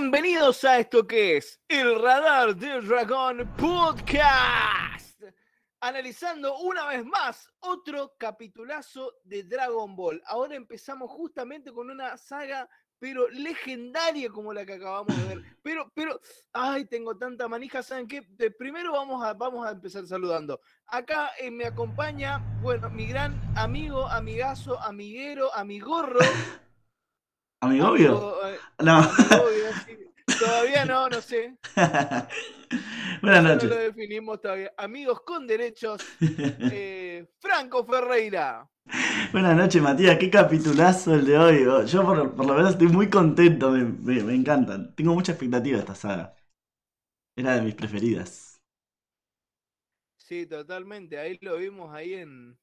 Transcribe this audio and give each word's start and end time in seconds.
Bienvenidos 0.00 0.64
a 0.64 0.78
esto 0.78 1.06
que 1.06 1.36
es 1.36 1.60
el 1.68 2.00
Radar 2.00 2.56
del 2.56 2.88
Dragón 2.88 3.46
Podcast. 3.58 5.22
Analizando 5.78 6.56
una 6.60 6.86
vez 6.86 7.04
más 7.04 7.52
otro 7.58 8.14
capitulazo 8.16 9.16
de 9.24 9.42
Dragon 9.42 9.94
Ball. 9.94 10.22
Ahora 10.24 10.56
empezamos 10.56 11.10
justamente 11.10 11.70
con 11.70 11.90
una 11.90 12.16
saga 12.16 12.66
pero 12.98 13.28
legendaria 13.28 14.30
como 14.30 14.54
la 14.54 14.64
que 14.64 14.72
acabamos 14.72 15.14
de 15.18 15.34
ver. 15.34 15.44
Pero, 15.62 15.92
pero, 15.94 16.18
ay, 16.54 16.86
tengo 16.86 17.18
tanta 17.18 17.46
manija, 17.46 17.82
¿saben 17.82 18.08
qué? 18.08 18.22
De 18.30 18.50
primero 18.50 18.92
vamos 18.92 19.22
a, 19.22 19.34
vamos 19.34 19.66
a 19.66 19.72
empezar 19.72 20.06
saludando. 20.06 20.62
Acá 20.86 21.32
eh, 21.38 21.50
me 21.50 21.66
acompaña, 21.66 22.38
bueno, 22.62 22.88
mi 22.88 23.06
gran 23.06 23.38
amigo, 23.54 24.06
amigazo, 24.06 24.80
amiguero, 24.80 25.54
amigorro. 25.54 26.20
¿Amigovio? 27.60 28.36
eh, 28.46 28.62
No. 28.82 29.00
amigovio, 29.02 29.74
sí. 29.74 29.98
Todavía 30.38 30.84
no, 30.86 31.08
no 31.10 31.20
sé. 31.22 31.58
Buenas 33.22 33.42
No 33.42 33.44
noches. 33.44 33.64
lo 33.64 33.76
definimos 33.76 34.40
todavía. 34.40 34.72
Amigos 34.76 35.20
con 35.22 35.46
derechos, 35.46 36.02
eh, 36.68 37.26
Franco 37.40 37.84
Ferreira. 37.84 38.68
Buenas 39.32 39.56
noches, 39.56 39.82
Matías. 39.82 40.18
Qué 40.18 40.30
capitulazo 40.30 41.14
el 41.14 41.24
de 41.26 41.38
hoy. 41.38 41.64
Oh, 41.66 41.84
Yo 41.84 42.04
por, 42.04 42.34
por 42.34 42.46
lo 42.46 42.54
menos 42.54 42.72
estoy 42.72 42.88
muy 42.88 43.08
contento. 43.10 43.70
Me, 43.70 43.84
me- 43.84 44.22
me 44.24 44.34
encantan. 44.34 44.94
Tengo 44.94 45.14
mucha 45.14 45.32
expectativa 45.32 45.76
de 45.76 45.80
esta 45.80 45.94
saga. 45.94 46.34
Era 47.36 47.56
de 47.56 47.62
mis 47.62 47.74
preferidas. 47.74 48.60
Sí, 50.16 50.46
totalmente. 50.46 51.18
Ahí 51.18 51.36
lo 51.40 51.56
vimos 51.56 51.92
ahí 51.94 52.14
en, 52.14 52.58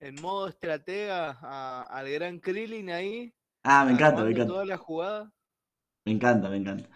en 0.00 0.16
modo 0.22 0.48
estratega 0.48 1.38
a- 1.42 1.82
al 1.84 2.10
gran 2.10 2.40
Krillin 2.40 2.90
ahí. 2.90 3.34
Ah, 3.72 3.84
me 3.84 3.92
encanta, 3.92 4.24
me 4.24 4.30
encanta. 4.30 4.54
Toda 4.54 4.64
la 4.64 4.78
jugada. 4.78 5.30
Me 6.04 6.12
encanta, 6.12 6.48
me 6.48 6.56
encanta. 6.56 6.88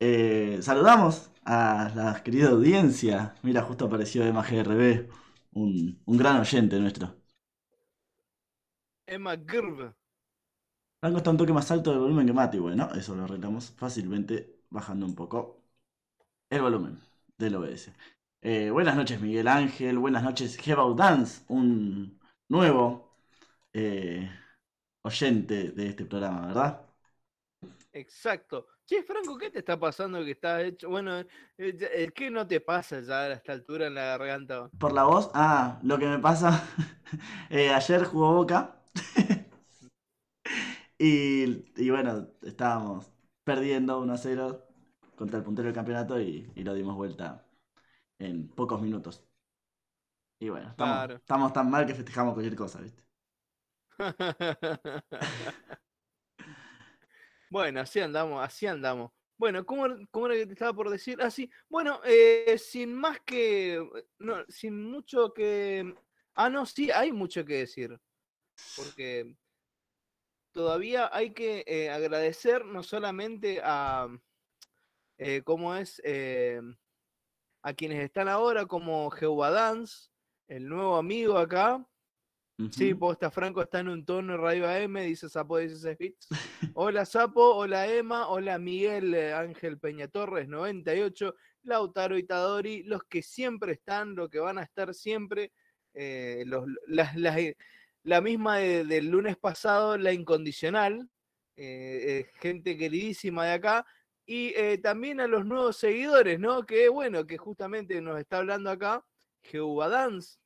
Eh, 0.00 0.58
saludamos 0.62 1.30
a 1.44 1.92
la 1.94 2.22
querida 2.22 2.50
audiencia. 2.50 3.34
Mira, 3.42 3.62
justo 3.62 3.86
apareció 3.86 4.24
Emma 4.24 4.42
GRB, 4.42 5.08
un, 5.52 6.00
un 6.04 6.16
gran 6.18 6.40
oyente 6.40 6.78
nuestro. 6.80 7.16
Emma 9.06 9.34
Grb. 9.34 9.94
Franco 11.00 11.18
está 11.18 11.30
un 11.30 11.36
toque 11.36 11.52
más 11.52 11.70
alto 11.70 11.90
del 11.90 12.00
volumen 12.00 12.26
que 12.26 12.32
Mati, 12.32 12.58
bueno, 12.58 12.88
eso 12.94 13.14
lo 13.14 13.24
arreglamos 13.24 13.70
fácilmente 13.76 14.60
bajando 14.70 15.04
un 15.06 15.14
poco 15.14 15.62
el 16.50 16.62
volumen 16.62 17.00
del 17.38 17.56
OBS. 17.56 17.92
Eh, 18.42 18.70
buenas 18.70 18.96
noches, 18.96 19.20
Miguel 19.20 19.48
Ángel. 19.48 19.98
Buenas 19.98 20.22
noches, 20.24 20.58
Hebau 20.66 20.94
Dance, 20.96 21.44
un 21.48 22.20
nuevo 22.48 23.16
eh, 23.74 24.30
oyente 25.04 25.72
de 25.72 25.88
este 25.88 26.06
programa, 26.06 26.46
¿verdad? 26.48 26.86
Exacto. 27.92 28.66
Che, 28.84 29.02
Franco, 29.04 29.36
¿qué 29.38 29.50
te 29.50 29.60
está 29.60 29.78
pasando 29.78 30.24
que 30.24 30.32
estás 30.32 30.62
hecho? 30.64 30.88
Bueno, 30.90 31.20
eh, 31.20 31.26
eh, 31.58 32.12
¿qué 32.14 32.30
no 32.30 32.46
te 32.46 32.60
pasa 32.60 33.00
ya 33.00 33.22
a 33.24 33.32
esta 33.32 33.52
altura 33.52 33.86
en 33.86 33.94
la 33.94 34.04
garganta? 34.18 34.70
Por 34.78 34.92
la 34.92 35.04
voz, 35.04 35.30
ah, 35.34 35.78
lo 35.82 35.98
que 35.98 36.06
me 36.06 36.18
pasa, 36.18 36.64
eh, 37.50 37.70
ayer 37.72 38.04
jugó 38.04 38.34
Boca 38.34 38.76
y, 40.98 41.64
y 41.76 41.90
bueno, 41.90 42.28
estábamos 42.42 43.10
perdiendo 43.44 44.00
1 44.00 44.14
a 44.14 44.18
0 44.18 44.66
contra 45.16 45.38
el 45.38 45.44
puntero 45.44 45.66
del 45.66 45.74
campeonato 45.74 46.20
y, 46.20 46.50
y 46.54 46.62
lo 46.64 46.74
dimos 46.74 46.96
vuelta 46.96 47.46
en 48.18 48.48
pocos 48.50 48.82
minutos. 48.82 49.24
Y 50.38 50.48
bueno, 50.50 50.68
estamos, 50.70 50.76
Claro. 50.76 51.20
estamos 51.20 51.52
tan 51.52 51.70
mal 51.70 51.86
que 51.86 51.94
festejamos 51.94 52.34
cualquier 52.34 52.56
cosa, 52.56 52.80
¿viste? 52.80 53.02
Bueno, 57.54 57.82
así 57.82 58.00
andamos, 58.00 58.42
así 58.44 58.66
andamos. 58.66 59.12
Bueno, 59.36 59.64
¿cómo, 59.64 59.86
cómo 60.10 60.26
era 60.26 60.34
que 60.34 60.46
te 60.46 60.52
estaba 60.54 60.72
por 60.72 60.90
decir? 60.90 61.18
Ah. 61.22 61.28
Bueno, 61.68 62.00
eh, 62.04 62.56
sin 62.58 62.92
más 62.92 63.20
que. 63.20 63.80
No, 64.18 64.44
sin 64.48 64.82
mucho 64.82 65.32
que. 65.32 65.94
Ah, 66.34 66.50
no, 66.50 66.66
sí, 66.66 66.90
hay 66.90 67.12
mucho 67.12 67.44
que 67.44 67.58
decir. 67.58 67.96
Porque 68.76 69.36
todavía 70.50 71.08
hay 71.12 71.32
que 71.32 71.62
eh, 71.68 71.90
agradecer 71.90 72.64
no 72.64 72.82
solamente 72.82 73.60
a. 73.62 74.08
eh, 75.18 75.42
¿Cómo 75.44 75.76
es? 75.76 76.02
A 77.62 77.72
quienes 77.72 78.02
están 78.02 78.28
ahora, 78.28 78.66
como 78.66 79.10
Jehová 79.10 79.50
Dance, 79.50 80.08
el 80.48 80.68
nuevo 80.68 80.96
amigo 80.96 81.38
acá. 81.38 81.86
Sí, 82.70 82.92
Ujú. 82.92 83.00
Posta 83.00 83.30
Franco 83.32 83.62
está 83.62 83.80
en 83.80 83.88
un 83.88 84.04
tono 84.04 84.36
Radio 84.36 84.68
AM, 84.68 85.00
dice 85.04 85.28
Sapo 85.28 85.58
16 85.58 85.98
bits. 85.98 86.28
Hola 86.74 87.04
Sapo, 87.04 87.54
hola 87.56 87.88
Emma, 87.88 88.28
hola 88.28 88.58
Miguel 88.58 89.12
eh, 89.14 89.32
Ángel 89.32 89.78
Peña 89.78 90.06
Torres 90.06 90.46
98, 90.48 91.34
Lautaro 91.64 92.16
Itadori, 92.16 92.84
los 92.84 93.02
que 93.04 93.22
siempre 93.22 93.72
están, 93.72 94.14
los 94.14 94.28
que 94.30 94.38
van 94.38 94.58
a 94.58 94.62
estar 94.62 94.94
siempre, 94.94 95.50
eh, 95.94 96.44
los, 96.46 96.64
las- 96.86 97.16
las- 97.16 97.40
la 98.04 98.20
misma 98.20 98.58
de- 98.58 98.84
del 98.84 99.08
lunes 99.10 99.36
pasado, 99.36 99.96
la 99.98 100.12
incondicional, 100.12 101.08
eh, 101.56 102.26
eh, 102.26 102.30
gente 102.40 102.76
queridísima 102.76 103.46
de 103.46 103.52
acá, 103.54 103.86
y 104.26 104.52
eh, 104.56 104.78
también 104.78 105.18
a 105.20 105.26
los 105.26 105.44
nuevos 105.44 105.76
seguidores, 105.76 106.38
¿no? 106.38 106.64
Que 106.64 106.88
bueno, 106.88 107.26
que 107.26 107.36
justamente 107.36 108.00
nos 108.00 108.18
está 108.20 108.38
hablando 108.38 108.70
acá, 108.70 109.04
Jehová 109.42 109.88
Dance, 109.88 110.38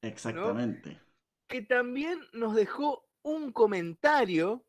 Exactamente. 0.00 1.00
Que 1.46 1.62
también 1.62 2.20
nos 2.32 2.54
dejó 2.54 3.06
un 3.22 3.52
comentario 3.52 4.64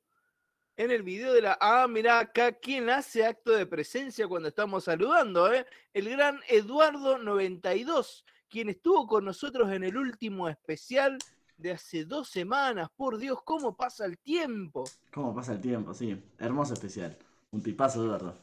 en 0.76 0.92
el 0.92 1.04
video 1.04 1.34
de 1.34 1.42
la. 1.42 1.58
Ah, 1.60 1.88
mirá 1.88 2.20
acá 2.20 2.54
quién 2.54 2.90
hace 2.90 3.26
acto 3.26 3.52
de 3.52 3.66
presencia 3.66 4.28
cuando 4.28 4.48
estamos 4.50 4.84
saludando, 4.84 5.52
¿eh? 5.52 5.66
El 5.94 6.10
gran 6.10 6.40
Eduardo92, 6.50 8.24
quien 8.48 8.70
estuvo 8.70 9.08
con 9.08 9.26
nosotros 9.26 9.72
en 9.72 9.84
el 9.84 9.98
último 9.98 10.48
especial 10.48 11.18
de 11.58 11.72
hace 11.72 12.06
dos 12.06 12.30
semanas. 12.30 12.90
Por 12.96 13.18
Dios, 13.18 13.42
cómo 13.44 13.76
pasa 13.76 14.06
el 14.06 14.20
tiempo. 14.20 14.84
¿Cómo 15.12 15.34
pasa 15.36 15.54
el 15.54 15.62
tiempo? 15.62 15.94
Sí, 15.94 16.22
hermoso 16.38 16.76
especial. 16.76 17.18
Un 17.52 17.64
tipazo, 17.64 18.04
Eduardo. 18.04 18.38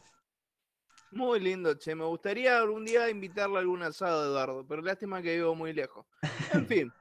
Muy 1.13 1.39
lindo, 1.39 1.75
che. 1.75 1.95
Me 1.95 2.05
gustaría 2.05 2.59
algún 2.59 2.85
día 2.85 3.09
invitarle 3.09 3.57
a 3.57 3.61
algún 3.61 3.83
asado, 3.85 4.25
Eduardo, 4.25 4.67
pero 4.67 4.83
lástima 4.83 5.23
que 5.23 5.37
vivo 5.37 5.55
muy 5.55 5.73
lejos. 5.73 6.05
En 6.53 6.67
fin. 6.67 6.93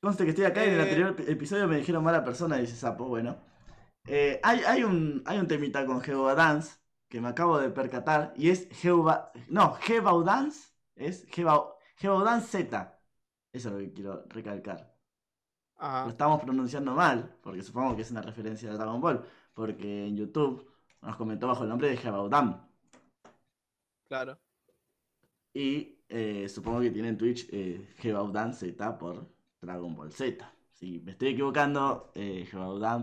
Conste 0.00 0.24
que 0.24 0.30
estoy 0.30 0.44
acá 0.44 0.64
y 0.64 0.68
en 0.68 0.74
el 0.74 0.80
Eh, 0.80 0.80
anterior 0.80 1.16
ep- 1.16 1.28
episodio 1.28 1.66
me 1.68 1.76
dijeron 1.78 2.04
mala 2.04 2.24
persona, 2.24 2.56
dice 2.56 2.76
Sapo, 2.76 3.06
bueno. 3.08 3.38
Eh, 4.06 4.40
hay, 4.44 4.60
hay, 4.66 4.84
un, 4.84 5.22
hay 5.26 5.38
un 5.38 5.48
temita 5.48 5.86
con 5.86 6.00
Jehová 6.02 6.34
Dance 6.34 6.78
que 7.08 7.20
me 7.20 7.28
acabo 7.28 7.58
de 7.58 7.70
percatar 7.70 8.32
y 8.36 8.50
es 8.50 8.68
Jehová. 8.72 9.32
No, 9.48 9.74
Jehová 9.82 10.12
Dance 10.24 10.70
es 10.96 11.26
Jehová 11.32 12.24
Dance 12.24 12.48
Z. 12.48 13.00
Eso 13.52 13.68
es 13.70 13.74
lo 13.74 13.80
que 13.80 13.92
quiero 13.94 14.24
recalcar. 14.30 14.94
Lo 16.02 16.10
Ajá, 16.10 16.10
estamos 16.10 16.40
pronunciando 16.42 16.92
mal, 16.94 17.36
porque 17.42 17.62
supongo 17.62 17.94
que 17.96 18.02
es 18.02 18.10
una 18.10 18.22
referencia 18.22 18.70
a 18.70 18.74
Dragon 18.74 19.00
Ball, 19.00 19.24
porque 19.54 20.06
en 20.08 20.16
YouTube 20.16 20.68
nos 21.02 21.16
comentó 21.16 21.46
bajo 21.48 21.62
el 21.64 21.68
nombre 21.70 21.88
de 21.90 21.96
Jehová 21.96 22.28
Dan. 22.28 22.68
claro. 24.08 24.38
Y 25.52 25.98
eh, 26.08 26.48
supongo 26.48 26.80
que 26.80 26.90
tiene 26.90 27.08
en 27.10 27.18
Twitch 27.18 27.48
eh, 27.52 27.86
Z 28.52 28.98
por 28.98 29.28
Dragon 29.60 29.94
Ball 29.94 30.12
Z. 30.12 30.52
Si 30.72 31.00
me 31.00 31.12
estoy 31.12 31.28
equivocando, 31.28 32.12
eh, 32.14 32.48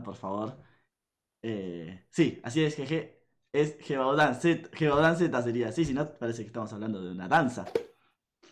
por 0.04 0.16
favor. 0.16 0.58
Eh, 1.42 2.06
sí, 2.10 2.40
así 2.44 2.64
es, 2.64 2.76
jeje. 2.76 3.22
Es 3.52 3.78
Gebaudan 3.80 4.36
Z, 4.36 4.70
Gebaudan 4.74 5.18
Z 5.18 5.42
sería 5.42 5.70
así, 5.70 5.86
si 5.86 5.94
no, 5.94 6.10
parece 6.18 6.42
que 6.42 6.48
estamos 6.48 6.72
hablando 6.74 7.02
de 7.02 7.12
una 7.12 7.28
danza. 7.28 7.66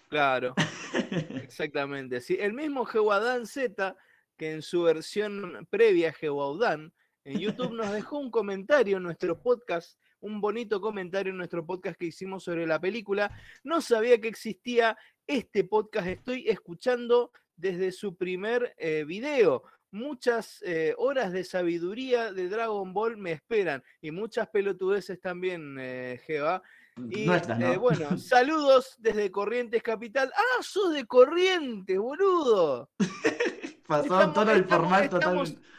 Claro. 0.09 0.53
Exactamente, 1.43 2.21
sí. 2.21 2.37
El 2.39 2.53
mismo 2.53 2.85
Jehuadán 2.85 3.45
Z, 3.45 3.95
que 4.37 4.51
en 4.51 4.61
su 4.61 4.83
versión 4.83 5.67
previa, 5.69 6.13
Jehuadán, 6.13 6.93
en 7.25 7.39
YouTube 7.39 7.73
nos 7.73 7.91
dejó 7.91 8.19
un 8.19 8.29
comentario 8.29 8.97
en 8.97 9.03
nuestro 9.03 9.41
podcast, 9.41 9.97
un 10.19 10.39
bonito 10.39 10.79
comentario 10.79 11.31
en 11.31 11.37
nuestro 11.37 11.65
podcast 11.65 11.97
que 11.97 12.05
hicimos 12.05 12.43
sobre 12.43 12.67
la 12.67 12.79
película. 12.79 13.31
No 13.63 13.81
sabía 13.81 14.21
que 14.21 14.27
existía 14.27 14.97
este 15.25 15.63
podcast, 15.63 16.07
estoy 16.07 16.47
escuchando 16.47 17.31
desde 17.55 17.91
su 17.91 18.15
primer 18.15 18.73
eh, 18.77 19.03
video. 19.05 19.63
Muchas 19.91 20.61
eh, 20.65 20.95
horas 20.97 21.31
de 21.31 21.43
sabiduría 21.43 22.33
de 22.33 22.49
Dragon 22.49 22.93
Ball 22.93 23.15
me 23.17 23.31
esperan 23.33 23.83
y 24.01 24.09
muchas 24.11 24.47
pelotudeces 24.49 25.19
también, 25.21 25.77
eh, 25.79 26.19
Jeva. 26.25 26.63
Y 27.09 27.25
¿no? 27.25 27.35
eh, 27.35 27.77
bueno, 27.77 28.17
saludos 28.17 28.95
desde 28.99 29.29
Corrientes 29.31 29.81
Capital. 29.83 30.31
¡Ah, 30.35 30.61
sos 30.63 30.93
de 30.93 31.05
Corrientes, 31.05 31.97
boludo! 31.97 32.89
Pasó 33.87 34.03
estamos- 34.03 34.25
en 34.25 34.33
tono 34.33 34.51
el 34.51 34.61
estamos- 34.61 34.81
formal 34.81 35.03
estamos- 35.03 35.23
totalmente. 35.49 35.73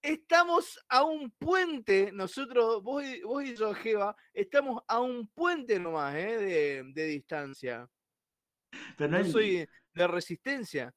Estamos 0.00 0.78
a 0.88 1.02
un 1.02 1.30
puente, 1.32 2.12
nosotros, 2.12 2.80
vos 2.84 3.02
y, 3.04 3.20
vos 3.22 3.42
y 3.42 3.56
yo, 3.56 3.74
Jeva, 3.74 4.14
estamos 4.32 4.80
a 4.86 5.00
un 5.00 5.26
puente 5.28 5.80
nomás, 5.80 6.14
¿eh? 6.14 6.38
De, 6.38 6.84
de 6.94 7.06
distancia. 7.06 7.88
Pero 8.96 9.10
no 9.10 9.18
No 9.18 9.24
hay- 9.24 9.32
soy 9.32 9.68
de 9.94 10.06
resistencia. 10.06 10.94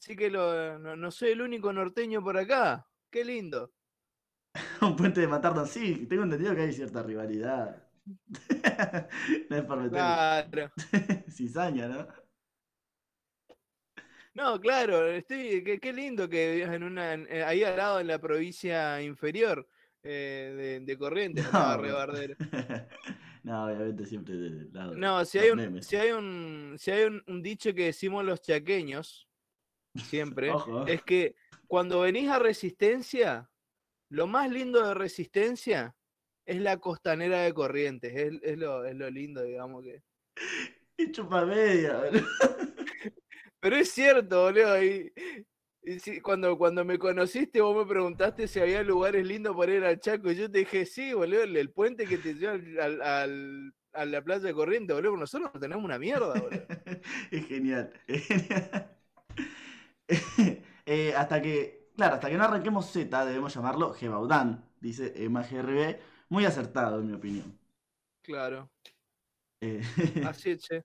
Así 0.00 0.16
que 0.16 0.30
lo- 0.30 0.78
no, 0.78 0.96
no 0.96 1.10
soy 1.10 1.30
el 1.30 1.42
único 1.42 1.72
norteño 1.72 2.22
por 2.22 2.36
acá. 2.38 2.86
Qué 3.10 3.24
lindo. 3.24 3.72
un 4.82 4.96
puente 4.96 5.20
de 5.20 5.28
Matardo, 5.28 5.66
sí, 5.66 6.06
tengo 6.08 6.22
entendido 6.24 6.54
que 6.54 6.62
hay 6.62 6.72
cierta 6.72 7.02
rivalidad. 7.02 7.84
no 9.50 9.56
es 9.56 9.62
por 9.64 9.76
meter 9.78 9.90
Claro. 9.90 10.72
cizaña, 11.30 11.88
¿no? 11.88 12.08
No, 14.34 14.60
claro, 14.60 15.06
estoy, 15.08 15.64
qué, 15.64 15.80
qué 15.80 15.92
lindo 15.92 16.28
que 16.28 16.54
vivas 16.54 16.74
en 16.74 16.84
una, 16.84 17.14
eh, 17.14 17.42
ahí 17.42 17.64
al 17.64 17.76
lado 17.76 17.98
en 17.98 18.06
la 18.06 18.20
provincia 18.20 19.02
inferior 19.02 19.66
eh, 20.02 20.54
de, 20.56 20.80
de 20.80 20.96
Corrientes, 20.98 21.44
No, 21.52 21.76
no. 21.76 21.82
Rebardero. 21.82 22.36
no, 23.42 23.64
obviamente 23.66 24.06
siempre 24.06 24.36
del 24.36 24.72
lado 24.72 24.92
de 24.92 24.98
No, 25.00 25.24
si 25.24 25.38
hay 25.38 25.50
un, 25.50 25.82
si 25.82 25.96
hay 25.96 26.12
un, 26.12 26.76
si 26.78 26.90
hay 26.92 27.04
un, 27.04 27.22
un 27.26 27.42
dicho 27.42 27.74
que 27.74 27.86
decimos 27.86 28.24
los 28.24 28.40
chaqueños, 28.40 29.27
siempre, 29.98 30.50
Ojo. 30.50 30.86
es 30.86 31.02
que 31.02 31.34
cuando 31.66 32.00
venís 32.00 32.28
a 32.30 32.38
Resistencia, 32.38 33.50
lo 34.10 34.26
más 34.26 34.50
lindo 34.50 34.86
de 34.86 34.94
Resistencia 34.94 35.94
es 36.46 36.60
la 36.60 36.78
costanera 36.78 37.40
de 37.42 37.52
Corrientes, 37.52 38.14
es, 38.16 38.40
es 38.42 38.58
lo, 38.58 38.84
es 38.86 38.94
lo 38.96 39.10
lindo, 39.10 39.42
digamos 39.42 39.84
que. 39.84 40.02
Y 41.00 41.12
chupa 41.12 41.44
media, 41.46 41.96
boludo. 41.98 42.26
Pero 43.60 43.76
es 43.76 43.90
cierto, 43.90 44.42
boludo. 44.44 44.82
Y, 44.82 45.12
cuando, 46.22 46.58
cuando 46.58 46.84
me 46.84 46.98
conociste, 46.98 47.60
vos 47.60 47.76
me 47.76 47.88
preguntaste 47.88 48.48
si 48.48 48.58
había 48.60 48.82
lugares 48.82 49.24
lindos 49.24 49.56
para 49.56 49.72
ir 49.74 49.84
al 49.84 50.00
Chaco. 50.00 50.30
Y 50.30 50.34
yo 50.36 50.50
te 50.50 50.58
dije, 50.58 50.84
sí, 50.86 51.12
boludo, 51.12 51.42
el, 51.44 51.56
el 51.56 51.70
puente 51.70 52.04
que 52.04 52.18
te 52.18 52.34
lleva 52.34 52.54
al, 52.54 52.80
al- 52.80 53.02
al- 53.02 53.74
a 53.92 54.04
la 54.04 54.22
playa 54.22 54.42
de 54.42 54.54
Corrientes, 54.54 54.94
boludo. 54.96 55.16
Nosotros 55.16 55.50
no 55.54 55.60
tenemos 55.60 55.84
una 55.84 55.98
mierda, 56.00 56.40
boludo. 56.40 56.66
Es 57.30 57.46
genial, 57.46 57.92
es 58.08 58.26
genial. 58.26 58.96
Eh, 60.90 61.12
hasta 61.14 61.42
que, 61.42 61.90
claro, 61.94 62.14
hasta 62.14 62.30
que 62.30 62.36
no 62.38 62.44
arranquemos 62.44 62.90
Z, 62.90 63.26
debemos 63.26 63.54
llamarlo 63.54 63.92
Gebaudan, 63.92 64.64
dice 64.80 65.12
Emma 65.16 65.42
GRB. 65.42 65.98
Muy 66.30 66.46
acertado, 66.46 67.00
en 67.00 67.06
mi 67.08 67.12
opinión. 67.12 67.58
Claro, 68.22 68.70
Eh, 69.60 69.82
así 70.26 70.50
es, 70.52 70.62
che. 70.62 70.82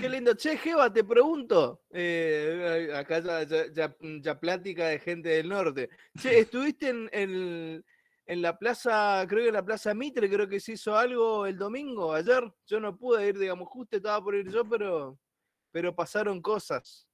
Qué 0.00 0.08
lindo. 0.08 0.32
Che, 0.34 0.56
Jeva, 0.56 0.90
te 0.90 1.04
pregunto. 1.04 1.82
eh, 1.90 2.90
acá 2.96 3.18
ya, 3.20 3.42
ya, 3.42 3.70
ya- 3.70 3.96
ya 4.00 4.40
plática 4.40 4.86
de 4.88 4.98
gente 4.98 5.28
del 5.28 5.48
norte. 5.50 5.90
Che, 6.18 6.38
¿estuviste 6.38 6.88
en, 6.88 7.10
en- 7.12 7.84
en 8.26 8.40
la 8.40 8.58
plaza, 8.58 9.26
creo 9.28 9.42
que 9.42 9.48
en 9.48 9.54
la 9.54 9.64
plaza 9.64 9.92
Mitre, 9.92 10.30
creo 10.30 10.48
que 10.48 10.58
se 10.58 10.72
hizo 10.72 10.96
algo 10.96 11.44
el 11.44 11.58
domingo, 11.58 12.14
ayer? 12.14 12.50
Yo 12.66 12.80
no 12.80 12.96
pude 12.96 13.28
ir, 13.28 13.38
digamos, 13.38 13.68
justo 13.68 13.98
estaba 13.98 14.24
por 14.24 14.34
ir 14.34 14.50
yo, 14.50 14.64
pero, 14.66 15.18
pero 15.70 15.94
pasaron 15.94 16.40
cosas. 16.40 17.06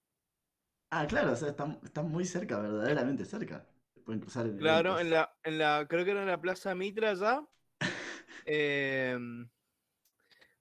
Ah, 0.91 1.07
claro, 1.07 1.33
o 1.33 1.37
sea, 1.37 1.49
están, 1.51 1.81
están 1.85 2.11
muy 2.11 2.25
cerca, 2.25 2.59
verdaderamente 2.61 3.25
cerca. 3.25 3.67
Pueden 4.05 4.21
cruzar 4.21 4.47
en 4.47 4.57
Claro, 4.57 5.01
en 5.01 5.11
la, 5.11 5.35
en 5.43 5.59
la, 5.59 5.87
creo 5.89 6.05
que 6.05 6.11
era 6.13 6.21
en 6.23 6.29
la 6.29 6.41
plaza 6.41 6.75
Mitre 6.75 7.09
allá. 7.09 7.43
em, 8.47 9.49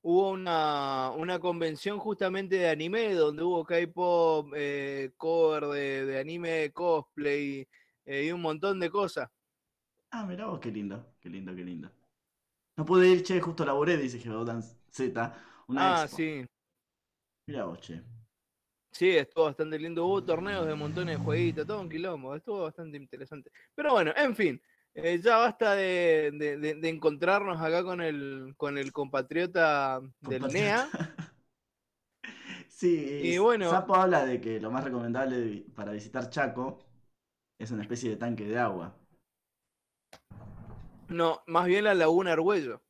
hubo 0.02 0.30
una, 0.32 1.12
una 1.12 1.40
convención 1.40 2.00
justamente 2.00 2.56
de 2.58 2.70
anime, 2.70 3.14
donde 3.14 3.44
hubo 3.44 3.66
K-pop, 3.66 4.54
eh, 4.56 5.12
cover 5.18 5.66
de, 5.68 6.06
de 6.06 6.20
anime, 6.20 6.72
cosplay 6.74 7.68
eh, 8.06 8.26
y 8.26 8.32
un 8.32 8.42
montón 8.42 8.80
de 8.80 8.90
cosas. 8.90 9.30
Ah, 10.12 10.26
mirá 10.26 10.46
vos, 10.48 10.60
qué 10.60 10.72
lindo, 10.72 11.16
qué 11.20 11.30
lindo, 11.30 11.56
qué 11.56 11.64
lindo. 11.64 11.92
No 12.78 12.86
pude 12.86 13.10
ir, 13.10 13.24
che, 13.24 13.42
justo 13.42 13.66
laburé, 13.66 13.98
dice 13.98 14.20
Gebaudan 14.20 14.64
Z, 14.92 15.36
una 15.68 15.88
Ah, 15.88 15.90
expo. 15.90 16.08
sí, 16.08 16.46
Mirá 17.48 17.66
vos, 17.66 17.80
che. 17.82 18.02
Sí, 18.92 19.10
estuvo 19.18 19.46
bastante 19.46 19.80
lindo. 19.80 20.06
Hubo 20.06 20.24
torneos 20.24 20.66
de 20.68 20.76
montones 20.76 21.18
de 21.18 21.24
jueguitos, 21.24 21.66
todo 21.68 21.82
un 21.82 21.90
quilombo, 21.90 22.36
estuvo 22.36 22.64
bastante 22.64 22.98
interesante. 22.98 23.52
Pero 23.76 23.94
bueno, 23.94 24.12
en 24.16 24.36
fin, 24.36 24.62
eh, 24.94 25.20
ya 25.22 25.38
basta 25.38 25.76
de, 25.76 26.32
de- 26.34 26.58
de- 26.58 26.76
de 26.76 26.90
encontrarnos 26.90 27.60
acá 27.62 27.84
con 27.84 28.02
el, 28.02 28.54
con 28.58 28.78
el 28.78 28.92
compatriota 28.92 30.02
del 30.22 30.44
NEA. 30.44 30.90
Sí, 32.70 33.20
Y 33.24 33.38
bueno- 33.38 33.70
Sapo 33.70 33.96
habla 33.96 34.26
de 34.26 34.40
que 34.40 34.60
lo 34.60 34.72
más 34.72 34.84
recomendable 34.84 35.66
para 35.76 35.92
visitar 35.92 36.30
Chaco 36.30 36.80
es 37.60 37.72
una 37.72 37.82
especie 37.84 38.10
de 38.12 38.18
tanque 38.18 38.46
de 38.46 38.58
agua. 38.58 38.96
No, 41.10 41.42
más 41.48 41.66
bien 41.68 41.84
la 41.84 41.94
Laguna 41.94 42.34
Argüello. 42.34 42.82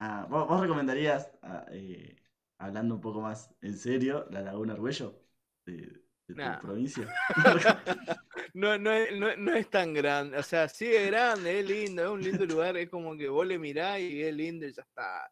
Ah, 0.00 0.26
¿vos, 0.28 0.46
vos 0.48 0.60
recomendarías, 0.60 1.30
ah, 1.42 1.64
eh, 1.70 2.16
hablando 2.58 2.94
un 2.96 3.00
poco 3.00 3.20
más 3.20 3.54
en 3.62 3.76
serio, 3.76 4.26
la 4.30 4.40
Laguna 4.42 4.74
Argüello 4.74 5.23
de, 5.64 6.02
de 6.28 6.34
tu 6.34 6.60
provincia? 6.60 7.08
No, 8.54 8.78
no, 8.78 8.92
es, 8.92 9.18
no, 9.18 9.36
no 9.36 9.52
es 9.52 9.68
tan 9.68 9.92
grande, 9.92 10.38
o 10.38 10.42
sea, 10.44 10.68
sí 10.68 10.86
es 10.86 11.08
grande, 11.08 11.58
es 11.58 11.66
lindo, 11.68 12.04
es 12.04 12.08
un 12.08 12.22
lindo 12.22 12.46
lugar, 12.46 12.76
es 12.76 12.88
como 12.88 13.16
que 13.16 13.28
vos 13.28 13.44
le 13.44 13.58
mirás 13.58 13.98
y 13.98 14.22
es 14.22 14.32
lindo 14.32 14.64
y 14.64 14.72
ya 14.72 14.82
está. 14.82 15.28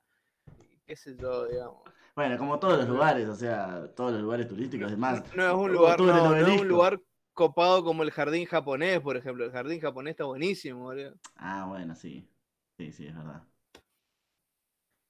Qué 0.85 0.97
sé 0.97 1.17
yo, 1.17 1.47
digamos. 1.47 1.83
Bueno, 2.17 2.37
como 2.37 2.59
todos 2.59 2.79
los 2.79 2.89
lugares, 2.89 3.29
o 3.29 3.37
sea, 3.37 3.87
todos 3.95 4.13
los 4.13 4.23
lugares 4.23 4.49
turísticos, 4.49 4.89
además. 4.89 5.23
No 5.37 5.47
es 5.49 5.55
un 5.55 5.73
lugar, 5.73 6.01
no, 6.01 6.31
no 6.31 6.37
es 6.37 6.61
un 6.61 6.67
lugar 6.67 7.01
copado 7.33 7.85
como 7.85 8.03
el 8.03 8.11
jardín 8.11 8.45
japonés, 8.45 9.01
por 9.01 9.17
ejemplo. 9.17 9.45
El 9.45 9.53
jardín 9.53 9.81
japonés 9.81 10.13
está 10.13 10.25
buenísimo, 10.25 10.81
boludo. 10.81 11.15
Ah, 11.37 11.67
bueno, 11.69 11.95
sí. 11.95 12.29
Sí, 12.77 12.91
sí, 12.91 13.07
es 13.07 13.17
verdad. 13.17 13.45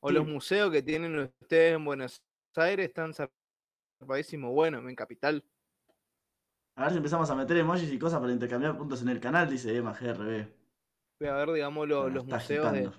O 0.00 0.08
Sí. 0.10 0.14
los 0.14 0.26
museos 0.26 0.70
que 0.70 0.82
tienen 0.82 1.18
ustedes 1.18 1.76
en 1.76 1.84
Buenos 1.84 2.22
Aires 2.56 2.88
están 2.88 3.14
zarpadísimos. 4.06 4.52
Bueno, 4.52 4.86
en 4.88 4.94
Capital. 4.96 5.44
A 6.76 6.82
ver 6.84 6.90
si 6.92 6.96
empezamos 6.98 7.30
a 7.30 7.34
meter 7.34 7.56
emojis 7.58 7.92
y 7.92 7.98
cosas 7.98 8.20
para 8.20 8.32
intercambiar 8.32 8.76
puntos 8.76 9.02
en 9.02 9.08
el 9.08 9.20
canal, 9.20 9.48
dice 9.48 9.76
Emma 9.76 9.92
GRB. 9.92 10.48
Voy 11.20 11.28
a 11.28 11.34
ver, 11.34 11.52
digamos, 11.52 11.88
lo- 11.88 12.02
Bueno, 12.02 12.14
los 12.16 12.26
museos 12.26 12.72
de. 12.72 12.90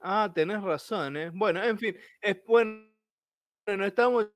Ah, 0.00 0.30
tenés 0.34 0.62
razón, 0.62 1.16
¿eh? 1.16 1.30
Bueno, 1.34 1.62
en 1.62 1.78
fin, 1.78 1.96
es 2.22 2.42
bueno, 2.46 2.88
no 3.66 3.84
estamos 3.84 4.28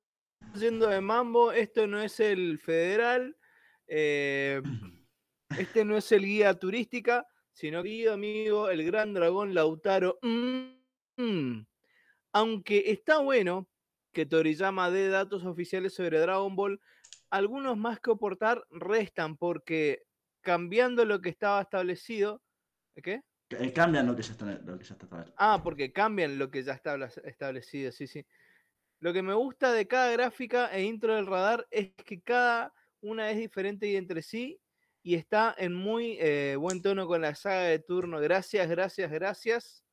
yendo 0.54 0.88
de 0.88 1.00
mambo, 1.00 1.52
esto 1.52 1.86
no 1.86 2.00
es 2.02 2.20
el 2.20 2.58
federal, 2.58 3.36
eh, 3.86 4.60
este 5.58 5.84
no 5.84 5.96
es 5.96 6.10
el 6.12 6.24
guía 6.26 6.58
turística, 6.58 7.26
sino 7.52 7.82
querido 7.82 8.12
amigo, 8.14 8.68
el 8.68 8.84
gran 8.84 9.14
dragón 9.14 9.54
Lautaro. 9.54 10.18
Mm, 10.22 10.74
mm. 11.16 11.66
Aunque 12.32 12.90
está 12.90 13.18
bueno 13.18 13.68
que 14.14 14.24
Toriyama 14.24 14.90
dé 14.90 15.08
datos 15.08 15.44
oficiales 15.44 15.92
sobre 15.94 16.18
Dragon 16.18 16.56
Ball, 16.56 16.80
algunos 17.28 17.76
más 17.76 18.00
que 18.00 18.12
aportar 18.12 18.64
restan 18.70 19.36
porque 19.36 20.04
cambiando 20.40 21.04
lo 21.04 21.20
que 21.20 21.28
estaba 21.28 21.60
establecido, 21.60 22.40
¿qué? 23.02 23.20
Eh, 23.50 23.72
Cambian 23.72 24.06
lo 24.06 24.16
que 24.16 24.22
ya 24.22 24.32
está, 24.32 24.46
lo 24.46 24.78
que 24.78 24.84
ya 24.84 24.94
está 24.94 25.04
establecido. 25.04 25.34
Ah, 25.38 25.60
porque 25.62 25.92
cambian 25.92 26.38
lo 26.38 26.50
que 26.50 26.62
ya 26.62 26.72
está 26.72 26.96
establecido, 27.24 27.92
sí, 27.92 28.06
sí. 28.06 28.24
Lo 29.00 29.12
que 29.12 29.22
me 29.22 29.34
gusta 29.34 29.72
de 29.72 29.86
cada 29.86 30.10
gráfica 30.12 30.72
e 30.72 30.82
intro 30.82 31.14
del 31.14 31.26
radar 31.26 31.66
es 31.70 31.92
que 32.06 32.22
cada 32.22 32.72
una 33.02 33.30
es 33.30 33.36
diferente 33.36 33.86
y 33.86 33.96
entre 33.96 34.22
sí 34.22 34.58
y 35.02 35.14
está 35.14 35.54
en 35.58 35.74
muy 35.74 36.16
eh, 36.20 36.56
buen 36.58 36.80
tono 36.80 37.06
con 37.06 37.20
la 37.20 37.34
saga 37.34 37.64
de 37.64 37.78
turno. 37.80 38.18
Gracias, 38.20 38.66
gracias, 38.70 39.10
gracias. 39.10 39.84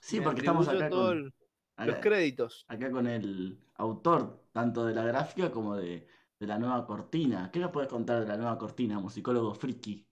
Sí, 0.00 0.18
Me 0.18 0.24
porque 0.24 0.40
estamos 0.40 0.66
acá 0.68 0.88
todos 0.88 1.10
con, 1.10 1.18
el- 1.18 1.34
los 1.76 1.98
créditos. 1.98 2.64
acá 2.68 2.90
con 2.90 3.06
el 3.06 3.58
autor, 3.76 4.46
tanto 4.52 4.84
de 4.86 4.94
la 4.94 5.04
gráfica 5.04 5.50
como 5.50 5.76
de, 5.76 6.06
de 6.38 6.46
la 6.46 6.58
nueva 6.58 6.86
cortina. 6.86 7.50
¿Qué 7.52 7.58
nos 7.60 7.70
puedes 7.70 7.88
contar 7.88 8.20
de 8.20 8.26
la 8.26 8.36
nueva 8.36 8.58
cortina, 8.58 8.98
musicólogo 8.98 9.54
friki? 9.54 10.06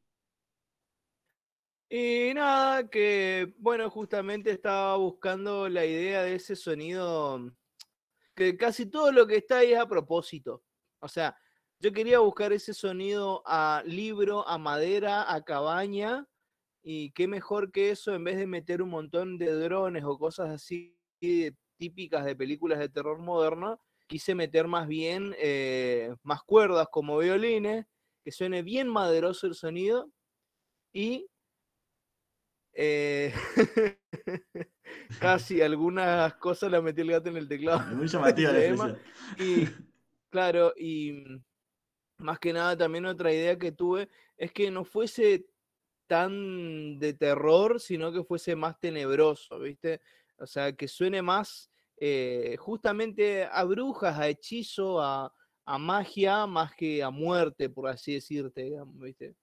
Y 1.89 2.33
nada, 2.35 2.89
que 2.89 3.53
bueno, 3.59 3.91
justamente 3.91 4.53
estaba 4.53 4.97
buscando 4.97 5.69
la 5.69 5.85
idea 5.85 6.23
de 6.23 6.37
ese 6.37 6.55
sonido, 6.55 7.53
que 8.37 8.57
casi 8.57 8.87
todo 8.87 9.11
lo 9.11 9.27
que 9.27 9.39
está 9.39 9.59
ahí 9.59 9.73
es 9.73 9.79
a 9.81 9.89
propósito. 9.89 10.63
O 11.01 11.09
sea, 11.09 11.37
yo 11.81 11.93
quería 11.93 12.21
buscar 12.21 12.53
ese 12.53 12.75
sonido 12.75 13.43
a 13.45 13.83
libro, 13.85 14.47
a 14.47 14.57
madera, 14.57 15.35
a 15.35 15.43
cabaña, 15.43 16.29
y 16.81 17.11
qué 17.11 17.27
mejor 17.27 17.73
que 17.73 17.91
eso 17.91 18.15
en 18.15 18.23
vez 18.23 18.37
de 18.37 18.47
meter 18.47 18.83
un 18.83 18.91
montón 18.91 19.37
de 19.37 19.53
drones 19.53 20.05
o 20.05 20.17
cosas 20.17 20.51
así 20.51 21.00
típicas 21.77 22.25
de 22.25 22.37
películas 22.37 22.79
de 22.79 22.89
terror 22.89 23.19
moderno, 23.19 23.81
quise 24.07 24.35
meter 24.35 24.67
más 24.67 24.89
bien 24.89 25.35
eh, 25.39 26.15
más 26.23 26.43
cuerdas 26.43 26.89
como 26.91 27.19
violines, 27.19 27.87
que 28.23 28.33
suene 28.33 28.63
bien 28.63 28.89
maderoso 28.89 29.47
el 29.47 29.55
sonido 29.55 30.11
y 30.93 31.29
eh, 32.73 33.33
casi 35.21 35.63
algunas 35.63 36.35
cosas 36.35 36.71
las 36.71 36.83
metí 36.83 37.01
el 37.03 37.11
gato 37.11 37.31
en 37.31 37.37
el 37.37 37.49
teclado. 37.49 37.81
Muy 37.95 38.09
llamativa 38.09 38.53
la. 38.53 38.99
Y 39.39 39.65
claro, 40.31 40.73
y 40.77 41.25
más 42.19 42.39
que 42.39 42.53
nada 42.53 42.77
también 42.77 43.07
otra 43.07 43.33
idea 43.33 43.59
que 43.59 43.73
tuve 43.73 44.09
es 44.37 44.53
que 44.53 44.71
no 44.71 44.85
fuese 44.85 45.47
tan 46.07 46.99
de 46.99 47.15
terror, 47.15 47.81
sino 47.81 48.13
que 48.13 48.25
fuese 48.25 48.57
más 48.57 48.79
tenebroso, 48.81 49.61
¿viste? 49.61 50.01
O 50.41 50.47
sea, 50.47 50.73
que 50.73 50.89
suene 50.89 51.23
más 51.23 51.71
eh, 51.97 52.57
justamente 52.59 53.45
a 53.45 53.63
brujas, 53.65 54.19
a 54.19 54.29
hechizo, 54.29 55.01
a, 55.01 55.33
a 55.67 55.79
magia, 55.79 56.47
más 56.47 56.75
que 56.75 57.03
a 57.03 57.11
muerte, 57.11 57.69
por 57.69 57.89
así 57.89 58.15
decirte, 58.15 58.63
digamos, 58.63 58.99
¿viste? 58.99 59.37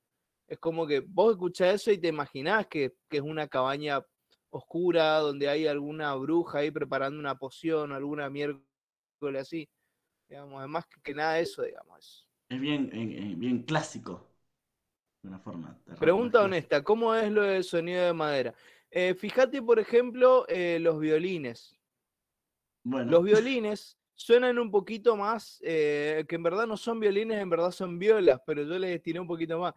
Es 0.47 0.57
como 0.59 0.87
que 0.87 1.01
vos 1.01 1.33
escuchás 1.33 1.75
eso 1.75 1.91
y 1.91 1.97
te 1.97 2.07
imaginás 2.07 2.67
que, 2.67 2.95
que 3.09 3.17
es 3.17 3.23
una 3.23 3.47
cabaña 3.47 4.01
oscura 4.49 5.19
donde 5.19 5.49
hay 5.49 5.67
alguna 5.67 6.15
bruja 6.15 6.59
ahí 6.59 6.71
preparando 6.71 7.19
una 7.19 7.37
poción, 7.37 7.91
alguna 7.91 8.29
miércoles 8.29 8.61
así. 9.41 9.69
Digamos, 10.27 10.63
es 10.63 10.69
más 10.69 10.85
que, 11.03 11.13
nada 11.13 11.39
eso, 11.39 11.63
digamos. 11.63 12.27
Es 12.49 12.59
bien, 12.59 12.89
bien 13.37 13.63
clásico, 13.63 14.25
de 15.21 15.29
una 15.29 15.39
forma. 15.39 15.77
Pregunta 15.99 16.41
honesta, 16.41 16.83
¿cómo 16.83 17.13
es 17.13 17.31
lo 17.31 17.43
del 17.43 17.63
sonido 17.63 18.05
de 18.05 18.13
madera? 18.13 18.55
Eh, 18.91 19.15
fíjate, 19.15 19.61
por 19.61 19.79
ejemplo, 19.79 20.45
eh, 20.47 20.79
los 20.79 20.99
violines. 20.99 21.75
Bueno. 22.83 23.11
Los 23.11 23.23
violines 23.23 23.97
suenan 24.13 24.57
un 24.57 24.71
poquito 24.71 25.15
más, 25.15 25.59
eh, 25.61 26.25
que 26.27 26.35
en 26.35 26.43
verdad 26.43 26.65
no 26.65 26.77
son 26.77 26.99
violines, 26.99 27.39
en 27.39 27.49
verdad 27.49 27.71
son 27.71 27.99
violas, 27.99 28.39
pero 28.45 28.63
yo 28.63 28.79
les 28.79 28.95
estiré 28.95 29.19
un 29.19 29.27
poquito 29.27 29.59
más. 29.59 29.73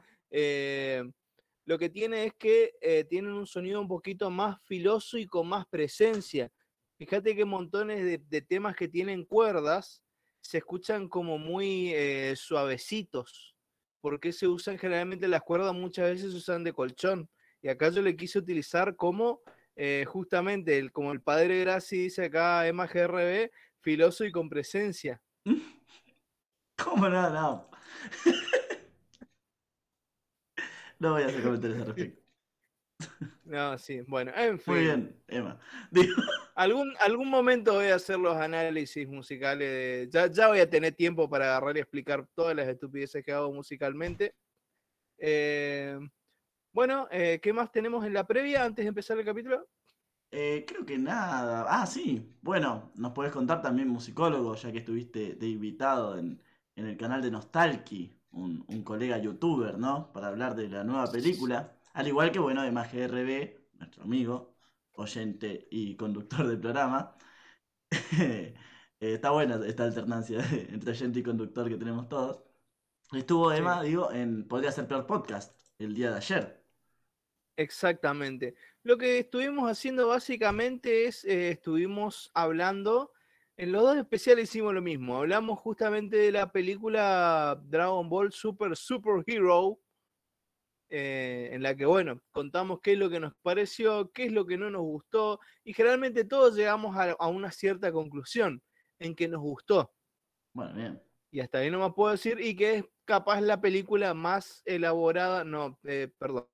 lo 1.66 1.78
que 1.78 1.88
tiene 1.88 2.24
es 2.24 2.34
que 2.34 2.72
tienen 3.08 3.32
un 3.32 3.46
sonido 3.46 3.80
un 3.80 3.88
poquito 3.88 4.30
más 4.30 4.60
filoso 4.64 5.18
y 5.18 5.26
con 5.26 5.48
más 5.48 5.66
presencia. 5.66 6.50
Fíjate 6.96 7.34
que 7.34 7.44
montones 7.44 8.28
de, 8.28 8.42
temas 8.42 8.76
que 8.76 8.88
tienen 8.88 9.24
cuerdas 9.24 10.02
se 10.40 10.58
escuchan 10.58 11.08
como 11.08 11.38
muy 11.38 11.94
suavecitos, 12.36 13.56
porque 14.00 14.32
se 14.32 14.48
usan 14.48 14.78
generalmente 14.78 15.28
las 15.28 15.42
cuerdas 15.42 15.74
muchas 15.74 16.10
veces 16.10 16.30
se 16.30 16.38
usan 16.38 16.64
de 16.64 16.72
colchón. 16.72 17.28
Y 17.62 17.68
acá 17.68 17.90
yo 17.90 18.02
le 18.02 18.16
quise 18.16 18.38
utilizar 18.38 18.96
como 18.96 19.42
eh, 19.76 20.04
justamente, 20.06 20.78
el, 20.78 20.92
como 20.92 21.12
el 21.12 21.22
padre 21.22 21.60
Graci 21.60 22.02
dice 22.02 22.26
acá, 22.26 22.66
Emma 22.66 22.86
GRB, 22.86 23.50
filoso 23.80 24.24
y 24.24 24.32
con 24.32 24.48
presencia. 24.48 25.20
¿Cómo 26.76 27.08
no? 27.08 27.30
No. 27.30 27.70
no 30.98 31.12
voy 31.12 31.22
a 31.22 31.26
hacer 31.26 31.42
comentarios 31.42 31.80
al 31.80 31.86
respecto. 31.86 32.20
No, 33.44 33.76
sí, 33.78 34.00
bueno, 34.02 34.30
en 34.36 34.60
fin. 34.60 34.74
Muy 34.74 34.82
bien, 34.84 35.22
Emma. 35.26 35.58
Algún, 36.54 36.94
algún 37.00 37.28
momento 37.28 37.74
voy 37.74 37.86
a 37.86 37.96
hacer 37.96 38.16
los 38.16 38.36
análisis 38.36 39.08
musicales. 39.08 40.08
ya, 40.08 40.30
ya 40.30 40.46
voy 40.46 40.60
a 40.60 40.70
tener 40.70 40.94
tiempo 40.94 41.28
para 41.28 41.46
agarrar 41.46 41.76
y 41.76 41.80
explicar 41.80 42.28
todas 42.32 42.54
las 42.54 42.68
estupideces 42.68 43.24
que 43.24 43.32
hago 43.32 43.52
musicalmente. 43.52 44.36
Eh, 45.18 45.98
bueno, 46.72 47.08
eh, 47.10 47.40
¿qué 47.42 47.52
más 47.52 47.72
tenemos 47.72 48.04
en 48.04 48.14
la 48.14 48.26
previa 48.26 48.64
antes 48.64 48.84
de 48.84 48.88
empezar 48.88 49.18
el 49.18 49.24
capítulo? 49.24 49.68
Eh, 50.30 50.64
creo 50.66 50.86
que 50.86 50.98
nada. 50.98 51.66
Ah, 51.68 51.86
sí. 51.86 52.36
Bueno, 52.40 52.92
nos 52.94 53.12
puedes 53.12 53.32
contar 53.32 53.60
también 53.62 53.88
musicólogo, 53.88 54.54
ya 54.54 54.70
que 54.70 54.78
estuviste 54.78 55.34
de 55.34 55.48
invitado 55.48 56.18
en, 56.18 56.40
el 56.76 56.96
canal 56.96 57.20
de 57.20 57.30
Nostalki, 57.30 58.16
un, 58.32 58.64
colega 58.84 59.18
youtuber, 59.18 59.78
¿no? 59.78 60.12
Para 60.12 60.28
hablar 60.28 60.54
de 60.54 60.68
la 60.68 60.84
nueva 60.84 61.10
película. 61.10 61.76
Al 61.92 62.08
igual 62.08 62.30
que, 62.32 62.38
bueno, 62.38 62.62
de 62.62 62.70
GRB, 62.70 63.78
nuestro 63.78 64.04
amigo, 64.04 64.54
oyente 64.94 65.66
y 65.70 65.96
conductor 65.96 66.46
del 66.46 66.60
programa. 66.60 67.16
Eh, 69.02 69.14
está 69.14 69.30
buena 69.30 69.58
esta 69.66 69.84
alternancia 69.84 70.40
entre 70.68 70.90
oyente 70.90 71.20
y 71.20 71.22
conductor 71.22 71.68
que 71.68 71.76
tenemos 71.76 72.08
todos. 72.08 72.42
Estuvo 73.12 73.52
Emma, 73.52 73.82
digo, 73.82 74.12
en 74.12 74.46
Podría 74.48 74.72
ser 74.72 74.86
peor 74.88 75.06
podcast 75.06 75.56
el 75.78 75.94
día 75.94 76.10
de 76.10 76.16
ayer. 76.18 76.59
Exactamente. 77.60 78.54
Lo 78.82 78.96
que 78.96 79.18
estuvimos 79.18 79.70
haciendo 79.70 80.08
básicamente 80.08 81.04
es, 81.04 81.26
eh, 81.26 81.50
estuvimos 81.50 82.30
hablando, 82.32 83.12
en 83.58 83.70
los 83.70 83.82
dos 83.82 83.98
especiales 83.98 84.48
hicimos 84.48 84.72
lo 84.72 84.80
mismo, 84.80 85.18
hablamos 85.18 85.58
justamente 85.58 86.16
de 86.16 86.32
la 86.32 86.50
película 86.50 87.60
Dragon 87.66 88.08
Ball 88.08 88.32
Super 88.32 88.74
Super 88.74 89.22
Hero, 89.26 89.78
eh, 90.88 91.50
en 91.52 91.62
la 91.62 91.76
que, 91.76 91.84
bueno, 91.84 92.22
contamos 92.30 92.80
qué 92.80 92.92
es 92.92 92.98
lo 92.98 93.10
que 93.10 93.20
nos 93.20 93.34
pareció, 93.42 94.10
qué 94.10 94.24
es 94.24 94.32
lo 94.32 94.46
que 94.46 94.56
no 94.56 94.70
nos 94.70 94.80
gustó, 94.80 95.38
y 95.62 95.74
generalmente 95.74 96.24
todos 96.24 96.56
llegamos 96.56 96.96
a, 96.96 97.28
una 97.28 97.52
cierta 97.52 97.92
conclusión, 97.92 98.62
en 98.98 99.14
que 99.14 99.28
nos 99.28 99.42
gustó. 99.42 99.92
Bueno, 100.54 100.74
bien. 100.74 101.02
Y 101.30 101.40
hasta 101.40 101.58
ahí 101.58 101.70
no 101.70 101.86
me 101.86 101.92
puedo 101.92 102.12
decir, 102.12 102.40
y 102.40 102.56
que 102.56 102.76
es 102.76 102.84
capaz 103.04 103.42
la 103.42 103.60
película 103.60 104.14
más 104.14 104.62
elaborada, 104.64 105.44
no, 105.44 105.78
eh, 105.84 106.10
perdón, 106.18 106.48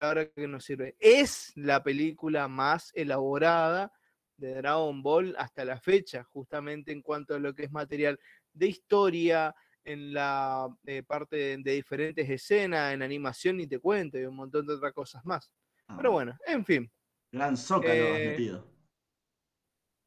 ahora 0.00 0.28
que 0.30 0.48
nos 0.48 0.64
sirve. 0.64 0.96
Es 0.98 1.52
la 1.56 1.82
película 1.82 2.48
más 2.48 2.90
elaborada 2.94 3.92
de 4.36 4.54
Dragon 4.54 5.02
Ball 5.02 5.34
hasta 5.38 5.64
la 5.64 5.80
fecha, 5.80 6.24
justamente 6.24 6.92
en 6.92 7.02
cuanto 7.02 7.34
a 7.34 7.38
lo 7.38 7.54
que 7.54 7.64
es 7.64 7.72
material 7.72 8.18
de 8.52 8.68
historia, 8.68 9.54
en 9.84 10.12
la 10.12 10.68
eh, 10.86 11.02
parte 11.02 11.56
de, 11.56 11.72
diferentes 11.72 12.28
escenas, 12.28 12.92
en 12.92 13.02
animación, 13.02 13.60
y 13.60 13.66
te 13.66 13.78
cuento, 13.78 14.18
y 14.18 14.24
un 14.24 14.36
montón 14.36 14.66
de 14.66 14.74
otras 14.74 14.92
cosas 14.92 15.24
más. 15.24 15.50
Pero 15.96 16.10
ah. 16.10 16.12
bueno, 16.12 16.38
en 16.46 16.64
fin. 16.64 16.92
Gran 17.32 17.56
zócalo 17.56 17.94
eh, 17.94 18.28
metido. 18.28 18.66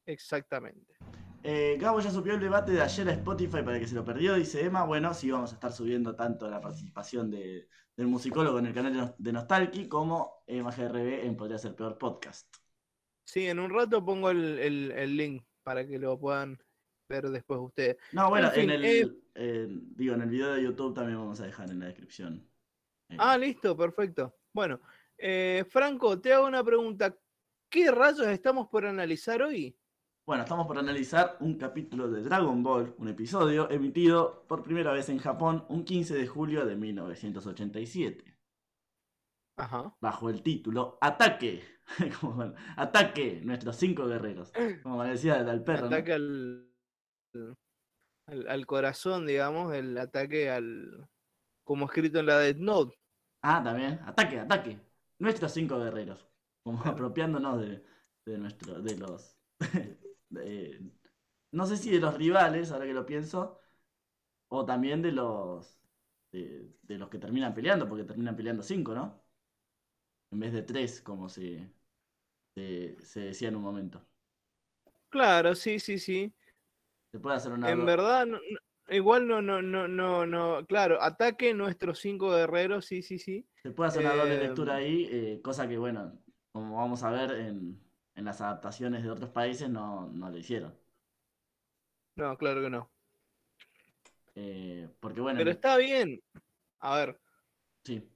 Exactamente. 0.06 0.94
Eh, 1.44 1.78
Gabo 1.80 2.00
ya 2.00 2.12
subió 2.12 2.36
el 2.36 2.40
debate 2.40 2.72
de 2.72 2.82
ayer 2.82 3.10
a 3.10 3.14
Spotify 3.14 3.64
para 3.64 3.80
que 3.80 3.88
se 3.88 3.96
lo 3.96 4.06
perdió, 4.06 4.36
dice 4.36 4.64
Emma. 4.64 4.84
Bueno, 4.84 5.14
sí 5.14 5.32
vamos 5.32 5.52
a 5.52 5.56
estar 5.56 5.72
subiendo 5.72 6.16
tanto 6.16 6.50
la 6.50 6.62
participación 6.62 7.32
del 7.32 7.68
musicólogo 7.98 8.60
en 8.60 8.68
el 8.68 8.74
canal 8.74 9.16
de 9.18 9.32
Nostalki 9.32 9.88
como 9.88 10.44
Emma 10.46 10.72
GRB 10.72 11.26
en 11.26 11.36
Podría 11.36 11.58
Ser 11.58 11.76
Peor 11.76 11.98
Podcast. 11.98 12.56
Sí, 13.26 13.48
en 13.48 13.60
un 13.60 13.72
rato 13.72 14.04
pongo 14.04 14.30
el, 14.30 15.18
link 15.18 15.44
para 15.64 15.86
que 15.88 15.98
lo 15.98 16.20
puedan 16.20 16.60
ver 17.10 17.30
después 17.30 17.60
ustedes. 17.60 17.98
No, 18.12 18.30
bueno, 18.30 18.52
en, 18.54 18.70
el, 18.70 18.86
eh, 19.34 19.68
digo, 19.68 20.14
en 20.14 20.22
el 20.22 20.30
video 20.30 20.54
de 20.54 20.64
YouTube 20.64 20.94
también 20.94 21.18
vamos 21.18 21.40
a 21.42 21.46
dejar 21.46 21.72
en 21.72 21.80
la 21.80 21.88
descripción. 21.88 22.48
Eh, 23.10 23.18
ah, 23.18 23.38
listo, 23.38 23.76
perfecto. 23.76 24.36
Bueno, 24.54 24.80
Franco, 25.70 26.20
te 26.20 26.34
hago 26.34 26.46
una 26.46 26.64
pregunta. 26.64 27.16
¿Qué 27.70 27.90
rayos 27.90 28.28
estamos 28.28 28.68
por 28.68 28.86
analizar 28.86 29.42
hoy? 29.42 29.76
Bueno, 30.32 30.46
estamos 30.46 30.66
por 30.66 30.78
analizar 30.78 31.36
un 31.42 31.58
capítulo 31.58 32.10
de 32.10 32.24
Dragon 32.24 32.64
Ball, 32.64 32.96
un 33.00 33.10
episodio 33.10 33.70
emitido 33.70 34.46
por 34.48 34.64
primera 34.64 34.94
vez 34.94 35.10
en 35.10 35.18
Japón 35.18 35.66
un 35.68 35.84
15 35.84 36.14
de 36.14 36.26
julio 36.26 36.66
de 36.66 36.78
1987. 36.78 38.34
Ajá. 39.58 39.94
Bajo 40.00 40.30
el 40.30 40.42
título 40.42 40.98
Ataque. 41.02 41.62
ataque, 42.78 43.42
nuestros 43.44 43.76
cinco 43.76 44.08
guerreros. 44.08 44.54
Como 44.84 45.04
decía 45.04 45.40
el 45.40 45.66
perro. 45.66 45.88
Ataque 45.88 46.14
al, 46.14 46.72
al, 48.48 48.66
corazón, 48.66 49.28
digamos, 49.28 49.74
el 49.74 49.98
ataque 49.98 50.50
al. 50.50 51.10
Como 51.66 51.88
escrito 51.88 52.20
en 52.20 52.28
la 52.28 52.40
Death 52.40 52.58
Note. 52.58 52.98
Ah, 53.42 53.62
también. 53.62 54.00
Ataque, 54.06 54.40
ataque. 54.40 54.80
Nuestros 55.20 55.52
cinco 55.52 55.78
guerreros. 55.78 56.26
Como 56.64 56.82
apropiándonos 56.86 57.60
de, 57.60 57.84
de, 58.26 58.38
nuestro, 58.38 58.82
de 58.82 58.96
los 58.96 59.38
no 61.52 61.66
sé 61.66 61.78
si 61.78 61.92
de 61.92 62.00
los 62.00 62.16
rivales, 62.16 62.72
ahora 62.72 62.86
que 62.86 62.94
lo 62.94 63.06
pienso, 63.06 63.60
o 64.50 64.66
también 64.66 65.02
de 65.02 65.12
los 65.12 65.82
de, 66.32 66.98
los 66.98 67.10
que 67.10 67.20
terminan 67.20 67.54
peleando, 67.54 67.88
porque 67.88 68.04
terminan 68.04 68.36
peleando 68.36 68.64
cinco, 68.64 68.94
¿no? 68.94 69.24
En 70.32 70.40
vez 70.40 70.54
de 70.54 70.62
tres, 70.62 71.02
como 71.02 71.28
se, 71.28 71.70
se, 72.56 73.20
decía 73.20 73.50
en 73.50 73.58
un 73.58 73.64
momento. 73.64 74.06
Claro, 75.10 75.56
sí, 75.56 75.80
sí, 75.80 76.00
sí. 76.00 76.34
Se 77.12 77.20
puede 77.20 77.36
hacer 77.36 77.52
una. 77.52 77.70
En 77.70 77.86
verdad, 77.86 78.28
igual 78.90 79.28
no, 79.28 79.42
no, 79.42 79.62
no, 79.62 79.90
no, 79.90 80.26
no. 80.26 80.66
Claro, 80.66 81.02
ataque 81.02 81.54
nuestros 81.54 82.00
cinco 82.00 82.32
guerreros, 82.32 82.86
sí, 82.86 83.02
sí, 83.02 83.20
sí. 83.20 83.46
Se 83.62 83.72
puede 83.72 83.90
hacer 83.90 84.06
una 84.06 84.16
doble 84.16 84.38
lectura 84.38 84.80
em, 84.80 84.86
ahí, 84.86 85.10
eh, 85.12 85.42
cosa 85.44 85.68
que, 85.68 85.78
bueno, 85.78 86.18
como 86.54 86.78
vamos 86.78 87.04
a 87.04 87.12
ver 87.12 87.32
en, 87.32 87.78
en 88.16 88.26
las 88.26 88.42
adaptaciones 88.42 89.04
de 89.04 89.10
otros 89.10 89.30
países 89.30 89.70
no, 89.70 90.08
no 90.08 90.30
lo 90.30 90.38
hicieron. 90.38 90.78
No, 92.16 92.38
claro 92.38 92.62
que 92.62 92.70
no. 92.70 92.92
Eh, 94.36 94.90
porque 95.00 95.22
bueno. 95.22 95.38
Pero 95.38 95.52
está 95.52 95.78
bien. 95.78 96.22
A 96.80 96.98
ver. 96.98 97.20
Sí. 97.84 98.10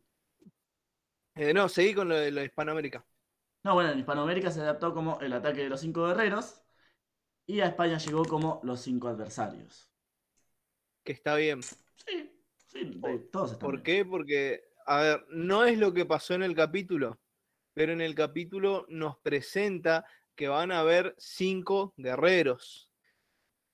Eh, 1.35 1.53
no, 1.53 1.67
seguí 1.67 1.93
con 1.93 2.09
lo 2.09 2.15
de, 2.15 2.31
la 2.31 2.43
Hispanoamérica. 2.43 3.05
No, 3.63 3.73
bueno, 3.73 3.91
en 3.91 3.99
Hispanoamérica 3.99 4.51
se 4.51 4.61
adaptó 4.61 4.93
como 4.93 5.19
el 5.21 5.33
ataque 5.33 5.63
de 5.63 5.69
los 5.69 5.81
cinco 5.81 6.07
guerreros. 6.07 6.61
Y 7.47 7.59
a 7.61 7.67
España 7.67 7.97
llegó 7.97 8.25
como 8.25 8.59
los 8.63 8.81
cinco 8.81 9.07
adversarios. 9.07 9.91
Que 11.03 11.11
está 11.11 11.35
bien. 11.35 11.61
Sí, 11.61 12.43
sí, 12.67 13.01
todos 13.31 13.53
están 13.53 13.69
¿Por 13.69 13.83
qué? 13.83 14.03
Porque, 14.03 14.63
a 14.85 15.01
ver, 15.01 15.25
no 15.29 15.63
es 15.65 15.77
lo 15.77 15.93
que 15.93 16.05
pasó 16.05 16.33
en 16.33 16.43
el 16.43 16.55
capítulo 16.55 17.19
pero 17.75 17.91
en 17.91 18.01
el 18.01 18.15
capítulo 18.15 18.85
nos 18.89 19.19
presenta 19.19 20.05
que 20.33 20.47
van 20.47 20.71
a 20.71 20.79
haber 20.79 21.13
cinco 21.17 21.93
guerreros. 21.97 22.89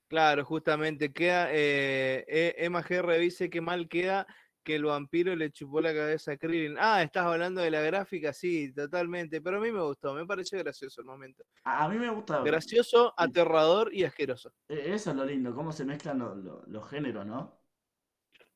Claro, 0.09 0.43
justamente 0.43 1.13
queda, 1.13 1.49
eh, 1.51 2.25
e, 2.27 2.55
Emma 2.57 2.83
G. 2.83 3.19
dice 3.19 3.49
que 3.49 3.61
mal 3.61 3.87
queda 3.87 4.27
que 4.63 4.75
el 4.75 4.85
vampiro 4.85 5.35
le 5.35 5.51
chupó 5.51 5.81
la 5.81 5.93
cabeza 5.93 6.33
a 6.33 6.37
Krillin. 6.37 6.75
Ah, 6.79 7.01
estás 7.01 7.25
hablando 7.25 7.61
de 7.61 7.71
la 7.71 7.81
gráfica, 7.81 8.33
sí, 8.33 8.73
totalmente, 8.73 9.39
pero 9.39 9.57
a 9.57 9.61
mí 9.61 9.71
me 9.71 9.81
gustó, 9.81 10.13
me 10.13 10.25
pareció 10.25 10.59
gracioso 10.59 11.01
el 11.01 11.07
momento. 11.07 11.43
A 11.63 11.87
mí 11.87 11.97
me 11.97 12.09
gusta. 12.09 12.41
Gracioso, 12.41 13.13
aterrador 13.15 13.93
y 13.93 14.03
asqueroso. 14.03 14.51
E, 14.67 14.93
eso 14.93 15.11
es 15.11 15.15
lo 15.15 15.25
lindo, 15.25 15.55
cómo 15.55 15.71
se 15.71 15.85
mezclan 15.85 16.19
los 16.67 16.89
géneros, 16.89 17.25
¿no? 17.25 17.61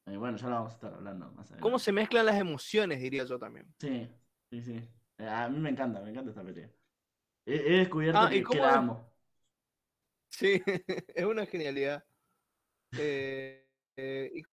Eh, 0.07 0.17
bueno, 0.17 0.37
ya 0.37 0.49
lo 0.49 0.55
vamos 0.55 0.71
a 0.71 0.75
estar 0.75 0.93
hablando 0.93 1.25
más 1.27 1.45
adelante. 1.47 1.61
¿Cómo 1.61 1.79
se 1.79 1.91
mezclan 1.91 2.25
las 2.25 2.39
emociones, 2.39 2.99
diría 2.99 3.23
yo 3.23 3.39
también? 3.39 3.73
Sí, 3.79 4.07
sí, 4.49 4.61
sí. 4.61 4.89
A 5.17 5.47
mí 5.49 5.59
me 5.59 5.69
encanta, 5.69 6.01
me 6.01 6.09
encanta 6.09 6.31
esta 6.31 6.43
pelea. 6.43 6.69
He, 7.45 7.55
he 7.55 7.77
descubierto 7.79 8.19
Ah, 8.19 8.29
¿y 8.33 8.43
que, 8.43 8.49
que 8.49 8.59
la 8.59 8.75
amo. 8.75 9.15
Sí, 10.29 10.61
es 11.15 11.25
una 11.25 11.45
genialidad. 11.45 12.03
Eh, 12.97 13.65
eh, 13.95 14.31
y, 14.33 14.43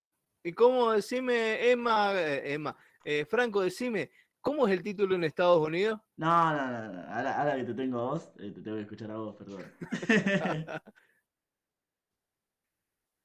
y 0.49 0.53
cómo 0.53 0.93
decime, 0.93 1.71
Emma, 1.71 2.13
eh, 2.15 2.55
Emma, 2.55 2.77
eh, 3.05 3.25
Franco, 3.25 3.63
decime, 3.63 4.11
¿cómo 4.41 4.67
es 4.67 4.75
el 4.75 4.83
título 4.83 5.17
en 5.17 5.25
Estados 5.25 5.67
Unidos? 5.67 6.01
No, 6.17 6.53
no, 6.53 6.71
no, 6.71 6.93
no. 6.93 7.01
Ahora, 7.09 7.41
ahora 7.41 7.57
que 7.57 7.65
te 7.65 7.75
tengo 7.75 7.99
a 7.99 8.05
vos, 8.13 8.33
te 8.35 8.51
tengo 8.53 8.77
que 8.77 8.83
escuchar 8.83 9.11
a 9.11 9.17
vos, 9.17 9.35
perdón. 9.37 9.65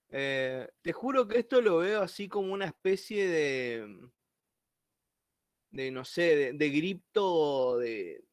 Te 0.10 0.94
juro 0.94 1.28
que 1.28 1.40
esto 1.40 1.62
lo 1.62 1.80
veo 1.80 2.02
así 2.02 2.30
como 2.30 2.54
una 2.54 2.66
especie 2.66 3.28
de, 3.28 4.10
de 5.72 5.92
no 5.92 6.04
sé, 6.06 6.36
de, 6.36 6.54
de 6.54 6.70
grito 6.70 7.78
de, 7.78 8.24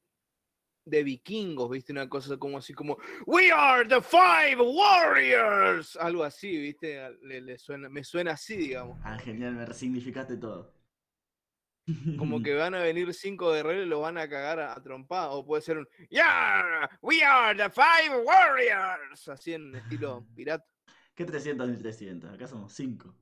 de 0.87 1.03
vikingos, 1.03 1.71
¿viste? 1.71 1.93
Una 1.93 2.09
cosa 2.09 2.37
como 2.37 2.59
así 2.59 2.73
como 2.75 2.99
We 3.27 3.51
are 3.51 3.87
the 3.89 4.01
five 4.01 4.57
warriors, 4.61 5.97
algo 5.97 6.25
así, 6.25 6.57
¿viste? 6.59 7.01
Le- 7.23 7.41
le 7.41 7.59
suena, 7.59 7.89
me 7.89 8.05
suena 8.05 8.33
así, 8.33 8.57
digamos. 8.57 8.99
Ah, 9.03 9.19
genial, 9.19 9.55
me 9.55 9.67
resignificaste 9.67 10.37
todo. 10.37 10.75
Como 12.17 12.43
que 12.43 12.55
van 12.55 12.75
a 12.75 12.83
venir 12.83 13.13
cinco 13.13 13.53
guerreros 13.53 13.87
y 13.87 13.89
lo 13.89 14.01
van 14.01 14.17
a 14.19 14.29
cagar 14.29 14.59
a, 14.61 14.73
a 14.73 14.83
trompada. 14.83 15.31
O 15.33 15.45
puede 15.45 15.63
ser 15.63 15.79
un 15.79 15.89
Yeah, 16.11 16.89
we 17.03 17.23
are 17.23 17.55
the 17.57 17.69
five 17.71 18.23
warriors, 18.25 19.29
así 19.29 19.53
en 19.55 19.75
estilo 19.75 20.27
pirata. 20.35 20.67
¿Qué 21.15 21.25
300 21.25 21.69
ni 21.69 21.77
300? 21.77 22.33
Acá 22.33 22.49
somos 22.49 22.73
5. 22.73 23.15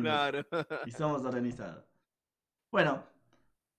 Claro. 0.00 0.46
Y 0.86 0.90
somos 0.90 1.24
organizados. 1.24 1.84
Bueno, 2.70 3.04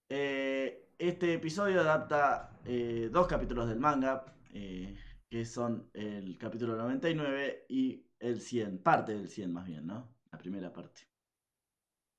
eh, 0.10 0.92
este 0.98 1.34
episodio 1.34 1.82
adapta 1.82 2.60
eh, 2.66 3.10
dos 3.12 3.28
capítulos 3.28 3.68
del 3.68 3.80
manga, 3.80 4.26
eh, 4.54 4.96
que 5.30 5.46
son 5.46 5.90
el 5.94 6.38
capítulo 6.38 6.76
99 6.76 7.66
y 7.70 8.06
el 8.20 8.42
100, 8.42 8.82
parte 8.82 9.14
del 9.14 9.28
100 9.28 9.54
más 9.54 9.66
bien, 9.66 9.86
¿no? 9.86 10.16
La 10.32 10.38
primera 10.38 10.72
parte. 10.72 11.08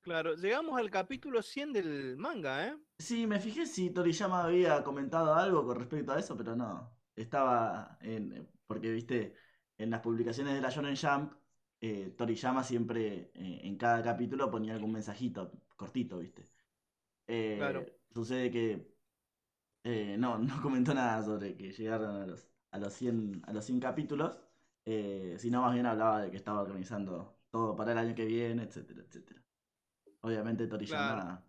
Claro, 0.00 0.34
llegamos 0.36 0.78
al 0.78 0.90
capítulo 0.90 1.42
100 1.42 1.72
del 1.72 2.16
manga, 2.16 2.68
¿eh? 2.68 2.76
Sí, 2.98 3.26
me 3.26 3.40
fijé 3.40 3.66
si 3.66 3.90
Toriyama 3.90 4.44
había 4.44 4.82
comentado 4.82 5.34
algo 5.34 5.66
con 5.66 5.76
respecto 5.76 6.12
a 6.12 6.18
eso, 6.18 6.36
pero 6.36 6.54
no. 6.54 6.96
Estaba 7.16 7.98
en. 8.00 8.48
Porque, 8.66 8.90
viste, 8.90 9.34
en 9.76 9.90
las 9.90 10.00
publicaciones 10.00 10.54
de 10.54 10.60
la 10.60 10.70
Shonen 10.70 10.96
Jump, 10.96 11.32
eh, 11.80 12.14
Toriyama 12.16 12.64
siempre 12.64 13.30
eh, 13.34 13.60
en 13.64 13.76
cada 13.76 14.02
capítulo 14.02 14.50
ponía 14.50 14.74
algún 14.74 14.92
mensajito 14.92 15.52
cortito, 15.76 16.18
viste. 16.18 16.48
Eh, 17.26 17.56
Claro. 17.58 17.86
Sucede 18.12 18.50
que 18.50 18.94
eh, 19.84 20.16
no, 20.18 20.38
no 20.38 20.62
comentó 20.62 20.94
nada 20.94 21.22
sobre 21.22 21.56
que 21.56 21.72
llegaron 21.72 22.16
a 22.22 22.26
los, 22.26 22.48
a 22.70 22.78
los 22.78 22.92
100, 22.94 23.42
a 23.46 23.52
los 23.52 23.64
100 23.64 23.80
capítulos, 23.80 24.38
sino 25.38 25.60
más 25.62 25.74
bien 25.74 25.86
hablaba 25.86 26.22
de 26.22 26.30
que 26.30 26.38
estaba 26.38 26.62
organizando 26.62 27.38
todo 27.50 27.76
para 27.76 27.92
el 27.92 27.98
año 27.98 28.14
que 28.14 28.24
viene, 28.24 28.62
etcétera, 28.64 29.02
etcétera. 29.06 29.42
Obviamente 30.22 30.66
Toriyama 30.68 31.44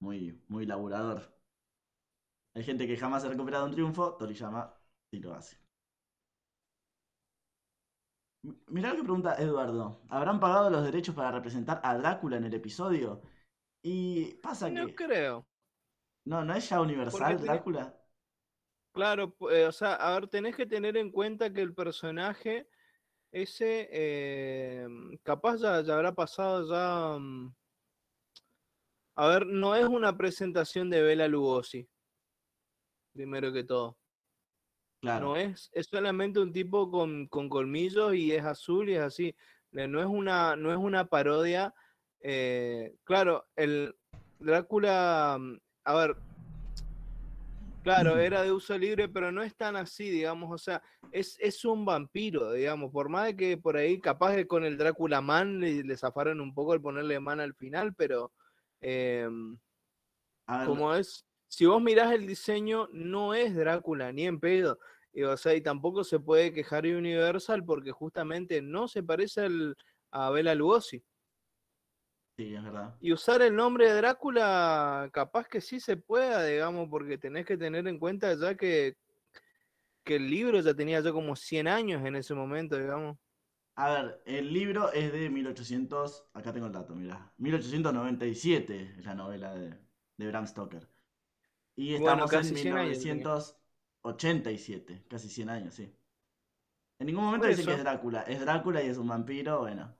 muy, 0.00 0.42
muy 0.48 0.64
laburador. 0.66 1.36
Hay 2.54 2.64
gente 2.64 2.86
que 2.88 2.96
jamás 2.96 3.22
ha 3.24 3.28
recuperado 3.28 3.66
un 3.66 3.70
triunfo, 3.72 4.16
Toriyama 4.16 4.74
sí 5.10 5.20
lo 5.20 5.32
hace. 5.34 5.56
Mirá 8.68 8.90
lo 8.90 8.96
que 8.96 9.02
pregunta 9.02 9.34
Eduardo. 9.36 10.00
¿Habrán 10.08 10.38
pagado 10.40 10.70
los 10.70 10.84
derechos 10.84 11.14
para 11.14 11.32
representar 11.32 11.80
a 11.82 11.96
Drácula 11.96 12.36
en 12.36 12.44
el 12.44 12.54
episodio? 12.54 13.22
Y 13.82 14.34
pasa 14.34 14.70
No 14.70 14.86
que... 14.86 14.94
creo. 14.94 15.46
No, 16.24 16.44
¿no 16.44 16.54
es 16.54 16.68
ya 16.68 16.80
universal 16.80 17.38
Drácula? 17.40 17.94
Claro, 18.92 19.36
eh, 19.50 19.66
o 19.66 19.72
sea, 19.72 19.94
a 19.94 20.14
ver, 20.14 20.28
tenés 20.28 20.56
que 20.56 20.66
tener 20.66 20.96
en 20.96 21.10
cuenta 21.10 21.52
que 21.52 21.60
el 21.60 21.74
personaje 21.74 22.66
ese 23.30 23.88
eh, 23.92 24.86
capaz 25.22 25.58
ya, 25.58 25.82
ya 25.82 25.94
habrá 25.94 26.14
pasado 26.14 26.66
ya. 26.68 27.18
mm, 27.18 27.54
A 29.16 29.28
ver, 29.28 29.46
no 29.46 29.74
es 29.74 29.86
una 29.86 30.16
presentación 30.16 30.88
de 30.90 31.02
Bela 31.02 31.28
Lugosi, 31.28 31.88
primero 33.12 33.52
que 33.52 33.64
todo. 33.64 33.98
Claro. 35.00 35.26
No 35.28 35.36
es, 35.36 35.70
es 35.72 35.86
solamente 35.86 36.40
un 36.40 36.52
tipo 36.52 36.90
con, 36.90 37.26
con 37.28 37.48
colmillos 37.48 38.14
y 38.14 38.32
es 38.32 38.44
azul 38.44 38.88
y 38.88 38.94
es 38.94 39.00
así. 39.02 39.36
Eh, 39.72 39.86
No 39.86 40.00
es 40.00 40.06
una, 40.06 40.56
no 40.56 40.70
es 40.72 40.78
una 40.78 41.06
parodia. 41.06 41.74
eh, 42.20 42.96
claro, 43.04 43.46
el 43.56 43.94
Drácula, 44.38 45.36
mm, 45.38 45.56
a 45.84 45.94
ver, 45.94 46.16
claro, 47.82 48.18
era 48.18 48.42
de 48.42 48.52
uso 48.52 48.76
libre, 48.76 49.08
pero 49.08 49.30
no 49.30 49.42
es 49.42 49.54
tan 49.56 49.76
así, 49.76 50.10
digamos, 50.10 50.50
o 50.52 50.58
sea, 50.58 50.82
es, 51.12 51.36
es 51.40 51.64
un 51.64 51.84
vampiro, 51.84 52.52
digamos, 52.52 52.90
por 52.90 53.08
más 53.08 53.26
de 53.26 53.36
que 53.36 53.56
por 53.56 53.76
ahí 53.76 54.00
capaz 54.00 54.34
que 54.34 54.46
con 54.46 54.64
el 54.64 54.76
Drácula 54.76 55.20
Man 55.20 55.60
le, 55.60 55.84
le 55.84 55.96
zafaron 55.96 56.40
un 56.40 56.52
poco 56.52 56.74
el 56.74 56.80
ponerle 56.80 57.20
man 57.20 57.40
al 57.40 57.54
final, 57.54 57.94
pero 57.94 58.32
em, 58.80 59.56
A 60.46 60.58
ver, 60.58 60.66
como 60.66 60.94
es, 60.94 61.25
si 61.48 61.66
vos 61.66 61.82
mirás 61.82 62.12
el 62.12 62.26
diseño, 62.26 62.88
no 62.92 63.34
es 63.34 63.54
Drácula, 63.54 64.12
ni 64.12 64.26
en 64.26 64.40
pedo. 64.40 64.78
Y, 65.12 65.22
o 65.22 65.36
sea, 65.36 65.54
y 65.54 65.62
tampoco 65.62 66.04
se 66.04 66.20
puede 66.20 66.52
quejar 66.52 66.84
Universal 66.86 67.64
porque 67.64 67.92
justamente 67.92 68.60
no 68.62 68.88
se 68.88 69.02
parece 69.02 69.42
al- 69.42 69.76
a 70.10 70.30
Bela 70.30 70.54
Lugosi. 70.54 71.04
sí, 72.36 72.54
es 72.54 72.62
verdad. 72.62 73.00
Y 73.00 73.12
usar 73.12 73.42
el 73.42 73.54
nombre 73.54 73.86
de 73.88 73.94
Drácula, 73.96 75.08
capaz 75.12 75.46
que 75.48 75.60
sí 75.60 75.80
se 75.80 75.96
pueda, 75.96 76.44
digamos, 76.44 76.88
porque 76.90 77.18
tenés 77.18 77.44
que 77.46 77.56
tener 77.58 77.86
en 77.88 77.98
cuenta 77.98 78.34
ya 78.34 78.54
que, 78.56 78.96
que 80.04 80.16
el 80.16 80.30
libro 80.30 80.58
ya 80.60 80.72
tenía 80.74 81.00
ya 81.00 81.12
como 81.12 81.36
100 81.36 81.68
años 81.68 82.02
en 82.04 82.16
ese 82.16 82.34
momento, 82.34 82.78
digamos. 82.78 83.18
A 83.74 83.90
ver, 83.90 84.22
el 84.26 84.52
libro 84.52 84.90
es 84.92 85.12
de 85.12 85.28
1800, 85.30 86.28
acá 86.34 86.52
tengo 86.52 86.66
el 86.66 86.72
dato, 86.72 86.94
mira, 86.94 87.32
1897 87.38 88.94
es 88.98 89.04
la 89.04 89.14
novela 89.14 89.54
de, 89.54 89.78
de 90.16 90.26
Bram 90.28 90.46
Stoker. 90.46 90.88
Y 91.76 91.92
Bueno, 91.98 92.24
estamos 92.24 92.30
casi 92.30 92.48
en 92.50 92.56
100 92.56 92.76
años. 92.78 92.98
1987, 93.04 95.04
casi 95.08 95.28
100 95.28 95.50
años, 95.50 95.74
sí. 95.74 95.92
En 96.98 97.06
ningún 97.06 97.24
momento 97.24 97.46
dice 97.46 97.64
que 97.64 97.74
es 97.74 97.78
Drácula, 97.80 98.22
es 98.22 98.40
Drácula 98.40 98.82
y 98.82 98.88
es 98.88 98.96
un 98.96 99.08
vampiro, 99.08 99.60
bueno. 99.60 99.94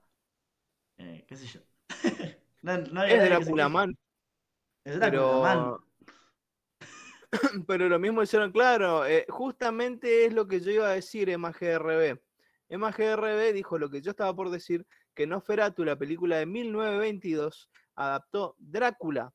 Eh, 0.97 1.25
qué 1.27 1.35
sé 1.37 1.45
yo. 1.47 1.59
No- 2.63 2.75
no 2.79 3.01
hay 3.01 3.13
Es 3.13 3.23
Drácula. 3.23 3.69
Man, 3.69 3.95
Es 4.83 4.99
Drácula, 4.99 5.41
man. 5.41 5.55
pero... 5.55 5.87
pero 7.67 7.89
lo 7.89 7.99
mismo 7.99 8.23
hicieron, 8.23 8.51
claro, 8.51 9.05
eh, 9.05 9.25
justamente 9.29 10.25
es 10.25 10.33
lo 10.33 10.47
que 10.47 10.59
yo 10.59 10.71
iba 10.71 10.87
a 10.89 10.93
decir, 10.93 11.29
Emma 11.29 11.51
GRB. 11.51 12.19
Emma 12.69 12.91
GRB 12.91 13.53
dijo 13.53 13.77
lo 13.77 13.89
que 13.89 14.01
yo 14.01 14.11
estaba 14.11 14.35
por 14.35 14.49
decir, 14.49 14.85
que 15.13 15.27
Nosferatu, 15.27 15.83
la 15.85 15.97
película 15.97 16.37
de 16.37 16.45
1922, 16.45 17.69
adaptó 17.95 18.55
Drácula 18.57 19.33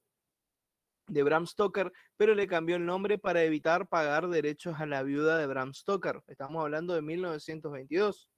de 1.06 1.22
Bram 1.22 1.46
Stoker, 1.46 1.92
pero 2.16 2.34
le 2.34 2.46
cambió 2.46 2.76
el 2.76 2.86
nombre 2.86 3.18
para 3.18 3.42
evitar 3.42 3.88
pagar 3.88 4.28
derechos 4.28 4.80
a 4.80 4.86
la 4.86 5.02
viuda 5.02 5.38
de 5.38 5.46
Bram 5.46 5.72
Stoker. 5.74 6.22
Estamos 6.26 6.62
hablando 6.62 6.94
de 6.94 7.02
1922. 7.02 8.30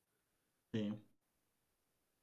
Sí. 0.72 1.04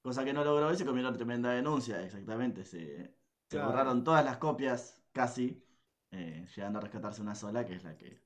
Cosa 0.04 0.26
que 0.26 0.34
no 0.34 0.44
logró 0.44 0.72
y 0.74 0.78
se 0.78 0.86
comió 0.86 1.02
una 1.08 1.14
tremenda 1.16 1.52
denuncia, 1.52 2.04
exactamente. 2.04 2.66
Se, 2.66 3.16
se 3.50 3.60
Claro. 3.60 3.68
borraron 3.68 4.04
todas 4.04 4.26
las 4.26 4.38
copias, 4.38 5.04
casi, 5.12 5.64
eh, 6.12 6.46
llegando 6.56 6.80
a 6.80 6.82
rescatarse 6.82 7.22
una 7.22 7.36
sola, 7.36 7.66
que 7.66 7.76
es 7.76 7.84
la 7.84 7.98
que, 7.98 8.24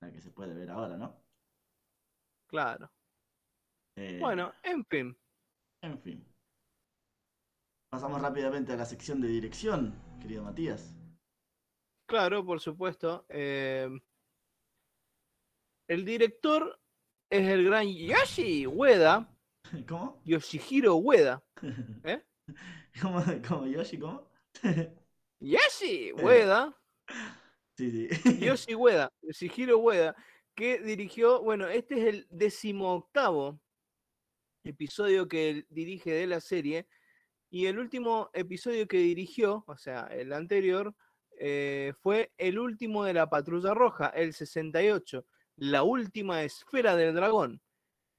la 0.00 0.12
que 0.12 0.20
se 0.20 0.30
puede 0.32 0.54
ver 0.54 0.70
ahora, 0.70 0.96
¿no? 0.96 1.24
Claro. 2.46 2.90
Eh, 3.96 4.18
Bueno, 4.20 4.52
en 4.62 4.84
fin. 4.86 5.16
En 5.82 5.98
fin. 6.00 6.24
Pasamos 7.90 8.20
rápidamente 8.20 8.72
a 8.72 8.76
la 8.76 8.84
sección 8.84 9.20
de 9.20 9.28
dirección, 9.28 9.94
querido 10.20 10.42
Matías. 10.42 10.96
Claro, 12.06 12.44
por 12.44 12.60
supuesto. 12.60 13.24
eh, 13.28 13.88
el 15.88 16.04
director 16.04 16.80
es 17.30 17.46
el 17.48 17.64
gran 17.64 17.86
Yoshi 17.88 18.66
Ueda, 18.66 19.30
¿Cómo? 19.88 20.20
Yoshihiro 20.24 20.96
Ueda. 20.96 21.42
¿Eh? 22.04 22.22
¿Cómo, 23.00 23.22
cómo 23.46 23.66
Yoshi? 23.66 23.98
¿Cómo? 23.98 24.30
Yoshi 25.40 26.12
Ueda, 26.12 26.76
Sí, 27.76 27.90
sí. 28.08 28.38
Yoshi 28.38 28.74
Ueda, 28.74 29.12
Yoshihiro 29.20 29.78
Ueda, 29.78 30.14
que 30.54 30.78
dirigió, 30.80 31.42
bueno, 31.42 31.66
este 31.66 31.98
es 31.98 32.04
el 32.14 32.26
decimoctavo 32.30 33.60
episodio 34.62 35.26
que 35.28 35.50
él 35.50 35.66
dirige 35.70 36.12
de 36.12 36.26
la 36.26 36.40
serie. 36.40 36.86
Y 37.50 37.66
el 37.66 37.78
último 37.78 38.30
episodio 38.32 38.86
que 38.86 38.98
dirigió, 38.98 39.64
o 39.66 39.76
sea, 39.76 40.06
el 40.06 40.32
anterior, 40.32 40.94
eh, 41.38 41.92
fue 42.00 42.32
el 42.38 42.58
último 42.58 43.04
de 43.04 43.14
la 43.14 43.28
Patrulla 43.28 43.74
Roja, 43.74 44.08
el 44.08 44.32
68, 44.32 45.24
la 45.56 45.82
última 45.82 46.42
esfera 46.42 46.96
del 46.96 47.14
dragón. 47.14 47.60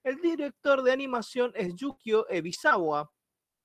El 0.04 0.22
director 0.22 0.84
de 0.84 0.92
animación 0.92 1.52
es 1.56 1.76
Yukio 1.76 2.30
Ebisawa, 2.30 3.12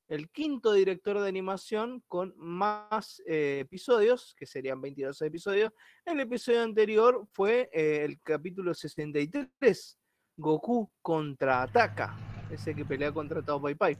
el 0.09 0.29
quinto 0.31 0.73
director 0.73 1.21
de 1.21 1.29
animación 1.29 2.03
con 2.09 2.35
más 2.37 3.23
eh, 3.27 3.61
episodios, 3.61 4.35
que 4.37 4.45
serían 4.45 4.81
22 4.81 5.23
episodios. 5.23 5.73
El 6.05 6.19
episodio 6.19 6.63
anterior 6.63 7.29
fue 7.33 7.71
eh, 7.73 8.05
el 8.05 8.21
capítulo 8.21 8.75
63, 8.75 9.99
Goku 10.37 10.91
contraataca, 11.01 12.17
ese 12.51 12.75
que 12.75 12.85
pelea 12.85 13.13
contra 13.13 13.41
Tao 13.41 13.63
Pai 13.63 13.77
Pai. 13.77 13.97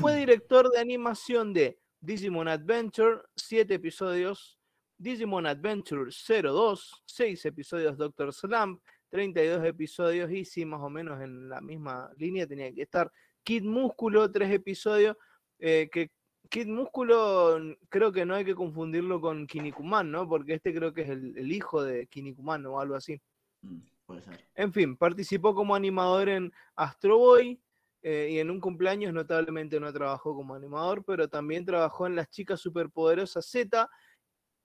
Fue 0.00 0.16
director 0.16 0.70
de 0.70 0.78
animación 0.78 1.52
de 1.52 1.81
Digimon 2.02 2.48
Adventure, 2.48 3.22
7 3.36 3.74
episodios, 3.74 4.58
Digimon 4.98 5.46
Adventure 5.46 6.10
02, 6.10 7.02
6 7.06 7.46
episodios 7.46 7.96
Doctor 7.96 8.32
Slump, 8.34 8.82
32 9.10 9.64
episodios 9.64 10.30
y 10.32 10.44
sí, 10.44 10.64
más 10.64 10.80
o 10.80 10.90
menos 10.90 11.22
en 11.22 11.48
la 11.48 11.60
misma 11.60 12.10
línea 12.16 12.46
tenía 12.46 12.72
que 12.74 12.82
estar 12.82 13.10
Kid 13.44 13.62
Músculo, 13.62 14.30
tres 14.32 14.50
episodios, 14.50 15.16
eh, 15.60 15.88
que 15.92 16.10
Kid 16.48 16.66
Músculo 16.66 17.58
creo 17.88 18.10
que 18.10 18.26
no 18.26 18.34
hay 18.34 18.44
que 18.44 18.54
confundirlo 18.54 19.20
con 19.20 19.46
Kinnikuman, 19.46 20.10
¿no? 20.10 20.28
Porque 20.28 20.54
este 20.54 20.74
creo 20.74 20.92
que 20.92 21.02
es 21.02 21.10
el, 21.10 21.52
hijo 21.52 21.84
de 21.84 22.06
Kinnikuman 22.08 22.66
o 22.66 22.80
algo 22.80 22.96
así. 22.96 23.20
Mm, 23.62 23.78
puede 24.06 24.22
ser. 24.22 24.44
En 24.56 24.72
fin, 24.72 24.96
participó 24.96 25.54
como 25.54 25.74
animador 25.74 26.28
en 26.28 26.52
Astro 26.74 27.18
Boy 27.18 27.60
eh, 28.02 28.28
y 28.32 28.38
en 28.38 28.50
un 28.50 28.60
cumpleaños 28.60 29.12
notablemente 29.12 29.78
no 29.78 29.92
trabajó 29.92 30.34
como 30.34 30.54
animador, 30.54 31.04
pero 31.04 31.28
también 31.28 31.64
trabajó 31.64 32.06
en 32.06 32.16
Las 32.16 32.28
Chicas 32.30 32.60
Superpoderosas 32.60 33.46
Z, 33.46 33.88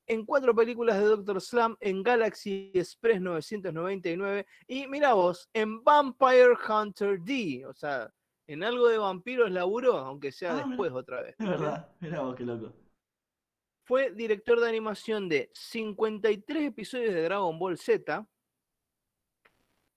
en 0.08 0.26
cuatro 0.26 0.56
películas 0.56 0.98
de 0.98 1.06
Doctor 1.06 1.40
Slam, 1.42 1.78
en 1.80 2.02
Galaxy 2.02 2.72
Express 2.74 3.22
999 3.22 4.46
y 4.68 4.88
mira 4.88 5.14
vos, 5.14 5.50
en 5.54 5.84
Vampire 5.84 6.54
Hunter 6.68 7.20
D, 7.22 7.66
o 7.68 7.74
sea, 7.74 8.12
en 8.48 8.64
algo 8.64 8.88
de 8.88 8.98
vampiros 8.98 9.52
laburó, 9.52 9.98
aunque 9.98 10.32
sea 10.32 10.54
Ah, 10.58 10.64
después 10.66 10.92
otra 10.94 11.22
vez. 11.22 11.36
Es 11.38 11.48
verdad. 11.48 11.92
Mira 12.00 12.22
vos, 12.22 12.36
qué 12.36 12.44
loco. 12.46 12.74
Fue 13.86 14.12
director 14.12 14.60
de 14.60 14.70
animación 14.70 15.30
de 15.30 15.50
53 15.54 16.64
episodios 16.64 17.14
de 17.14 17.24
Dragon 17.24 17.60
Ball 17.60 17.78
Z. 17.78 18.26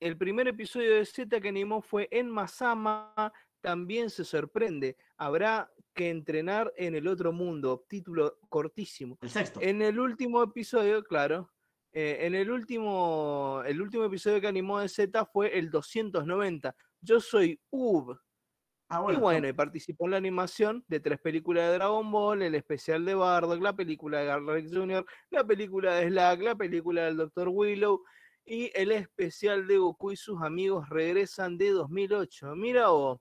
El 0.00 0.16
primer 0.16 0.48
episodio 0.48 0.94
de 0.94 1.04
Z 1.04 1.40
que 1.40 1.48
animó 1.48 1.82
fue 1.82 2.08
en 2.10 2.30
Masama. 2.30 3.32
También 3.60 4.08
se 4.08 4.24
sorprende. 4.24 4.96
Habrá 5.18 5.70
que 5.92 6.08
entrenar 6.08 6.72
en 6.76 6.94
el 6.94 7.06
otro 7.06 7.32
mundo. 7.32 7.84
Título 7.86 8.38
cortísimo. 8.48 9.18
El 9.20 9.28
sexto. 9.30 9.60
En 9.62 9.82
el 9.82 10.00
último 10.00 10.42
episodio, 10.42 11.02
claro. 11.04 11.50
eh, 11.92 12.18
en 12.22 12.34
el 12.34 12.50
último, 12.50 13.62
el 13.66 13.82
último 13.82 14.04
episodio 14.04 14.40
que 14.40 14.46
animó 14.46 14.80
de 14.80 14.88
Z 14.88 15.26
fue 15.26 15.58
el 15.58 15.70
290. 15.70 16.74
Yo 17.02 17.20
soy 17.20 17.60
Ub. 17.70 18.18
Ah, 18.88 19.04
Y 19.12 19.16
bueno, 19.16 19.46
y 19.46 19.52
participó 19.52 20.06
en 20.06 20.12
la 20.12 20.16
animación 20.16 20.82
de 20.88 20.98
tres 20.98 21.20
películas 21.20 21.68
de 21.68 21.74
Dragon 21.74 22.10
Ball, 22.10 22.42
el 22.42 22.54
especial 22.56 23.04
de 23.04 23.14
Bardock, 23.14 23.60
la 23.62 23.72
película 23.76 24.18
de 24.18 24.26
Garlic 24.26 24.74
Jr., 24.74 25.04
la 25.30 25.44
película 25.44 25.94
de 25.96 26.08
Slack, 26.08 26.40
la 26.40 26.54
película 26.56 27.04
del 27.04 27.16
Dr. 27.18 27.48
Willow 27.50 28.02
y 28.44 28.70
el 28.74 28.92
especial 28.92 29.66
de 29.66 29.78
Goku 29.78 30.12
y 30.12 30.16
sus 30.16 30.42
amigos 30.42 30.88
regresan 30.88 31.56
de 31.58 31.70
2008. 31.70 32.54
Mira 32.56 32.88
vos. 32.88 33.20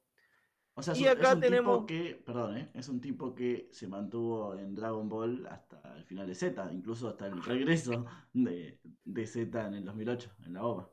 O 0.76 0.82
sea, 0.82 0.96
y 0.96 1.04
un, 1.04 1.10
acá 1.10 1.30
es 1.30 1.36
un 1.36 1.42
tenemos- 1.42 1.86
tipo 1.86 1.86
que, 1.88 2.16
perdón, 2.26 2.58
¿eh? 2.58 2.72
es 2.74 2.88
un 2.88 3.02
tipo 3.02 3.36
que 3.36 3.68
se 3.72 3.88
mantuvo 3.88 4.56
en 4.56 4.74
Dragon 4.76 5.10
Ball 5.10 5.46
hasta 5.48 5.82
el 5.98 6.06
final 6.06 6.26
de 6.26 6.36
Z, 6.36 6.72
incluso 6.72 7.10
hasta 7.10 7.28
el 7.28 7.44
regreso 7.44 8.06
de, 8.32 8.80
de 9.04 9.28
Z 9.28 9.68
en 9.68 9.74
el 9.74 9.84
2008, 9.86 10.32
en 10.46 10.54
la 10.54 10.64
OVA. 10.64 10.90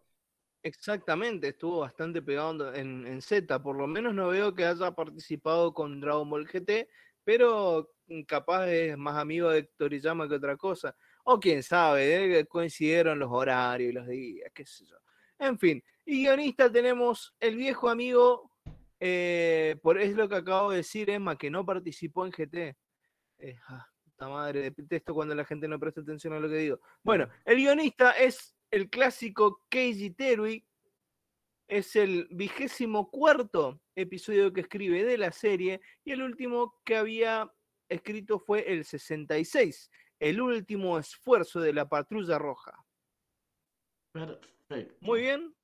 Exactamente, 0.63 1.49
estuvo 1.49 1.81
bastante 1.81 2.21
pegado 2.21 2.75
en, 2.75 3.07
en 3.07 3.23
Z. 3.23 3.63
Por 3.63 3.77
lo 3.77 3.87
menos 3.87 4.13
no 4.13 4.29
veo 4.29 4.53
que 4.55 4.65
haya 4.65 4.91
participado 4.91 5.73
con 5.73 6.01
Dragon 6.01 6.29
Ball 6.29 6.49
GT, 6.49 6.89
pero 7.23 7.93
capaz 8.27 8.67
es 8.69 8.99
más 8.99 9.17
amigo 9.17 9.51
de 9.51 9.63
Toriyama 9.77 10.29
que 10.29 10.35
otra 10.35 10.57
cosa. 10.57 10.97
O 11.29 11.41
quién 11.41 11.63
sabe, 11.65 12.39
¿eh? 12.39 12.47
coincidieron 12.47 13.19
los 13.19 13.31
horarios 13.33 13.91
y 13.91 13.93
los 13.93 14.07
días, 14.07 14.49
qué 14.55 14.65
sé 14.65 14.87
yo. 14.87 14.97
En 15.41 15.59
fin, 15.59 15.83
y 16.05 16.23
guionista 16.23 16.71
tenemos 16.71 17.35
el 17.41 17.57
viejo 17.57 17.89
amigo, 17.89 18.53
eh, 19.01 19.75
por 19.83 19.99
es 19.99 20.15
lo 20.15 20.29
que 20.29 20.37
acabo 20.37 20.71
de 20.71 20.79
decir, 20.79 21.11
Emma, 21.11 21.37
que 21.37 21.51
no 21.51 21.67
participó 21.67 22.25
en 22.25 22.31
GT. 22.31 22.77
Eh, 23.39 23.59
ah, 23.67 23.89
puta 24.05 24.29
madre, 24.29 24.71
detesto 24.71 25.15
cuando 25.15 25.35
la 25.35 25.45
gente 25.45 25.67
no 25.67 25.81
presta 25.81 26.01
atención 26.01 26.33
a 26.33 26.39
lo 26.39 26.49
que 26.49 26.59
digo. 26.59 26.81
Bueno, 27.03 27.29
el 27.45 27.57
guionista 27.57 28.13
es 28.13 28.55
el 28.71 28.89
clásico 28.89 29.65
Keiji 29.69 30.11
Terui. 30.11 30.65
Es 31.67 31.97
el 31.97 32.29
vigésimo 32.31 33.11
cuarto 33.11 33.81
episodio 33.97 34.53
que 34.53 34.61
escribe 34.61 35.03
de 35.03 35.19
la 35.19 35.33
serie 35.33 35.81
y 36.05 36.13
el 36.13 36.23
último 36.23 36.81
que 36.85 36.97
había 36.97 37.51
escrito 37.89 38.39
fue 38.39 38.61
el 38.73 38.85
66, 38.85 39.91
el 40.21 40.41
último 40.41 40.99
esfuerzo 40.99 41.61
de 41.61 41.73
la 41.73 41.89
patrulla 41.89 42.39
roja. 42.39 42.85
Perfecto. 44.13 44.97
Muy 45.01 45.21
bien, 45.23 45.55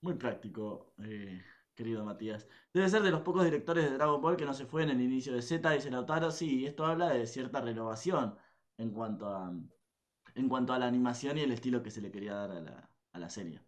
Muy 0.00 0.14
práctico, 0.14 0.94
eh, 0.98 1.42
querido 1.74 2.04
Matías. 2.04 2.48
Debe 2.72 2.88
ser 2.88 3.02
de 3.02 3.10
los 3.12 3.20
pocos 3.22 3.44
directores 3.44 3.84
de 3.84 3.92
Dragon 3.96 4.20
Ball 4.20 4.36
que 4.36 4.44
no 4.44 4.52
se 4.54 4.66
fue 4.66 4.82
en 4.82 4.90
el 4.90 5.00
inicio 5.00 5.32
de 5.34 5.42
Z, 5.42 5.70
dice 5.70 5.90
Lautaro. 5.90 6.30
Sí, 6.30 6.66
esto 6.66 6.84
habla 6.86 7.10
de 7.10 7.26
cierta 7.26 7.60
renovación 7.60 8.36
en 8.78 8.90
cuanto 8.90 9.28
a, 9.28 9.52
en 10.34 10.48
cuanto 10.48 10.72
a 10.72 10.78
la 10.78 10.86
animación 10.88 11.38
y 11.38 11.42
el 11.42 11.52
estilo 11.52 11.82
que 11.82 11.90
se 11.92 12.00
le 12.02 12.10
quería 12.12 12.34
dar 12.34 12.50
a 12.52 12.60
la, 12.60 12.90
a 13.12 13.18
la 13.20 13.30
serie. 13.30 13.62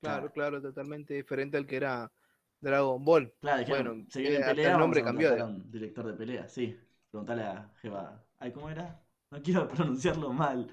claro, 0.00 0.30
claro, 0.30 0.60
totalmente 0.62 1.14
diferente 1.14 1.56
al 1.56 1.66
que 1.66 1.76
era 1.76 2.12
Dragon 2.60 3.04
Ball. 3.04 3.34
Claro, 3.40 3.58
dijeron, 3.60 3.84
Bueno, 3.86 4.06
se 4.08 4.20
viene 4.20 4.38
eh, 4.38 4.44
hasta 4.44 4.50
pelea, 4.54 4.72
el 4.72 4.78
nombre 4.78 5.02
cambió, 5.02 5.34
un 5.46 5.70
director 5.70 6.06
de 6.06 6.14
pelea, 6.14 6.46
sí. 6.48 6.78
Preguntale 7.10 7.42
a 7.42 7.72
Jeva. 7.80 8.24
Ay, 8.38 8.52
¿cómo 8.52 8.70
era? 8.70 9.02
No 9.30 9.42
quiero 9.42 9.68
pronunciarlo 9.74 10.32
mal. 10.32 10.70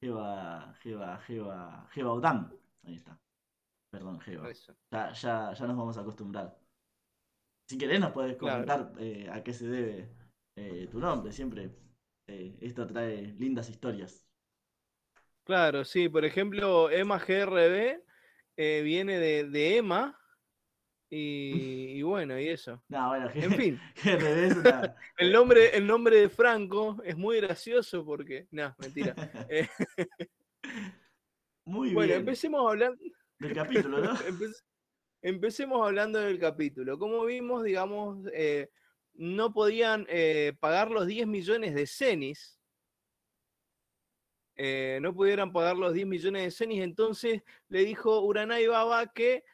Jeva, 0.00 0.74
Jeva, 0.82 1.18
Jeva, 1.26 1.88
Jeva 1.92 2.12
Odam. 2.12 2.50
Ahí 2.84 2.94
está. 2.96 3.18
Perdón, 3.90 4.20
Jeva. 4.20 4.48
Ya, 4.92 5.12
ya, 5.12 5.52
ya 5.54 5.66
nos 5.66 5.76
vamos 5.76 5.96
a 5.98 6.00
acostumbrar. 6.02 6.58
Si 7.68 7.78
querés 7.78 8.00
nos 8.00 8.12
puedes 8.12 8.36
Claro. 8.36 8.64
comentar 8.66 8.92
eh, 8.98 9.28
a 9.30 9.42
qué 9.42 9.52
se 9.52 9.68
debe 9.68 10.08
eh, 10.56 10.88
tu 10.90 10.98
nombre. 11.00 11.32
Siempre 11.32 11.70
eh, 12.26 12.56
esto 12.60 12.86
trae 12.86 13.22
lindas 13.38 13.68
historias. 13.70 14.26
Claro, 15.44 15.84
sí, 15.84 16.08
por 16.08 16.24
ejemplo, 16.24 16.90
Emma 16.90 17.18
GRB 17.18 18.02
viene 18.56 19.18
de, 19.18 19.44
de 19.44 19.78
Emma 19.78 20.19
y, 21.10 21.98
y 21.98 22.02
bueno, 22.02 22.38
y 22.38 22.48
eso. 22.48 22.82
No, 22.88 23.08
bueno, 23.08 23.28
En 23.34 23.52
fin, 23.54 23.80
el 25.18 25.32
nombre, 25.32 25.76
el 25.76 25.86
nombre 25.86 26.16
de 26.16 26.28
Franco 26.28 26.96
es 27.04 27.16
muy 27.16 27.40
gracioso 27.40 28.04
porque, 28.04 28.46
no, 28.52 28.74
mentira. 28.78 29.14
Eh, 29.48 29.68
Muy 31.64 31.92
bueno, 31.92 32.08
bien. 32.08 32.20
empecemos 32.20 32.68
hablando, 32.68 33.02
Del 33.38 33.54
capítulo, 33.54 33.98
¿no? 34.00 34.14
Empe- 34.16 34.62
Empecemos 35.22 35.86
hablando 35.86 36.18
del 36.18 36.38
capítulo. 36.38 36.98
Como 36.98 37.24
vimos, 37.26 37.62
digamos, 37.62 38.26
eh, 38.32 38.70
no 39.14 39.52
podían 39.52 40.06
eh, 40.08 40.54
pagar 40.60 40.90
los 40.90 41.06
10 41.06 41.26
millones 41.26 41.74
de 41.74 41.86
cenis. 41.86 42.58
Eh, 44.56 44.98
no 45.02 45.14
pudieran 45.14 45.52
pagar 45.52 45.76
los 45.76 45.92
10 45.92 46.06
millones 46.06 46.42
de 46.44 46.50
cenis, 46.50 46.82
entonces 46.82 47.42
le 47.68 47.84
dijo 47.84 48.20
Uranai 48.22 48.66
Baba 48.66 49.06
que 49.12 49.44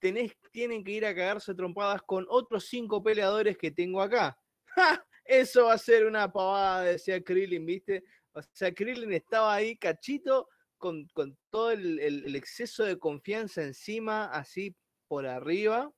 tenés, 0.00 0.32
tienen 0.50 0.82
que 0.82 0.92
ir 0.92 1.06
a 1.06 1.14
cagarse 1.14 1.54
trompadas 1.54 2.02
con 2.02 2.26
otros 2.28 2.66
cinco 2.66 3.02
peleadores 3.02 3.56
que 3.56 3.70
tengo 3.70 4.00
acá. 4.02 4.36
¡Ja! 4.76 5.06
Eso 5.24 5.66
va 5.66 5.74
a 5.74 5.78
ser 5.78 6.06
una 6.06 6.32
pavada, 6.32 6.82
decía 6.82 7.22
Krillin, 7.22 7.64
¿viste? 7.64 8.02
O 8.32 8.40
sea, 8.52 8.72
Krillin 8.74 9.12
estaba 9.12 9.54
ahí 9.54 9.76
cachito 9.76 10.48
con, 10.76 11.06
con 11.12 11.36
todo 11.50 11.70
el, 11.70 12.00
el- 12.00 12.24
el 12.24 12.34
exceso 12.36 12.84
de 12.84 12.98
confianza 12.98 13.62
encima, 13.62 14.24
así 14.26 14.74
por 15.06 15.26
arriba. 15.26 15.92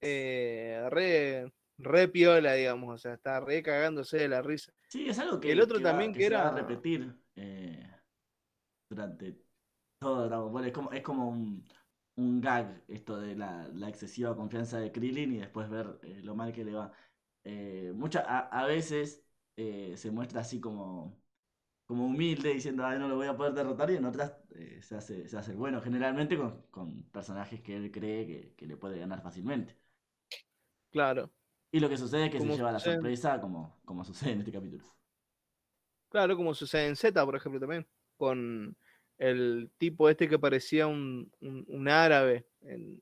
eh, 0.00 0.86
re, 0.90 1.52
re 1.78 2.08
piola, 2.08 2.54
digamos, 2.54 2.94
o 2.94 2.98
sea, 2.98 3.14
está 3.14 3.40
re 3.40 3.62
cagándose 3.62 4.18
de 4.18 4.28
la 4.28 4.42
risa. 4.42 4.72
Sí, 4.88 5.08
es 5.08 5.18
algo 5.18 5.40
que, 5.40 5.52
El 5.52 5.60
otro 5.60 5.78
que 5.78 5.84
va- 5.84 5.90
también 5.90 6.12
que 6.12 6.18
que 6.20 6.24
se 6.26 6.34
va 6.34 6.48
a 6.48 6.52
era- 6.52 6.60
repetir 6.66 7.14
eh, 7.36 7.90
durante 8.90 9.36
todo 10.00 10.26
Dragon 10.28 10.52
Ball. 10.52 10.66
Es 10.66 10.72
como, 10.72 10.92
es 10.92 11.02
como 11.02 11.28
un, 11.30 11.64
un 12.16 12.40
gag 12.40 12.84
esto 12.88 13.18
de 13.18 13.34
la, 13.36 13.68
la 13.74 13.88
excesiva 13.88 14.36
confianza 14.36 14.78
de 14.80 14.92
Krillin 14.92 15.32
y 15.34 15.38
después 15.38 15.68
ver 15.70 15.98
eh, 16.02 16.20
lo 16.22 16.34
mal 16.34 16.52
que 16.52 16.64
le 16.64 16.74
va. 16.74 16.92
Eh, 17.44 17.92
mucha, 17.94 18.20
a, 18.20 18.40
a 18.62 18.66
veces 18.66 19.24
eh, 19.56 19.94
se 19.96 20.10
muestra 20.10 20.40
así 20.40 20.60
como, 20.60 21.22
como 21.86 22.06
humilde 22.06 22.54
diciendo, 22.54 22.86
ay, 22.86 22.98
no 22.98 23.08
lo 23.08 23.16
voy 23.16 23.26
a 23.28 23.36
poder 23.36 23.54
derrotar 23.54 23.90
y 23.90 23.96
en 23.96 24.04
otras 24.06 24.34
eh, 24.54 24.80
se, 24.82 24.96
hace, 24.96 25.28
se 25.28 25.38
hace 25.38 25.54
bueno, 25.54 25.80
generalmente 25.82 26.36
con, 26.38 26.62
con 26.70 27.04
personajes 27.10 27.62
que 27.62 27.76
él 27.76 27.90
cree 27.92 28.26
que, 28.26 28.54
que 28.56 28.66
le 28.66 28.76
puede 28.76 28.98
ganar 28.98 29.22
fácilmente. 29.22 29.76
Claro, 30.90 31.30
Y 31.70 31.78
lo 31.80 31.88
que 31.88 31.96
sucede 31.98 32.24
es 32.26 32.30
que 32.32 32.40
se 32.40 32.50
lleva 32.50 32.72
la 32.72 32.80
sorpresa 32.80 33.40
como, 33.40 33.80
como 33.84 34.04
sucede 34.04 34.32
en 34.32 34.38
este 34.40 34.52
capítulo. 34.52 34.84
claro, 36.08 36.36
como 36.36 36.54
sucede 36.54 36.88
en 36.88 36.96
Z, 36.96 37.24
por 37.24 37.36
ejemplo, 37.36 37.60
también, 37.60 37.86
con 38.16 38.76
el 39.18 39.70
tipo 39.78 40.08
este 40.08 40.28
que 40.28 40.38
parecía 40.38 40.86
un, 40.86 41.30
un, 41.40 41.88
árabe 41.88 42.46
en, 42.60 43.00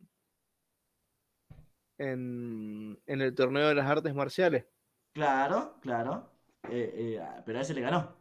en, 1.99 2.99
el 3.07 3.35
torneo 3.35 3.69
de 3.69 3.75
las 3.75 3.87
artes 3.87 4.15
marciales. 4.15 4.67
Claro, 5.13 5.77
claro. 5.81 6.31
Eh, 6.71 7.19
eh, 7.19 7.23
pero 7.45 7.59
a 7.59 7.63
ese 7.63 7.75
le 7.75 7.81
ganó. 7.81 8.17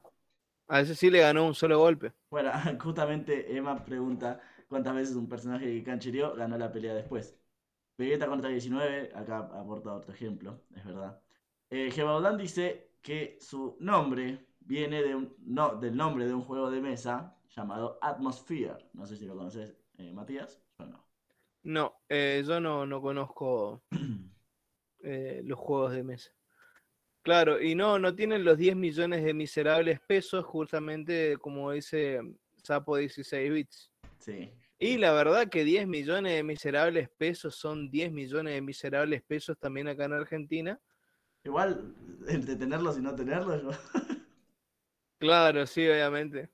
A 0.67 0.82
ese 0.82 0.95
sí 0.95 1.10
le 1.10 1.19
ganó 1.19 1.45
un 1.45 1.56
solo 1.56 1.79
golpe. 1.79 2.13
Bueno, 2.29 2.51
justamente 2.82 3.56
Emma 3.56 3.84
pregunta 3.84 4.41
cuántas 4.67 4.95
veces 4.95 5.15
un 5.15 5.29
personaje 5.29 5.65
que 5.65 5.84
canchereó 5.84 6.36
ganó 6.36 6.58
la 6.58 6.71
pelea 6.71 6.93
después. 6.93 7.38
Vegeta 7.97 8.27
contra 8.27 8.49
19, 8.49 9.12
acá 9.13 9.38
aporta 9.38 9.93
otro 9.93 10.13
ejemplo, 10.13 10.62
es 10.75 10.84
verdad. 10.84 11.21
Eh, 11.69 11.91
dice 12.39 12.91
que 13.01 13.38
su 13.39 13.77
nombre 13.79 14.47
viene 14.60 15.03
de 15.03 15.13
un, 15.13 15.36
no, 15.39 15.75
del 15.75 15.95
nombre 15.95 16.25
de 16.25 16.34
un 16.34 16.41
juego 16.41 16.71
de 16.71 16.82
mesa 16.82 17.38
llamado 17.56 17.98
Atmosphere. 18.02 18.78
No 18.94 19.06
sé 19.06 19.16
si 19.16 19.26
lo 19.26 19.36
conoces, 19.36 19.76
eh, 19.98 20.12
Matías, 20.12 20.62
o 20.78 20.86
no. 20.86 21.04
No, 21.63 22.02
eh, 22.10 22.44
yo 22.46 22.60
no, 22.60 22.86
no 22.86 23.02
conozco 23.02 23.84
eh, 25.04 25.42
los 25.46 25.58
juegos 25.60 25.94
de 25.94 26.04
mesa. 26.04 26.32
Claro, 27.22 27.62
y 27.62 27.74
no, 27.74 28.00
no 28.00 28.13
tienen 28.13 28.44
los 28.44 28.58
10 28.58 28.76
millones 28.76 29.24
de 29.24 29.34
miserables 29.34 30.02
pesos, 30.02 30.44
justamente 30.44 31.38
como 31.38 31.72
dice 31.72 32.20
Sapo 32.62 32.98
16 32.98 33.54
bits. 33.54 33.92
Sí. 34.18 34.52
Y 34.78 34.98
la 34.98 35.13
verdad 35.13 35.48
que 35.48 35.63
10 35.63 35.88
millones 35.88 36.34
de 36.34 36.44
miserables 36.44 37.10
pesos 37.10 37.56
son 37.56 37.89
10 37.89 38.12
millones 38.12 38.56
de 38.56 38.62
miserables 38.62 39.24
pesos 39.24 39.58
también 39.58 39.88
acá 39.88 40.04
en 40.04 40.13
Argentina. 40.13 40.82
Igual, 41.46 41.96
entre 42.28 42.58
tenerlos 42.58 42.98
y 42.98 43.02
no 43.02 43.16
tenerlos. 43.16 43.63
Claro, 45.20 45.66
sí, 45.66 45.88
obviamente. 45.88 46.50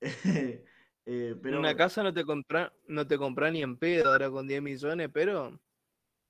Eh, 1.06 1.36
pero... 1.42 1.58
Una 1.58 1.76
casa 1.76 2.02
no 2.02 2.14
te 2.14 2.24
compra, 2.24 2.72
no 2.86 3.06
te 3.06 3.18
compra 3.18 3.50
ni 3.50 3.62
en 3.62 3.76
pedo 3.76 4.10
ahora 4.10 4.30
con 4.30 4.48
10 4.48 4.62
millones, 4.62 5.10
pero 5.12 5.60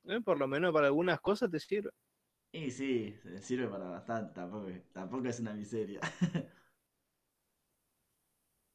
eh, 0.06 0.20
por 0.20 0.36
lo 0.36 0.48
menos 0.48 0.72
para 0.72 0.88
algunas 0.88 1.20
cosas 1.20 1.48
te 1.48 1.60
sirve. 1.60 1.90
Y 2.50 2.70
sí, 2.72 3.16
sirve 3.40 3.68
para 3.68 3.86
bastante, 3.86 4.32
tampoco, 4.92 5.28
es 5.28 5.38
una 5.38 5.54
miseria. 5.54 6.00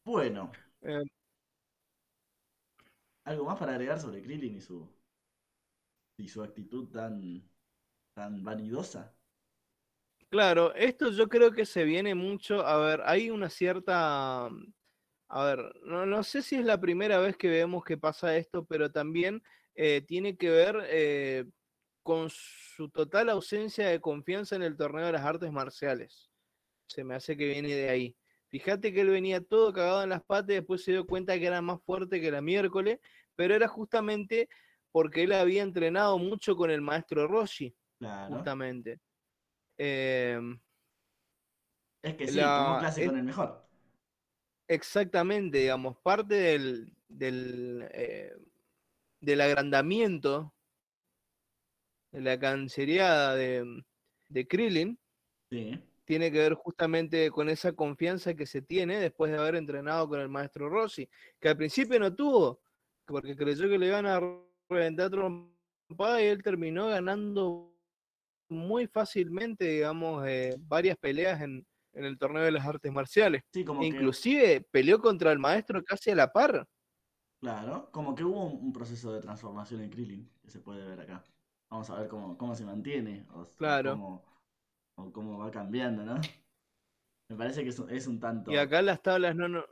bueno. 0.06 0.52
Eh. 0.82 1.04
¿Algo 3.26 3.46
más 3.46 3.60
para 3.60 3.74
agregar 3.74 4.00
sobre 4.00 4.22
Krillin 4.22 4.56
y 4.56 4.62
su, 4.62 4.90
y 6.18 6.28
su 6.28 6.42
actitud 6.42 6.90
tan, 6.90 7.44
tan 8.14 8.44
vanidosa? 8.44 9.19
Claro, 10.30 10.76
esto 10.76 11.10
yo 11.10 11.28
creo 11.28 11.52
que 11.52 11.66
se 11.66 11.84
viene 11.84 12.14
mucho, 12.14 12.66
a 12.66 12.78
ver, 12.78 13.02
hay 13.06 13.32
una 13.32 13.50
cierta, 13.50 14.46
a 15.28 15.44
ver, 15.44 15.74
no, 15.84 16.24
sé 16.24 16.44
si 16.44 16.56
es 16.56 16.64
la 16.64 16.80
primera 16.80 17.18
vez 17.18 17.36
que 17.36 17.50
vemos 17.50 17.84
que 17.84 17.98
pasa 17.98 18.38
esto, 18.38 18.64
pero 18.64 18.92
también 18.92 19.42
eh, 19.74 20.02
tiene 20.02 20.38
que 20.38 20.52
ver 20.52 20.86
eh, 20.86 21.46
con 22.04 22.30
su 22.30 22.90
total 22.90 23.30
ausencia 23.30 23.88
de 23.88 24.00
confianza 24.00 24.56
en 24.56 24.62
el 24.62 24.78
torneo 24.78 25.08
de 25.08 25.14
las 25.14 25.26
artes 25.26 25.52
marciales. 25.52 26.30
Se 26.88 27.04
me 27.04 27.16
hace 27.16 27.36
que 27.36 27.48
viene 27.48 27.70
de 27.70 27.90
ahí. 27.90 28.16
Fíjate 28.50 28.94
que 28.94 29.02
él 29.02 29.10
venía 29.10 29.42
todo 29.42 29.74
cagado 29.74 30.04
en 30.04 30.10
las 30.10 30.24
patas 30.24 30.52
y 30.52 30.56
después 30.56 30.84
se 30.84 30.92
dio 30.92 31.08
cuenta 31.08 31.40
que 31.40 31.48
era 31.48 31.62
más 31.62 31.82
fuerte 31.84 32.22
que 32.22 32.32
la 32.32 32.42
miércoles, 32.42 33.00
pero 33.36 33.56
era 33.56 33.68
justamente 33.68 34.48
porque 34.92 35.24
él 35.24 35.34
había 35.34 35.64
entrenado 35.64 36.20
mucho 36.20 36.56
con 36.56 36.70
el 36.70 36.82
maestro 36.82 37.28
Roshi. 37.28 37.76
Justamente. 38.28 39.00
Em, 39.82 40.60
es 42.02 42.16
que 42.16 42.28
sí, 42.28 42.36
la, 42.36 42.78
clase 42.82 43.06
con 43.06 43.18
el 43.18 43.24
mejor. 43.24 43.66
Exactamente, 44.68 45.60
digamos, 45.60 45.98
parte 46.00 46.36
del, 46.36 46.94
del, 47.08 47.88
eh, 47.94 48.36
del 49.22 49.42
agrandamiento 49.42 50.54
de 52.12 52.22
la 52.22 52.38
canceriada 52.38 53.36
de, 53.36 53.84
de 54.28 54.48
Krillin 54.48 55.00
tiene 56.06 56.32
que 56.32 56.40
ver 56.40 56.56
justamente 56.56 57.32
con 57.32 57.50
esa 57.50 57.72
confianza 57.72 58.34
que 58.34 58.46
se 58.46 58.62
tiene 58.62 59.00
después 59.00 59.32
de 59.32 59.38
haber 59.38 59.56
entrenado 59.56 60.10
con 60.10 60.20
el 60.20 60.28
maestro 60.28 60.68
Rossi, 60.68 61.08
que 61.40 61.50
al 61.50 61.58
principio 61.58 62.00
no 62.00 62.14
tuvo, 62.14 62.60
porque 63.06 63.36
creyó 63.36 63.70
que 63.70 63.78
le 63.78 63.88
iban 63.88 64.06
a 64.06 64.20
reventar 64.68 65.10
trompada 65.10 66.22
y 66.22 66.26
él 66.26 66.44
terminó 66.44 66.88
ganando 66.88 67.79
muy 68.50 68.88
fácilmente, 68.88 69.66
digamos, 69.66 70.26
eh, 70.28 70.56
varias 70.60 70.98
peleas 70.98 71.42
en, 71.42 71.66
el 71.94 72.18
torneo 72.18 72.44
de 72.44 72.52
las 72.52 72.66
artes 72.66 72.92
marciales. 72.92 73.44
Inclusive 73.54 74.66
peleó 74.72 75.00
contra 75.00 75.32
el 75.32 75.40
maestro 75.40 75.84
casi 75.84 76.12
a 76.12 76.16
la 76.16 76.32
par. 76.32 76.68
Claro, 77.42 77.90
como 77.92 78.14
que 78.16 78.24
hubo 78.24 78.46
un, 78.46 78.74
proceso 78.74 79.14
de 79.14 79.22
transformación 79.22 79.82
en 79.82 79.90
Krillin 79.90 80.32
que 80.42 80.50
se 80.50 80.60
puede 80.60 80.86
ver 80.88 81.00
acá. 81.00 81.24
Vamos 81.70 81.90
a 81.90 82.00
ver 82.00 82.08
cómo, 82.08 82.38
cómo 82.38 82.56
se 82.56 82.66
mantiene 82.66 83.26
o, 83.34 83.48
claro. 83.58 83.92
cómo, 83.92 84.26
o 84.96 85.12
cómo 85.12 85.38
va 85.38 85.50
cambiando, 85.52 86.04
¿no? 86.04 86.16
Me 87.30 87.36
parece 87.36 87.64
que 87.64 87.70
es, 87.70 88.08
un 88.08 88.20
tanto. 88.20 88.52
Y 88.52 88.58
acá 88.58 88.82
las 88.82 89.02
tablas 89.02 89.36
no, 89.36 89.48
no 89.48 89.64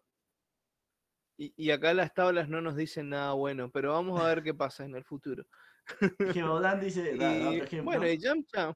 y, 1.38 1.54
y, 1.56 1.72
acá 1.72 1.94
las 1.94 2.14
tablas 2.14 2.50
no 2.50 2.62
nos 2.62 2.76
dicen 2.76 3.10
nada 3.10 3.34
bueno, 3.34 3.70
pero 3.72 3.94
vamos 3.94 4.20
a 4.20 4.28
ver 4.28 4.44
qué 4.44 4.54
pasa 4.54 4.86
en 4.86 4.96
el 4.96 5.04
futuro. 5.04 5.46
Geodan 6.34 6.80
dice, 6.80 7.18
Bueno, 7.84 8.08
y 8.08 8.18
Yamcha. 8.18 8.74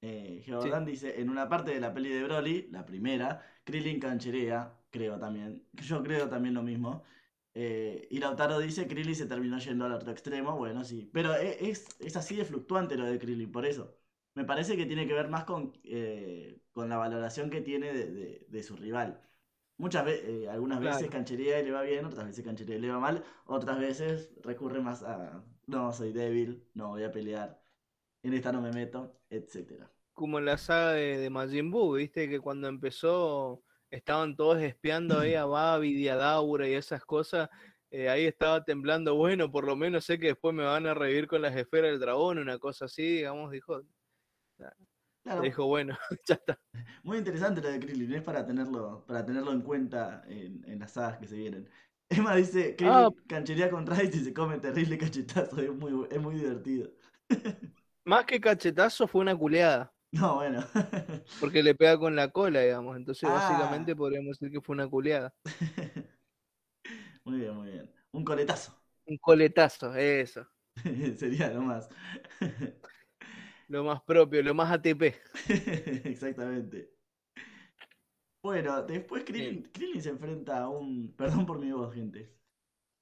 Eh, 0.00 0.44
dice, 0.86 1.20
en 1.20 1.30
una 1.30 1.48
parte 1.48 1.72
de 1.72 1.80
la 1.80 1.94
peli 1.94 2.10
de 2.10 2.24
Broly, 2.24 2.68
la 2.70 2.84
primera, 2.84 3.42
Krillin 3.64 3.98
cancherea, 3.98 4.78
creo 4.90 5.18
también, 5.18 5.66
yo 5.72 6.02
creo 6.02 6.28
también 6.28 6.54
lo 6.54 6.62
mismo. 6.62 7.04
Eh, 7.54 8.06
y 8.10 8.18
Lautaro 8.18 8.58
dice, 8.58 8.86
Krillin 8.86 9.14
se 9.14 9.26
terminó 9.26 9.58
yendo 9.58 9.86
al 9.86 9.92
otro 9.92 10.10
extremo, 10.10 10.56
bueno, 10.58 10.84
sí. 10.84 11.08
Pero 11.12 11.34
e, 11.36 11.70
es, 11.70 11.86
es 12.00 12.16
así 12.16 12.36
de 12.36 12.44
fluctuante 12.44 12.96
lo 12.96 13.06
de 13.06 13.18
Krillin, 13.18 13.50
por 13.50 13.64
eso. 13.64 13.96
Me 14.34 14.44
parece 14.44 14.76
que 14.76 14.86
tiene 14.86 15.06
que 15.06 15.14
ver 15.14 15.28
más 15.28 15.44
con, 15.44 15.72
eh, 15.84 16.60
con 16.72 16.88
la 16.88 16.96
valoración 16.98 17.48
que 17.50 17.60
tiene 17.62 17.92
de, 17.94 18.62
su 18.62 18.76
rival. 18.76 19.22
Muchas 19.78 20.04
veces, 20.04 20.28
eh, 20.28 20.48
algunas 20.50 20.80
veces 20.80 21.08
canchería 21.10 21.60
y 21.60 21.64
le 21.64 21.72
va 21.72 21.82
bien, 21.82 22.04
otras 22.04 22.26
veces 22.26 22.44
canchería 22.44 22.76
y 22.76 22.80
le 22.80 22.90
va 22.90 22.98
mal, 23.00 23.24
otras 23.46 23.78
veces 23.78 24.30
recurre 24.42 24.80
más 24.80 25.02
a 25.02 25.44
no, 25.66 25.92
soy 25.92 26.12
débil, 26.12 26.68
no 26.74 26.88
voy 26.88 27.04
a 27.04 27.12
pelear, 27.12 27.62
en 28.22 28.34
esta 28.34 28.52
no 28.52 28.60
me 28.60 28.72
meto, 28.72 29.20
etcétera. 29.28 29.90
Como 30.12 30.38
en 30.38 30.44
la 30.44 30.58
saga 30.58 30.92
de, 30.92 31.18
de 31.18 31.30
Majin 31.30 31.70
Buu, 31.70 31.96
viste 31.96 32.28
que 32.28 32.40
cuando 32.40 32.68
empezó 32.68 33.62
estaban 33.90 34.36
todos 34.36 34.60
espiando 34.60 35.18
ahí 35.18 35.34
a 35.34 35.44
Babi 35.44 35.96
y 35.96 36.08
a 36.08 36.16
Daura 36.16 36.68
y 36.68 36.74
esas 36.74 37.04
cosas, 37.04 37.48
eh, 37.90 38.08
ahí 38.08 38.26
estaba 38.26 38.64
temblando, 38.64 39.14
bueno, 39.14 39.50
por 39.50 39.64
lo 39.64 39.76
menos 39.76 40.04
sé 40.04 40.18
que 40.18 40.28
después 40.28 40.54
me 40.54 40.64
van 40.64 40.86
a 40.86 40.94
revivir 40.94 41.28
con 41.28 41.42
las 41.42 41.54
esferas 41.54 41.92
del 41.92 42.00
dragón, 42.00 42.38
una 42.38 42.58
cosa 42.58 42.86
así, 42.86 43.18
digamos, 43.18 43.52
dijo. 43.52 43.82
Dijo, 45.42 45.66
bueno, 45.66 45.96
ya 46.26 46.34
está. 46.34 46.60
Muy 47.02 47.18
interesante 47.18 47.62
lo 47.62 47.68
de 47.70 47.80
Krillin, 47.80 48.12
es 48.14 48.22
para 48.22 48.44
tenerlo, 48.44 49.04
para 49.06 49.24
tenerlo 49.24 49.52
en 49.52 49.62
cuenta 49.62 50.22
en, 50.26 50.62
en 50.68 50.80
las 50.80 50.92
sagas 50.92 51.18
que 51.18 51.28
se 51.28 51.36
vienen. 51.36 51.70
Emma 52.16 52.36
dice 52.36 52.76
que 52.76 52.86
ah. 52.86 53.10
canchería 53.26 53.70
con 53.70 53.86
Rice 53.86 54.16
y 54.16 54.24
se 54.24 54.34
come 54.34 54.58
terrible 54.58 54.98
cachetazo. 54.98 55.60
Es 55.60 55.70
muy, 55.70 56.06
es 56.10 56.20
muy 56.20 56.36
divertido. 56.36 56.90
Más 58.04 58.24
que 58.24 58.40
cachetazo 58.40 59.06
fue 59.08 59.22
una 59.22 59.36
culeada. 59.36 59.92
No, 60.12 60.36
bueno. 60.36 60.64
Porque 61.40 61.62
le 61.62 61.74
pega 61.74 61.98
con 61.98 62.14
la 62.14 62.28
cola, 62.28 62.60
digamos. 62.60 62.96
Entonces, 62.96 63.28
ah. 63.28 63.32
básicamente 63.32 63.96
podríamos 63.96 64.38
decir 64.38 64.52
que 64.52 64.60
fue 64.60 64.74
una 64.74 64.88
culeada. 64.88 65.34
muy 67.24 67.40
bien, 67.40 67.54
muy 67.56 67.70
bien. 67.70 67.90
Un 68.12 68.24
coletazo. 68.24 68.80
Un 69.06 69.18
coletazo, 69.18 69.94
eso. 69.94 70.46
Sería 71.16 71.50
lo 71.50 71.62
más. 71.62 71.88
lo 73.68 73.84
más 73.84 74.02
propio, 74.02 74.42
lo 74.42 74.54
más 74.54 74.72
ATP. 74.72 75.14
Exactamente. 76.04 76.93
Bueno, 78.44 78.82
después 78.82 79.24
Krillin, 79.24 80.02
se 80.02 80.10
enfrenta 80.10 80.64
a 80.64 80.68
un. 80.68 81.14
Perdón 81.16 81.46
por 81.46 81.58
mi 81.58 81.72
voz, 81.72 81.94
gente. 81.94 82.30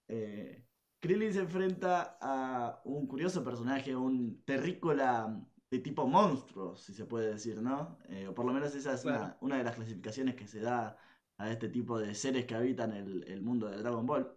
Eh, 0.06 0.64
Krillin 1.00 1.32
se 1.32 1.40
enfrenta 1.40 2.16
a 2.20 2.80
un 2.84 3.08
curioso 3.08 3.42
personaje, 3.42 3.96
un 3.96 4.44
terrícola 4.44 5.44
de 5.68 5.80
tipo 5.80 6.06
monstruo, 6.06 6.76
si 6.76 6.94
se 6.94 7.06
puede 7.06 7.32
decir, 7.32 7.60
¿no? 7.60 7.98
Eh, 8.08 8.28
o 8.28 8.34
por 8.34 8.46
lo 8.46 8.52
menos 8.52 8.72
esa 8.76 8.94
es 8.94 9.04
una, 9.40 9.56
de 9.58 9.64
las 9.64 9.74
clasificaciones 9.74 10.36
que 10.36 10.46
se 10.46 10.60
da 10.60 10.96
a 11.38 11.50
este 11.50 11.68
tipo 11.68 11.98
de 11.98 12.14
seres 12.14 12.46
que 12.46 12.54
habitan 12.54 12.92
el, 12.92 13.42
mundo 13.42 13.68
de 13.68 13.78
Dragon 13.78 14.06
Ball. 14.06 14.32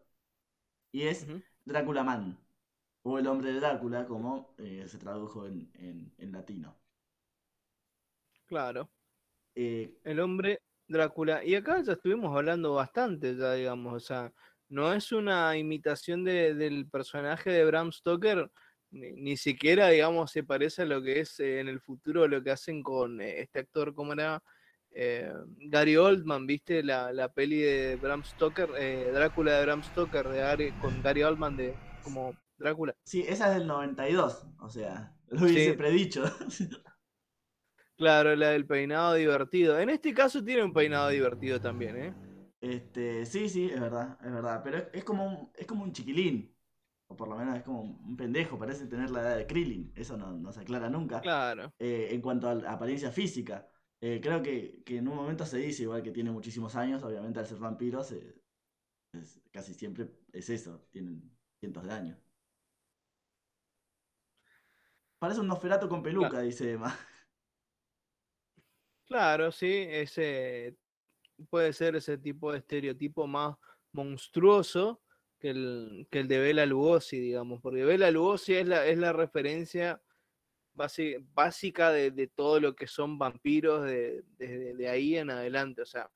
Y 0.92 1.04
es 1.04 1.28
Drácula 1.66 2.04
Man, 2.04 2.36
o 3.04 3.20
el 3.20 3.28
hombre 3.28 3.54
de 3.54 3.60
Drácula, 3.60 4.08
como 4.08 4.56
eh, 4.58 4.86
se 4.88 4.98
tradujo 4.98 5.46
en, 5.46 6.12
latino. 6.18 6.76
Claro. 8.48 8.90
el 9.54 10.20
hombre 10.20 10.64
Drácula. 10.88 11.44
Y 11.44 11.56
acá 11.56 11.82
ya 11.82 11.94
estuvimos 11.94 12.36
hablando 12.36 12.74
bastante, 12.74 13.36
ya 13.36 13.54
digamos, 13.54 13.94
o 13.94 14.00
sea, 14.00 14.32
no 14.70 14.94
es 14.94 15.12
una 15.12 15.58
imitación 15.58 16.24
del 16.24 16.88
personaje 16.90 17.52
de 17.52 17.66
Bram 17.66 17.92
Stoker, 17.92 18.50
ni, 18.92 19.36
siquiera, 19.38 19.90
digamos, 19.90 20.32
se 20.32 20.44
parece 20.44 20.84
a 20.84 20.86
lo 20.86 21.02
que 21.02 21.20
es 21.20 21.40
eh, 21.40 21.60
en 21.60 21.68
el 21.68 21.82
futuro 21.82 22.28
lo 22.28 22.42
que 22.44 22.52
hacen 22.52 22.82
con 22.82 23.20
eh, 23.20 23.42
este 23.42 23.60
actor, 23.60 23.94
¿cómo 23.94 24.14
era? 24.14 24.42
eh, 24.96 25.32
Gary 25.60 25.98
Oldman, 25.98 26.48
¿viste? 26.48 26.82
La, 26.82 27.12
la, 27.12 27.32
peli 27.32 27.60
de 27.60 27.98
Bram 27.98 28.24
Stoker, 28.24 28.70
eh, 28.78 29.12
Drácula 29.14 29.54
de 29.54 29.66
Bram 29.66 29.84
Stoker, 29.84 30.28
de 30.30 30.74
con 30.82 31.04
Gary 31.04 31.24
Oldman 31.24 31.58
de 31.58 31.76
como 32.04 32.34
Drácula. 32.58 32.96
Sí, 33.04 33.24
esa 33.28 33.50
es 33.50 33.60
del 33.60 33.68
92, 33.68 34.48
o 34.60 34.70
sea, 34.70 35.14
lo 35.28 35.46
hubiese 35.46 35.74
predicho. 35.74 36.24
claro, 37.98 38.36
la 38.36 38.50
del 38.50 38.66
peinado 38.66 39.14
divertido. 39.14 39.80
En 39.80 39.90
este 39.90 40.14
caso 40.14 40.44
tiene 40.44 40.64
un 40.64 40.74
peinado 40.74 41.10
divertido 41.10 41.60
también, 41.60 41.98
¿eh? 41.98 42.14
Este, 42.62 43.26
sí, 43.26 43.48
sí, 43.50 43.70
es 43.72 43.80
verdad, 43.80 44.18
es 44.24 44.32
verdad. 44.32 44.62
Pero 44.64 44.90
es, 44.92 45.04
como, 45.04 45.26
un, 45.26 45.52
es 45.56 45.68
como 45.68 45.84
un 45.84 45.92
chiquilín. 45.92 46.56
O 47.08 47.16
por 47.16 47.28
lo 47.28 47.36
menos 47.36 47.56
es 47.58 47.64
como 47.64 47.82
un 47.82 48.18
pendejo, 48.18 48.58
parece 48.58 48.88
tener 48.88 49.12
la 49.12 49.22
edad 49.22 49.38
de 49.38 49.46
Krillin. 49.46 49.92
Eso 49.96 50.18
no, 50.18 50.52
se 50.52 50.62
aclara 50.62 50.90
nunca. 50.90 51.22
Claro. 51.22 51.72
Eh, 51.78 52.10
en 52.12 52.22
cuanto 52.22 52.50
a 52.50 52.56
la 52.56 52.72
apariencia 52.72 53.12
física. 53.12 53.68
Eh, 54.02 54.20
creo 54.22 54.42
que, 54.42 54.84
en 54.86 55.08
un 55.08 55.16
momento 55.16 55.46
se 55.46 55.58
dice, 55.58 55.84
igual 55.84 56.04
que 56.04 56.12
tiene 56.12 56.32
muchísimos 56.32 56.76
años, 56.76 57.04
obviamente 57.04 57.40
al 57.40 57.46
ser 57.46 57.58
vampiros, 57.58 58.14
casi 59.52 59.74
siempre 59.74 60.10
es 60.34 60.50
eso, 60.50 60.88
tienen 60.92 61.32
cientos 61.60 61.84
de 61.84 61.92
años. 61.92 62.18
Parece 65.18 65.40
un 65.40 65.48
Nosferatu 65.48 65.88
con 65.88 66.04
peluca, 66.04 66.42
dice 66.42 66.74
Emma. 66.74 66.96
Claro, 69.08 69.52
sí, 69.52 69.86
ese 69.90 70.76
puede 71.50 71.74
ser 71.74 71.96
ese 71.96 72.18
tipo 72.18 72.52
de 72.52 72.60
estereotipo 72.60 73.28
más 73.28 73.56
monstruoso 73.92 75.02
que 75.40 75.50
el, 75.50 76.08
que 76.10 76.20
el 76.20 76.28
de 76.28 76.40
Bela 76.40 76.66
Lugosi, 76.66 77.20
digamos, 77.20 77.62
porque 77.62 77.84
Bela 77.84 78.10
Lugosi 78.10 78.56
es 78.56 78.68
la, 78.68 78.86
es 78.86 78.98
la 78.98 79.14
referencia 79.14 80.02
básica 81.34 81.92
de, 81.92 82.28
todo 82.36 82.60
lo 82.60 82.76
que 82.76 82.88
son 82.88 83.18
vampiros 83.18 83.84
desde 83.84 84.76
de, 84.76 84.90
ahí 84.90 85.18
en 85.18 85.30
adelante. 85.30 85.82
O 85.82 85.86
sea, 85.86 86.10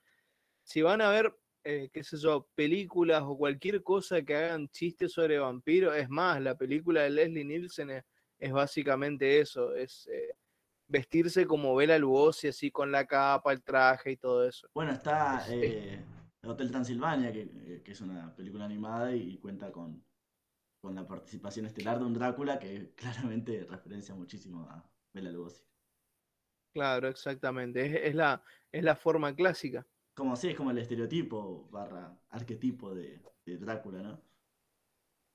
si 0.64 0.82
van 0.82 1.02
a 1.02 1.10
ver, 1.10 1.34
eh, 1.64 1.90
qué 1.94 2.04
sé 2.04 2.18
yo, 2.18 2.48
películas 2.56 3.24
o 3.26 3.38
cualquier 3.38 3.84
cosa 3.84 4.22
que 4.22 4.36
hagan 4.36 4.70
chistes 4.70 5.14
sobre 5.14 5.40
vampiros, 5.40 5.96
es 5.96 6.10
más, 6.10 6.42
la 6.42 6.58
película 6.58 7.04
de 7.04 7.10
Leslie 7.12 7.46
Nielsen 7.46 8.04
es, 8.40 8.52
básicamente 8.52 9.40
eso, 9.40 9.76
es 9.76 10.08
eh, 10.08 10.34
vestirse 10.90 11.46
como 11.46 11.76
Bela 11.76 11.98
Lugosi, 11.98 12.50
así 12.50 12.70
con 12.70 12.92
la 12.92 13.06
capa, 13.06 13.54
el 13.54 13.64
traje 13.64 14.12
y 14.12 14.18
todo 14.18 14.46
eso. 14.46 14.68
Bueno, 14.74 14.92
está 14.92 15.46
eh, 15.50 16.04
Hotel 16.44 16.70
Transilvania, 16.70 17.32
que, 17.32 17.82
que, 17.84 17.92
es 17.92 18.02
una 18.02 18.36
película 18.36 18.66
animada 18.66 19.16
y 19.16 19.38
cuenta 19.38 19.72
con 19.72 20.04
con 20.82 20.96
la 20.96 21.06
participación 21.06 21.66
estelar 21.66 22.00
de 22.00 22.06
un 22.06 22.14
Drácula 22.14 22.60
que 22.60 22.94
claramente 22.96 23.66
referencia 23.70 24.16
muchísimo 24.16 24.64
a 24.70 24.90
Bela 25.14 25.32
Lugosi. 25.32 25.64
Claro, 26.74 27.08
exactamente. 27.08 28.08
Es, 28.08 28.16
la, 28.16 28.44
es 28.72 28.84
la 28.84 28.96
forma 28.96 29.36
clásica. 29.36 29.86
Como 30.14 30.36
sí, 30.36 30.50
es 30.50 30.56
como 30.56 30.72
el 30.72 30.78
estereotipo 30.78 31.68
barra 31.72 32.18
arquetipo 32.30 32.94
de, 32.94 33.22
Drácula, 33.46 34.04
¿no? 34.04 34.22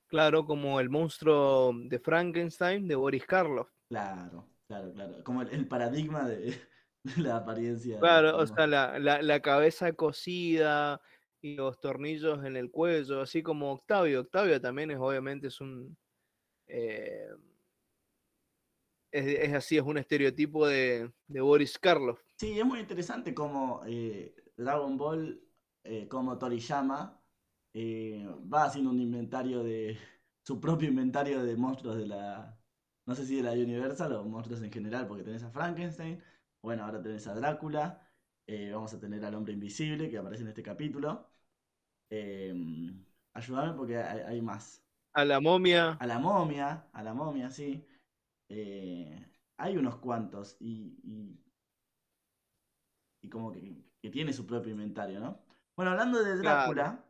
Claro, 0.07 0.45
como 0.45 0.79
el 0.79 0.89
monstruo 0.89 1.73
de 1.73 1.99
Frankenstein 1.99 2.87
de 2.87 2.95
Boris 2.95 3.25
Karloff. 3.25 3.69
Claro, 3.89 4.47
claro, 4.67 4.93
claro. 4.93 5.23
Como 5.23 5.41
el, 5.41 5.67
paradigma 5.67 6.27
de, 6.27 6.55
la 7.17 7.37
apariencia. 7.37 7.99
Claro, 7.99 8.37
o 8.37 8.47
sea, 8.47 8.67
la, 8.67 8.99
la, 8.99 9.21
la 9.21 9.39
cabeza 9.41 9.93
cocida, 9.93 11.01
y 11.45 11.53
los 11.53 11.79
tornillos 11.79 12.43
en 12.43 12.55
el 12.57 12.71
cuello, 12.71 13.21
así 13.21 13.43
como 13.43 13.71
Octavio. 13.71 14.21
Octavio 14.21 14.59
también 14.59 14.89
es 14.89 14.97
obviamente 14.97 15.47
es 15.47 15.61
un... 15.61 15.95
Eh, 16.67 17.29
es, 19.11 19.53
así, 19.53 19.77
es 19.77 19.83
un 19.83 19.99
estereotipo 19.99 20.67
de, 20.67 21.11
Boris 21.27 21.77
Karloff. 21.77 22.19
Sí, 22.35 22.59
es 22.59 22.65
muy 22.65 22.79
interesante 22.79 23.35
como 23.35 23.83
eh, 23.85 24.35
Dragon 24.57 24.97
Ball, 24.97 25.39
eh, 25.83 26.07
como 26.07 26.37
Toriyama, 26.37 27.21
va 27.75 28.63
haciendo 28.63 28.89
un 28.89 28.99
inventario 28.99 29.63
de... 29.63 29.97
su 30.43 30.59
propio 30.59 30.89
inventario 30.89 31.43
de 31.43 31.55
monstruos 31.55 31.97
de 31.97 32.07
la... 32.07 32.59
No 33.05 33.15
sé 33.15 33.25
si 33.25 33.35
de 33.35 33.43
la 33.43 33.51
Universal 33.51 34.13
o 34.13 34.23
monstruos 34.23 34.61
en 34.61 34.71
general, 34.71 35.07
porque 35.07 35.23
tenés 35.23 35.43
a 35.43 35.51
Frankenstein, 35.51 36.21
bueno, 36.61 36.83
ahora 36.83 37.01
tenés 37.01 37.27
a 37.27 37.35
Drácula, 37.35 38.01
vamos 38.71 38.93
a 38.93 38.99
tener 38.99 39.23
al 39.23 39.35
hombre 39.35 39.53
invisible 39.53 40.09
que 40.09 40.17
aparece 40.17 40.41
en 40.43 40.49
este 40.49 40.63
capítulo. 40.63 41.29
Em, 42.09 43.05
ayúdame 43.33 43.73
porque 43.73 43.97
hay, 43.97 44.41
más. 44.41 44.83
A 45.13 45.25
la 45.25 45.39
momia. 45.39 45.91
A 45.99 46.07
la 46.07 46.19
momia, 46.19 46.87
a 46.91 47.03
la 47.03 47.13
momia, 47.13 47.49
sí. 47.49 47.85
Eh, 48.49 49.25
hay 49.57 49.77
unos 49.77 49.97
cuantos 49.97 50.57
y, 50.59 51.39
y, 53.21 53.29
como 53.29 53.51
que, 53.51 53.83
tiene 54.11 54.33
su 54.33 54.45
propio 54.45 54.71
inventario, 54.71 55.19
¿no? 55.19 55.39
Bueno, 55.75 55.91
hablando 55.91 56.23
de 56.23 56.37
Drácula, 56.37 57.03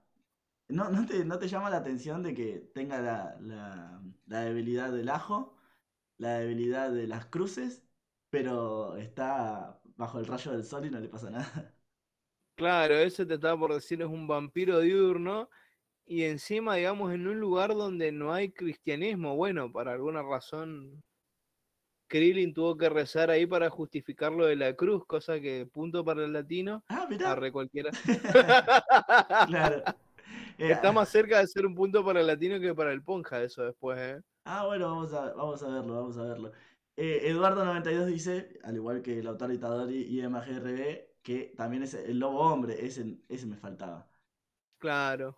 ¿no, 0.70 0.90
no, 0.90 1.06
te, 1.06 1.48
llama 1.48 1.70
la 1.70 1.78
atención 1.78 2.24
de 2.24 2.34
que 2.34 2.72
tenga 2.74 3.02
la, 3.02 4.02
la 4.26 4.40
debilidad 4.42 4.92
del 4.92 5.10
ajo, 5.10 5.55
la 6.17 6.39
debilidad 6.39 6.91
de 6.91 7.08
las 7.08 7.25
cruces, 7.25 7.84
pero 8.30 8.97
está 8.97 9.80
bajo 9.95 10.19
el 10.19 10.28
rayo 10.28 10.51
del 10.51 10.63
sol 10.63 10.86
y 10.86 10.89
no 10.89 10.99
le 10.99 11.10
pasa 11.10 11.30
nada? 11.30 11.75
Claro, 12.56 12.95
ese 12.95 13.25
te 13.25 13.34
estaba 13.34 13.60
por 13.60 13.73
decir, 13.73 14.01
es 14.01 14.08
un 14.08 14.28
vampiro 14.28 14.80
diurno 14.80 15.49
y 16.06 16.23
encima, 16.23 16.75
digamos, 16.75 17.13
en 17.13 17.28
un 17.28 17.39
lugar 17.39 17.73
donde 17.73 18.12
no 18.12 18.34
hay 18.34 18.51
cristianismo. 18.51 19.36
Bueno, 19.36 19.71
para 19.71 19.91
alguna 19.91 20.21
razón, 20.21 21.04
Krillin 22.08 22.54
tuvo 22.54 22.78
que 22.78 22.89
rezar 22.89 23.30
ahí 23.30 23.45
para 23.45 23.69
justificar 23.69 24.32
lo 24.32 24.45
de 24.45 24.56
la 24.56 24.73
cruz, 24.73 25.06
cosa 25.06 25.39
que 25.39 25.65
punto 25.65 26.06
para 26.06 26.23
el 26.23 26.34
latino. 26.34 26.84
Ah, 26.88 27.07
mira. 27.09 27.36
cualquiera. 27.51 27.91
claro. 29.47 29.84
Está 30.57 30.91
más 30.91 31.09
cerca 31.09 31.39
de 31.39 31.47
ser 31.47 31.66
un 31.66 31.76
punto 31.76 32.05
para 32.05 32.22
el 32.22 32.28
latino 32.28 32.59
que 32.59 32.74
para 32.74 32.93
el 32.93 33.03
ponja, 33.03 33.41
eso 33.41 33.63
después, 33.63 33.99
¿eh? 33.99 34.22
Ah, 34.46 34.66
bueno, 34.66 34.88
vamos 34.89 35.14
a, 35.14 35.34
vamos 35.34 35.64
a 35.64 35.70
verlo, 35.70 35.96
vamos 35.96 36.18
a 36.18 36.24
verlo. 36.24 36.52
Eh, 36.96 37.32
Eduardo92 37.34 38.06
dice, 38.06 38.60
al 38.64 38.76
igual 38.76 39.02
que 39.02 39.20
el 39.20 39.28
autor 39.28 39.52
Itadori 39.52 40.04
y 40.04 40.22
MGRB, 40.22 41.16
que 41.24 41.54
también 41.58 41.84
es 41.84 41.93
el 41.96 42.20
lobo 42.20 42.39
hombre, 42.41 42.86
ese, 42.86 43.18
ese 43.28 43.48
me 43.48 43.58
faltaba. 43.58 44.08
Claro. 44.80 45.38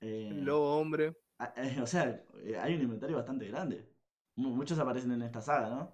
el 0.00 0.38
eh, 0.38 0.42
lobo 0.42 0.78
hombre. 0.78 1.16
Eh, 1.56 1.80
o 1.80 1.86
sea, 1.86 2.24
eh, 2.44 2.56
hay 2.58 2.74
un 2.74 2.82
inventario 2.82 3.16
bastante 3.16 3.46
grande. 3.48 3.88
Muchos 4.36 4.78
aparecen 4.78 5.12
en 5.12 5.22
esta 5.22 5.40
saga, 5.40 5.68
¿no? 5.70 5.92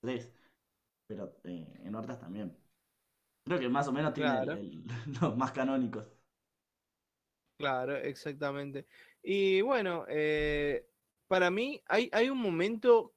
Tres. 0.00 0.32
Pero 1.06 1.40
en 1.44 1.94
otras 1.94 2.18
también. 2.18 2.56
Creo 3.44 3.58
que 3.58 3.68
más 3.68 3.88
o 3.88 3.92
menos 3.92 4.14
tiene 4.14 4.30
los 5.20 5.36
más 5.36 5.52
canónicos. 5.52 6.06
Claro, 7.58 7.96
exactamente. 7.96 8.86
Y 9.22 9.60
bueno, 9.60 10.06
para 11.32 11.50
mí 11.50 11.82
hay, 11.86 12.10
hay 12.12 12.28
un 12.28 12.36
momento 12.36 13.14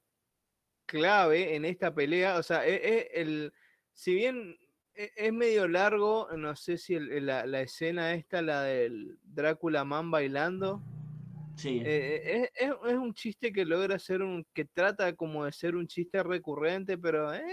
clave 0.85 1.53
en 1.57 1.65
esta 1.65 1.93
pelea. 1.93 2.37
O 2.37 2.43
sea, 2.43 2.65
es, 2.65 2.79
e, 2.81 3.09
el, 3.13 3.51
si 3.91 4.15
bien 4.15 4.55
e, 4.93 5.11
es 5.17 5.33
medio 5.33 5.67
largo, 5.67 6.29
no 6.37 6.55
sé 6.55 6.77
si 6.77 6.97
la, 6.97 7.43
escena 7.59 8.13
esta, 8.13 8.41
la 8.41 8.61
del 8.61 9.19
Drácula 9.21 9.83
Man 9.83 10.11
bailando. 10.11 10.81
Sí. 11.57 11.81
Eh, 11.83 12.49
es, 12.55 12.93
un 12.93 13.13
chiste 13.13 13.51
que 13.51 13.65
logra 13.65 13.99
ser 13.99 14.21
un, 14.21 14.47
que 14.53 14.63
trata 14.63 15.13
como 15.13 15.43
de 15.43 15.51
ser 15.51 15.75
un 15.75 15.85
chiste 15.85 16.23
recurrente, 16.23 16.97
pero 16.97 17.33
eh, 17.33 17.43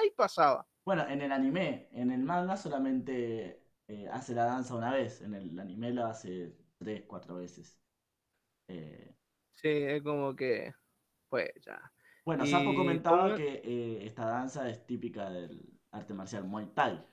ahí 0.00 0.10
pasaba. 0.16 0.66
Bueno, 0.82 1.06
en 1.10 1.20
el 1.20 1.30
anime, 1.30 1.90
en 1.92 2.10
el 2.10 2.22
manga 2.22 2.56
solamente 2.56 3.64
eh, 3.86 4.08
hace 4.10 4.34
la 4.34 4.46
danza 4.46 4.74
una 4.74 4.94
vez, 4.94 5.20
en 5.20 5.34
el 5.34 5.60
anime 5.60 5.92
lo 5.92 6.06
hace 6.06 6.56
tres, 6.78 7.04
cuatro 7.06 7.34
veces. 7.34 7.76
Sí, 9.60 9.68
es 9.68 10.02
como 10.02 10.34
que, 10.34 10.72
pues 11.28 11.50
ya. 11.64 11.80
Bueno, 12.24 12.46
Sapo 12.46 12.74
comentaba 12.74 13.34
que 13.34 14.04
esta 14.06 14.26
danza 14.26 14.68
es 14.68 14.86
típica 14.86 15.30
del, 15.30 15.80
arte 15.92 16.14
marcial 16.14 16.44
Muay 16.44 16.66
Thai. 16.74 17.04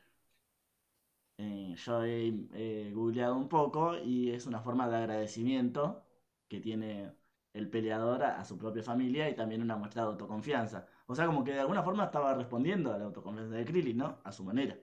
Eh, 1.39 1.75
yo 1.75 2.03
he 2.03 2.91
googleado 2.93 3.35
un 3.35 3.47
poco 3.47 3.97
y 3.97 4.31
es 4.31 4.47
una 4.47 4.59
forma 4.61 4.89
de 4.89 4.97
agradecimiento 4.97 6.03
que 6.47 6.59
tiene 6.59 7.13
el 7.53 7.69
peleador 7.69 8.23
a, 8.23 8.43
su 8.43 8.57
propia 8.57 8.83
familia 8.83 9.29
y 9.29 9.35
también 9.35 9.61
una 9.61 9.75
muestra 9.75 10.03
de 10.03 10.09
autoconfianza. 10.09 10.87
O 11.07 11.15
sea, 11.15 11.25
como 11.25 11.43
que 11.43 11.53
de 11.53 11.59
alguna 11.59 11.83
forma 11.83 12.05
estaba 12.05 12.33
respondiendo 12.33 12.93
a 12.93 12.97
la 12.97 13.05
autoconfianza 13.05 13.55
de 13.55 13.65
Krillin, 13.65 13.97
¿no? 13.97 14.21
A 14.23 14.31
su 14.31 14.43
manera. 14.43 14.77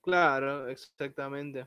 Claro, 0.00 0.68
exactamente. 0.68 1.66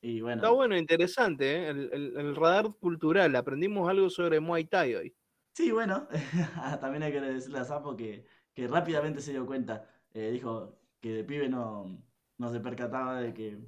Y 0.00 0.20
bueno. 0.20 0.42
Está 0.42 0.50
bueno, 0.50 0.76
interesante, 0.76 1.56
¿eh? 1.56 1.68
el, 1.70 2.36
radar 2.36 2.72
cultural. 2.78 3.34
Aprendimos 3.36 3.88
algo 3.88 4.08
sobre 4.10 4.40
Muay 4.40 4.64
Thai 4.64 4.94
hoy. 4.94 5.16
Sí, 5.54 5.72
bueno, 5.72 6.06
también 6.80 7.02
hay 7.02 7.12
que 7.12 7.20
decirle 7.20 7.58
a 7.58 7.64
Sapo 7.64 7.96
que, 7.96 8.24
que 8.54 8.68
rápidamente 8.68 9.20
se 9.20 9.32
dio 9.32 9.44
cuenta 9.44 9.88
eh, 10.14 10.30
dijo 10.30 10.78
que 11.00 11.12
de 11.12 11.24
pibe 11.24 11.48
no, 11.48 12.02
no 12.38 12.50
se 12.50 12.60
percataba 12.60 13.20
de 13.20 13.34
que 13.34 13.58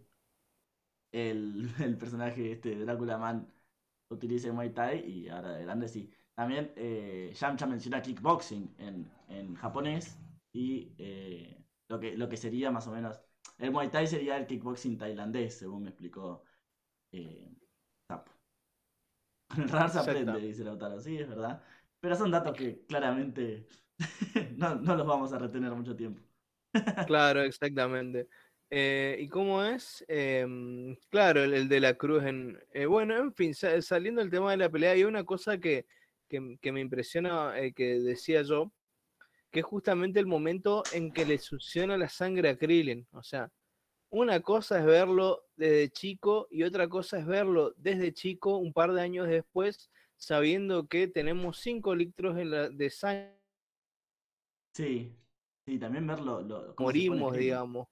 el, 1.12 1.70
el 1.80 1.96
personaje 1.98 2.52
este 2.52 2.76
Drácula 2.76 3.18
Man 3.18 3.52
utilice 4.08 4.52
Muay 4.52 4.70
Thai 4.70 4.98
y 5.08 5.28
ahora 5.28 5.52
de 5.52 5.64
grande 5.64 5.88
sí. 5.88 6.10
También 6.34 6.72
eh, 6.76 7.32
Yamcha 7.34 7.66
menciona 7.66 8.02
kickboxing 8.02 8.74
en, 8.78 9.12
en 9.28 9.54
japonés 9.54 10.18
y 10.52 10.94
eh, 10.98 11.62
lo 11.88 12.00
que, 12.00 12.16
lo 12.16 12.28
que 12.28 12.36
sería 12.36 12.70
más 12.70 12.86
o 12.88 12.92
menos. 12.92 13.20
El 13.60 13.70
Muay 13.70 13.90
Thai 13.90 14.06
sería 14.06 14.36
el 14.36 14.46
kickboxing 14.46 14.96
tailandés, 14.96 15.58
según 15.58 15.84
me 15.84 15.90
explicó 15.90 16.44
eh, 17.12 17.54
Zap. 18.08 18.28
Con 19.48 19.62
el 19.62 19.68
radar 19.68 19.90
se 19.90 19.98
aprende, 19.98 20.40
dice 20.40 20.64
Lautaro, 20.64 20.98
sí, 21.00 21.18
es 21.18 21.28
verdad. 21.28 21.62
Pero 22.00 22.16
son 22.16 22.30
datos 22.30 22.56
que 22.56 22.86
claramente 22.86 23.68
no, 24.56 24.76
no 24.76 24.96
los 24.96 25.06
vamos 25.06 25.32
a 25.32 25.38
retener 25.38 25.72
mucho 25.72 25.94
tiempo. 25.94 26.22
claro, 27.06 27.42
exactamente. 27.42 28.28
Eh, 28.70 29.16
¿Y 29.20 29.28
cómo 29.28 29.62
es? 29.64 30.04
Em, 30.08 30.94
claro, 31.10 31.42
el, 31.42 31.68
de 31.68 31.80
la 31.80 31.94
cruz 31.94 32.22
en... 32.24 32.58
Eh, 32.72 32.86
bueno, 32.86 33.16
en 33.16 33.34
fin, 33.34 33.52
saliendo 33.54 34.20
del 34.20 34.30
tema 34.30 34.52
de 34.52 34.58
la 34.58 34.70
pelea, 34.70 34.92
hay 34.92 35.04
una 35.04 35.24
cosa 35.24 35.58
que, 35.58 35.86
que, 36.28 36.72
me 36.72 36.80
impresiona, 36.80 37.58
eh, 37.58 37.72
que 37.72 37.98
decía 37.98 38.42
yo, 38.42 38.72
que 39.50 39.60
es 39.60 39.66
justamente 39.66 40.20
el 40.20 40.26
momento 40.26 40.82
en 40.92 41.12
que 41.12 41.24
le 41.24 41.38
succiona 41.38 41.96
la 41.96 42.08
sangre 42.08 42.50
a 42.50 42.56
Krillin. 42.56 43.06
O 43.12 43.22
sea, 43.22 43.50
una 44.10 44.40
cosa 44.40 44.78
es 44.78 44.86
verlo 44.86 45.44
desde 45.56 45.90
chico 45.90 46.46
y 46.50 46.62
otra 46.62 46.88
cosa 46.88 47.18
es 47.18 47.26
verlo 47.26 47.72
desde 47.76 48.12
chico 48.12 48.56
un 48.58 48.72
par 48.72 48.92
de 48.92 49.00
años 49.00 49.28
después, 49.28 49.90
sabiendo 50.16 50.86
que 50.86 51.08
tenemos 51.08 51.58
5 51.58 51.94
litros 51.94 52.36
de 52.36 52.90
sangre. 52.90 53.40
Sí, 54.74 55.16
sí, 55.66 55.78
también 55.78 56.06
verlo. 56.06 56.74
morimos, 56.78 57.36
digamos. 57.36 57.88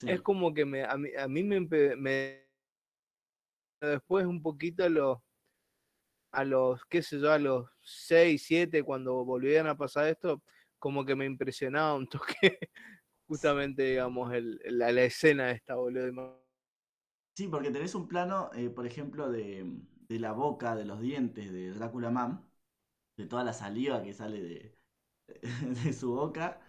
Es 0.00 0.20
como 0.20 0.52
que 0.52 0.64
me, 0.64 0.84
a, 0.84 0.96
mí, 0.96 1.08
a 1.18 1.26
mí 1.26 1.42
me, 1.42 1.60
me, 1.60 2.46
después 3.80 4.26
un 4.26 4.42
poquito 4.42 4.86
los, 4.88 5.18
a 6.36 6.44
los, 6.44 6.84
qué 6.84 7.02
sé 7.02 7.18
yo, 7.18 7.32
a 7.32 7.38
los 7.38 7.66
6, 7.80 8.44
7, 8.46 8.82
cuando 8.82 9.24
volvían 9.24 9.66
a 9.66 9.76
pasar 9.76 10.08
esto, 10.08 10.42
como 10.78 11.04
que 11.06 11.16
me 11.16 11.24
impresionaba 11.24 11.94
un 11.94 12.06
toque, 12.10 12.58
justamente, 13.26 13.82
digamos, 13.84 14.32
el, 14.34 14.60
la, 14.66 14.92
la, 14.92 15.04
escena 15.04 15.50
esta, 15.50 15.76
boludo. 15.76 16.44
Sí, 17.34 17.48
porque 17.48 17.70
tenés 17.70 17.94
un 17.94 18.06
plano, 18.06 18.50
eh, 18.54 18.68
por 18.68 18.86
ejemplo, 18.86 19.30
de, 19.30 19.64
de, 20.08 20.18
la 20.18 20.32
boca, 20.32 20.76
de 20.76 20.84
los 20.84 21.00
dientes 21.00 21.50
de 21.52 21.72
Drácula 21.72 22.10
Man, 22.10 22.46
de 23.16 23.26
toda 23.26 23.42
la 23.42 23.54
saliva 23.54 24.02
que 24.02 24.12
sale 24.12 24.42
de, 24.42 24.78
de 25.84 25.92
su 25.94 26.12
boca, 26.12 26.60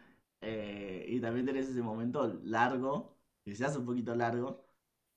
eh, 0.41 1.05
y 1.09 1.19
también 1.19 1.45
tenés 1.45 1.67
ese 1.67 1.81
momento 1.81 2.39
largo 2.43 3.17
que 3.43 3.53
se 3.55 3.65
hace 3.65 3.79
un 3.79 3.85
poquito 3.85 4.15
largo, 4.15 4.65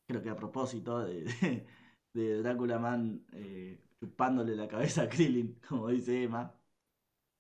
creo 0.09 0.23
que 0.23 0.31
a 0.31 0.37
propósito 0.37 1.01
de, 1.01 1.25
de, 2.15 2.43
Drácula 2.43 2.79
Man 2.81 3.25
eh, 3.33 3.81
chupándole 4.01 4.57
la 4.57 4.67
cabeza 4.67 5.03
a 5.03 5.09
Krillin, 5.09 5.61
como 5.69 5.89
dice 5.89 6.25
Emma. 6.25 6.53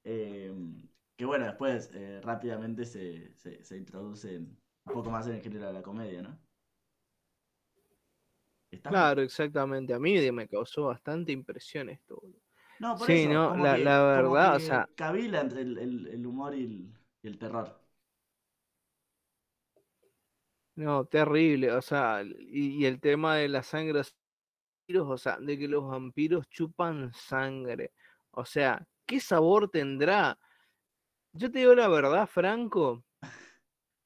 Eh, 0.04 0.54
que 1.16 1.24
bueno, 1.24 1.46
después 1.46 1.90
eh, 1.94 2.20
rápidamente 2.22 2.84
se, 2.84 3.34
se, 3.34 3.76
introduce 3.76 4.38
un 4.38 4.58
poco 4.84 5.10
más 5.10 5.26
en 5.26 5.34
el 5.34 5.42
género 5.42 5.66
de 5.66 5.72
la 5.72 5.82
comedia, 5.82 6.22
¿no? 6.22 6.38
Claro, 8.82 9.22
exactamente. 9.22 9.92
A 9.92 9.98
mí 9.98 10.30
me 10.30 10.48
causó 10.48 10.84
bastante 10.86 11.32
impresión 11.32 11.90
esto. 11.90 12.22
No, 12.78 12.96
por 12.96 13.06
sí, 13.06 13.26
no, 13.26 13.56
la, 13.56 13.76
verdad, 13.76 14.56
o 14.56 14.60
sea. 14.60 14.88
Cabila 14.94 15.40
entre 15.40 15.62
el, 15.62 16.26
humor 16.26 16.54
y 16.54 16.90
el 17.22 17.38
terror. 17.38 17.80
No, 20.76 21.04
terrible, 21.04 21.72
o 21.72 21.82
sea, 21.82 22.22
y, 22.24 22.86
el 22.86 23.00
tema 23.00 23.36
de 23.36 23.48
la 23.48 23.62
sangre, 23.62 24.00
o 24.98 25.18
sea, 25.18 25.38
de 25.38 25.58
que 25.58 25.68
los 25.68 25.88
vampiros 25.88 26.48
chupan 26.48 27.12
sangre, 27.12 27.92
o 28.32 28.44
sea, 28.44 28.86
¿qué 29.06 29.20
sabor 29.20 29.70
tendrá? 29.70 30.38
Yo 31.32 31.50
te 31.50 31.60
digo 31.60 31.74
la 31.74 31.88
verdad, 31.88 32.26
Franco, 32.26 33.04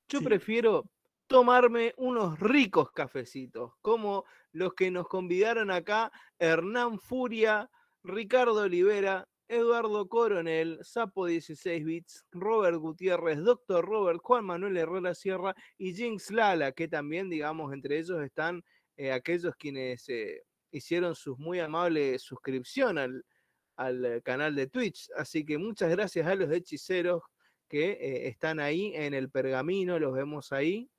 yo 0.09 0.20
prefiero 0.22 0.85
tomarme 1.26 1.95
unos 1.97 2.39
ricos 2.39 2.91
cafecitos, 2.93 3.72
como 3.80 4.24
los 4.53 4.74
que 4.74 4.91
nos 4.91 5.09
convidaron 5.09 5.70
acá 5.70 6.12
Hernán 6.39 6.99
Furia, 6.99 7.70
Ricardo 8.03 8.62
Olivera 8.62 9.26
Eduardo 9.49 10.09
Coronel, 10.09 10.78
Sapo 10.82 11.26
16 11.26 11.85
bits, 11.85 12.24
Robert 12.32 12.78
Gutiérrez, 12.78 13.39
Doctor 13.39 13.85
Robert, 13.85 14.20
Juan 14.22 14.45
Manuel 14.45 14.76
Herrera 14.76 15.14
Sierra 15.14 15.55
y 15.76 15.95
Jinx 15.95 16.30
Lala, 16.30 16.72
que 16.72 16.89
también, 16.89 17.28
digamos, 17.28 17.72
entre 17.72 17.99
ellos 17.99 18.22
están 18.22 18.64
eh, 18.97 19.12
aquellos 19.12 19.55
quienes 19.57 20.09
eh, 20.09 20.43
hicieron 20.77 21.14
sus 21.14 21.39
muy 21.39 21.61
amables 21.61 22.22
suscripción 22.22 22.99
al, 22.99 23.25
al, 23.77 24.22
canal 24.22 24.55
de 24.55 24.66
Twitch. 24.66 25.09
Así 25.16 25.45
que 25.45 25.59
muchas 25.59 25.91
gracias 25.91 26.27
a 26.27 26.35
los 26.35 26.51
hechiceros 26.51 27.22
que 27.68 27.93
eh, 27.93 28.29
están 28.29 28.61
ahí 28.61 28.93
en 28.95 29.14
el 29.14 29.31
pergamino, 29.31 29.99
los 29.99 30.12
vemos 30.12 30.53
ahí, 30.53 30.91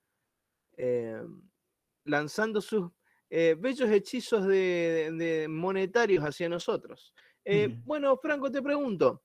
lanzando 2.03 2.59
sus 2.59 2.91
bellos 3.29 3.89
hechizos 3.89 4.45
de 4.45 5.47
monetarios 5.49 6.23
hacia 6.23 6.49
nosotros. 6.49 7.13
Eh, 7.47 7.79
bueno, 7.85 8.17
Franco, 8.17 8.51
te 8.51 8.61
pregunto, 8.61 9.23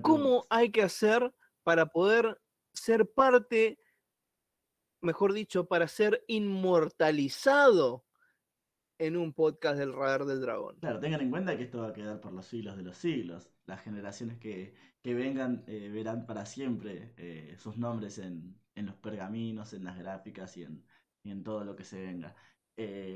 ¿cómo 0.00 0.46
hay 0.48 0.70
que 0.70 0.82
hacer 0.82 1.34
para 1.64 1.86
poder 1.86 2.40
ser 2.72 3.10
parte, 3.10 3.80
mejor 5.00 5.32
dicho, 5.32 5.66
para 5.66 5.88
ser 5.88 6.24
inmortalizado 6.28 8.04
en 9.00 9.16
un 9.16 9.32
podcast 9.32 9.78
del 9.78 9.92
Radar 9.92 10.26
del 10.26 10.40
Dragón? 10.40 10.76
Claro, 10.78 11.00
tengan 11.00 11.22
en 11.22 11.30
cuenta 11.30 11.56
que 11.56 11.64
esto 11.64 11.80
va 11.80 11.88
a 11.88 11.92
quedar 11.92 12.20
por 12.20 12.32
los 12.32 12.46
siglos 12.46 12.76
de 12.76 12.82
los 12.82 12.96
siglos. 12.96 13.50
Las 13.66 13.80
generaciones 13.80 14.38
que, 14.38 14.74
vengan 15.02 15.64
eh, 15.66 15.90
verán 15.92 16.26
para 16.26 16.44
siempre 16.44 17.14
eh, 17.16 17.56
sus 17.58 17.78
nombres 17.78 18.18
en, 18.18 18.60
los 18.76 18.94
pergaminos, 18.96 19.72
en 19.72 19.84
las 19.84 19.98
gráficas 19.98 20.56
y 20.56 20.62
en, 20.62 20.84
y 21.22 21.30
en 21.30 21.42
todo 21.42 21.64
lo 21.64 21.74
que 21.74 21.84
se 21.84 22.00
venga. 22.00 22.34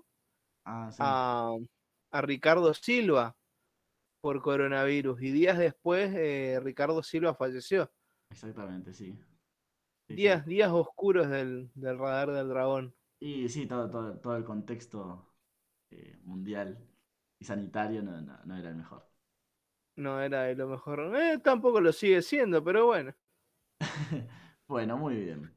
ah, 0.65 0.91
a, 1.01 1.57
a, 2.13 2.23
Ricardo 2.23 2.73
Silva. 2.73 3.35
por 4.21 4.41
coronavirus. 4.43 5.21
Y 5.23 5.31
días 5.31 5.59
después, 5.59 6.13
eh, 6.15 6.61
Ricardo 6.63 7.03
Silva 7.03 7.35
falleció. 7.35 7.91
Exactamente, 8.31 8.93
sí. 8.93 9.19
días, 10.09 10.47
días 10.47 10.71
oscuros 10.71 11.29
del, 11.29 11.71
radar 11.75 12.31
del 12.31 12.49
dragón. 12.49 12.95
Y 13.21 13.49
sí, 13.49 13.67
todo, 13.67 14.19
todo, 14.19 14.37
el 14.37 14.45
contexto 14.45 15.33
eh, 15.91 16.19
mundial 16.23 16.79
y 17.41 17.45
sanitario 17.45 18.03
no, 18.03 18.21
no, 18.21 18.57
era 18.57 18.69
el 18.69 18.77
mejor. 18.77 19.05
No 19.97 20.21
era 20.21 20.53
lo 20.55 20.69
mejor. 20.69 21.17
Eh, 21.17 21.39
tampoco 21.39 21.81
lo 21.81 21.93
sigue 21.93 22.23
siendo, 22.23 22.63
pero 22.63 22.87
bueno. 22.87 23.15
bueno, 24.69 24.97
muy 24.97 25.17
bien. 25.17 25.53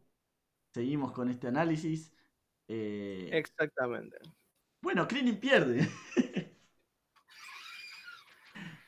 Seguimos 0.74 1.12
con 1.12 1.30
este 1.30 1.48
análisis. 1.48 2.12
Exactamente. 2.68 4.18
Bueno, 4.82 5.08
Krillin 5.08 5.40
pierde. 5.40 5.88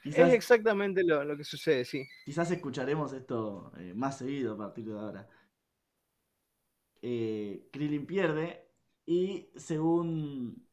Es 0.05 0.33
exactamente 0.33 1.03
lo, 1.03 1.35
que 1.35 1.43
sucede, 1.43 1.83
sí. 1.83 2.07
Quizás 2.25 2.51
escucharemos 2.51 3.11
esto 3.13 3.71
eh, 3.79 3.93
más 3.95 4.19
seguido 4.19 4.53
a 4.53 4.57
partir 4.57 4.85
de 4.85 4.93
ahora. 4.93 5.27
Eh, 7.01 7.67
Krillin 7.71 8.05
pierde 8.05 8.67
y 9.05 9.49
según 9.55 10.67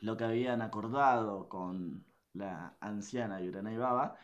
lo 0.00 0.16
que 0.16 0.24
habían 0.24 0.62
acordado 0.62 1.48
con 1.48 2.04
la 2.34 2.76
anciana 2.80 3.40
Yuranai 3.40 3.76
Baba, 3.76 4.16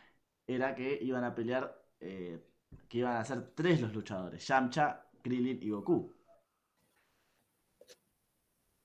era 0.47 0.75
que 0.75 0.99
iban 1.03 1.25
a 1.25 1.35
pelear, 1.35 1.85
eh, 2.01 2.41
que 2.89 2.99
iban 2.99 3.17
a 3.17 3.25
ser 3.25 3.55
tres 3.55 3.81
los 3.81 3.93
luchadores, 3.95 4.47
Yamcha, 4.47 5.09
Krillin 5.23 5.59
y 5.63 5.71
Goku. 5.71 6.15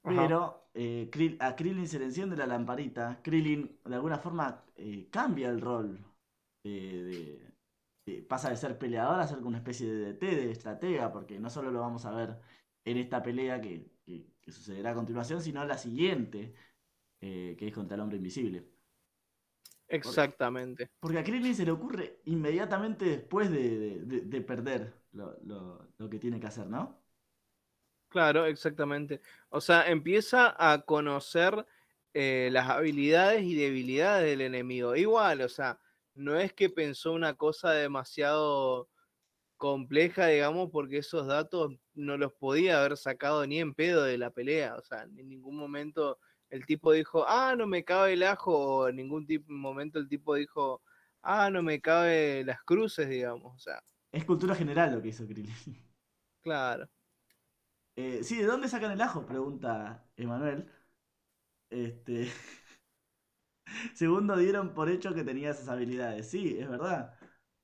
Pero 0.03 0.69
eh, 0.73 1.09
a 1.39 1.55
Krillin 1.55 1.87
se 1.87 1.99
le 1.99 2.05
enciende 2.05 2.35
la 2.35 2.47
lamparita. 2.47 3.21
Krillin 3.21 3.79
de 3.85 3.95
alguna 3.95 4.17
forma 4.17 4.63
eh, 4.75 5.07
cambia 5.11 5.49
el 5.49 5.61
rol. 5.61 6.03
pasa 8.27 8.49
de 8.49 8.55
ser 8.55 8.77
peleador 8.77 9.19
a 9.19 9.27
ser 9.27 9.39
una 9.39 9.57
especie 9.57 9.87
de 9.87 10.13
DT, 10.13 10.21
de 10.35 10.51
estratega, 10.51 11.11
porque 11.11 11.39
no 11.39 11.49
solo 11.49 11.71
lo 11.71 11.81
vamos 11.81 12.05
a 12.05 12.11
ver 12.11 12.39
en 12.85 12.97
esta 12.97 13.21
pelea 13.21 13.61
que, 13.61 13.91
sucederá 14.47 14.91
a 14.91 14.95
continuación, 14.95 15.41
sino 15.41 15.63
la 15.65 15.77
siguiente, 15.77 16.53
eh, 17.22 17.55
que 17.57 17.67
es 17.67 17.74
contra 17.74 17.95
el 17.95 18.01
hombre 18.01 18.17
invisible. 18.17 18.67
Exactamente. 19.88 20.89
Porque, 20.99 21.19
a 21.19 21.24
Krillin 21.24 21.55
se 21.55 21.65
le 21.65 21.72
ocurre 21.72 22.22
inmediatamente 22.26 23.05
después 23.05 23.51
de, 23.51 24.43
perder 24.47 24.93
lo 25.11 26.09
que 26.09 26.19
tiene 26.19 26.39
que 26.39 26.47
hacer, 26.47 26.67
¿no? 26.67 27.01
Claro, 28.11 28.45
exactamente. 28.45 29.22
O 29.49 29.61
sea, 29.61 29.89
empieza 29.89 30.53
a 30.57 30.82
conocer 30.82 31.65
eh, 32.13 32.49
las 32.51 32.69
habilidades 32.69 33.43
y 33.43 33.55
debilidades 33.55 34.26
del 34.26 34.41
enemigo. 34.41 34.97
Igual, 34.97 35.41
o 35.41 35.47
sea, 35.47 35.80
no 36.13 36.38
es 36.38 36.51
que 36.51 36.69
pensó 36.69 37.13
una 37.13 37.36
cosa 37.36 37.72
demasiado 37.72 38.89
compleja, 39.55 40.28
digamos, 40.28 40.69
porque 40.72 40.97
esos 40.97 41.26
datos 41.26 41.72
no 41.93 42.17
los 42.17 42.34
podía 42.34 42.80
haber 42.80 42.97
sacado 42.97 43.47
ni 43.47 43.59
en 43.61 43.74
pedo 43.74 44.03
de 44.03 44.17
la 44.17 44.32
pelea. 44.32 44.76
O 44.76 44.82
sea, 44.82 45.03
en 45.03 45.30
ningún 45.30 45.55
momento 45.55 46.19
el 46.51 46.65
tipo 46.65 46.91
dijo, 46.91 47.25
ah, 47.27 47.55
no 47.57 47.65
me 47.65 47.83
cabe 47.83 48.13
el 48.13 48.23
ajo, 48.23 48.53
o 48.55 48.87
en 48.89 48.97
ningún 48.97 49.25
momento 49.47 49.97
el 49.97 50.07
tipo 50.07 50.35
dijo, 50.35 50.81
ah, 51.23 51.49
no 51.49 51.63
me 51.63 51.81
cabe 51.81 52.43
las 52.45 52.61
cruces, 52.63 53.09
digamos. 53.09 53.55
O 53.55 53.59
sea. 53.59 53.81
Es 54.11 54.25
cultura 54.25 54.53
general 54.53 54.93
lo 54.93 55.01
que 55.01 55.09
hizo 55.09 55.25
Krillin. 55.27 55.55
Claro. 56.43 56.89
Eh, 57.95 58.23
sí, 58.23 58.37
¿de 58.37 58.45
dónde 58.45 58.67
sacan 58.67 58.91
el 58.91 59.01
ajo? 59.01 59.27
Pregunta 59.27 60.03
Emanuel. 60.15 60.67
Este. 61.69 62.31
Segundo, 63.93 64.35
dieron 64.37 64.73
por 64.73 64.89
hecho 64.89 65.13
que 65.13 65.23
tenía 65.23 65.51
esas 65.51 65.69
habilidades. 65.69 66.29
Sí, 66.29 66.57
es 66.59 66.67
verdad. 66.67 67.13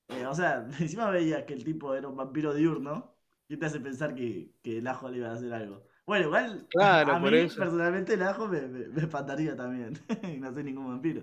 Eh, 0.10 0.26
o 0.26 0.34
sea, 0.36 0.68
encima 0.80 1.10
veía 1.10 1.46
que 1.46 1.54
el 1.54 1.64
tipo 1.64 1.96
era 1.96 2.08
un 2.08 2.18
vampiro 2.18 2.54
diurno. 2.54 3.16
¿Qué 3.48 3.58
te 3.58 3.66
hace 3.66 3.80
pensar 3.80 4.14
que, 4.16 4.54
el 4.64 4.88
ajo 4.88 5.10
le 5.10 5.18
iba 5.18 5.30
a 5.30 5.34
hacer 5.34 5.54
algo? 5.54 5.88
Bueno, 6.08 6.26
igual 6.26 6.68
a 6.82 7.20
mí 7.20 7.30
personalmente 7.30 8.16
el 8.16 8.24
ajo 8.24 8.48
me, 8.48 8.62
me, 8.62 9.02
espantaría 9.02 9.56
también. 9.56 9.94
y 10.24 10.38
no 10.38 10.52
soy 10.54 10.64
ningún 10.64 10.88
vampiro. 10.88 11.22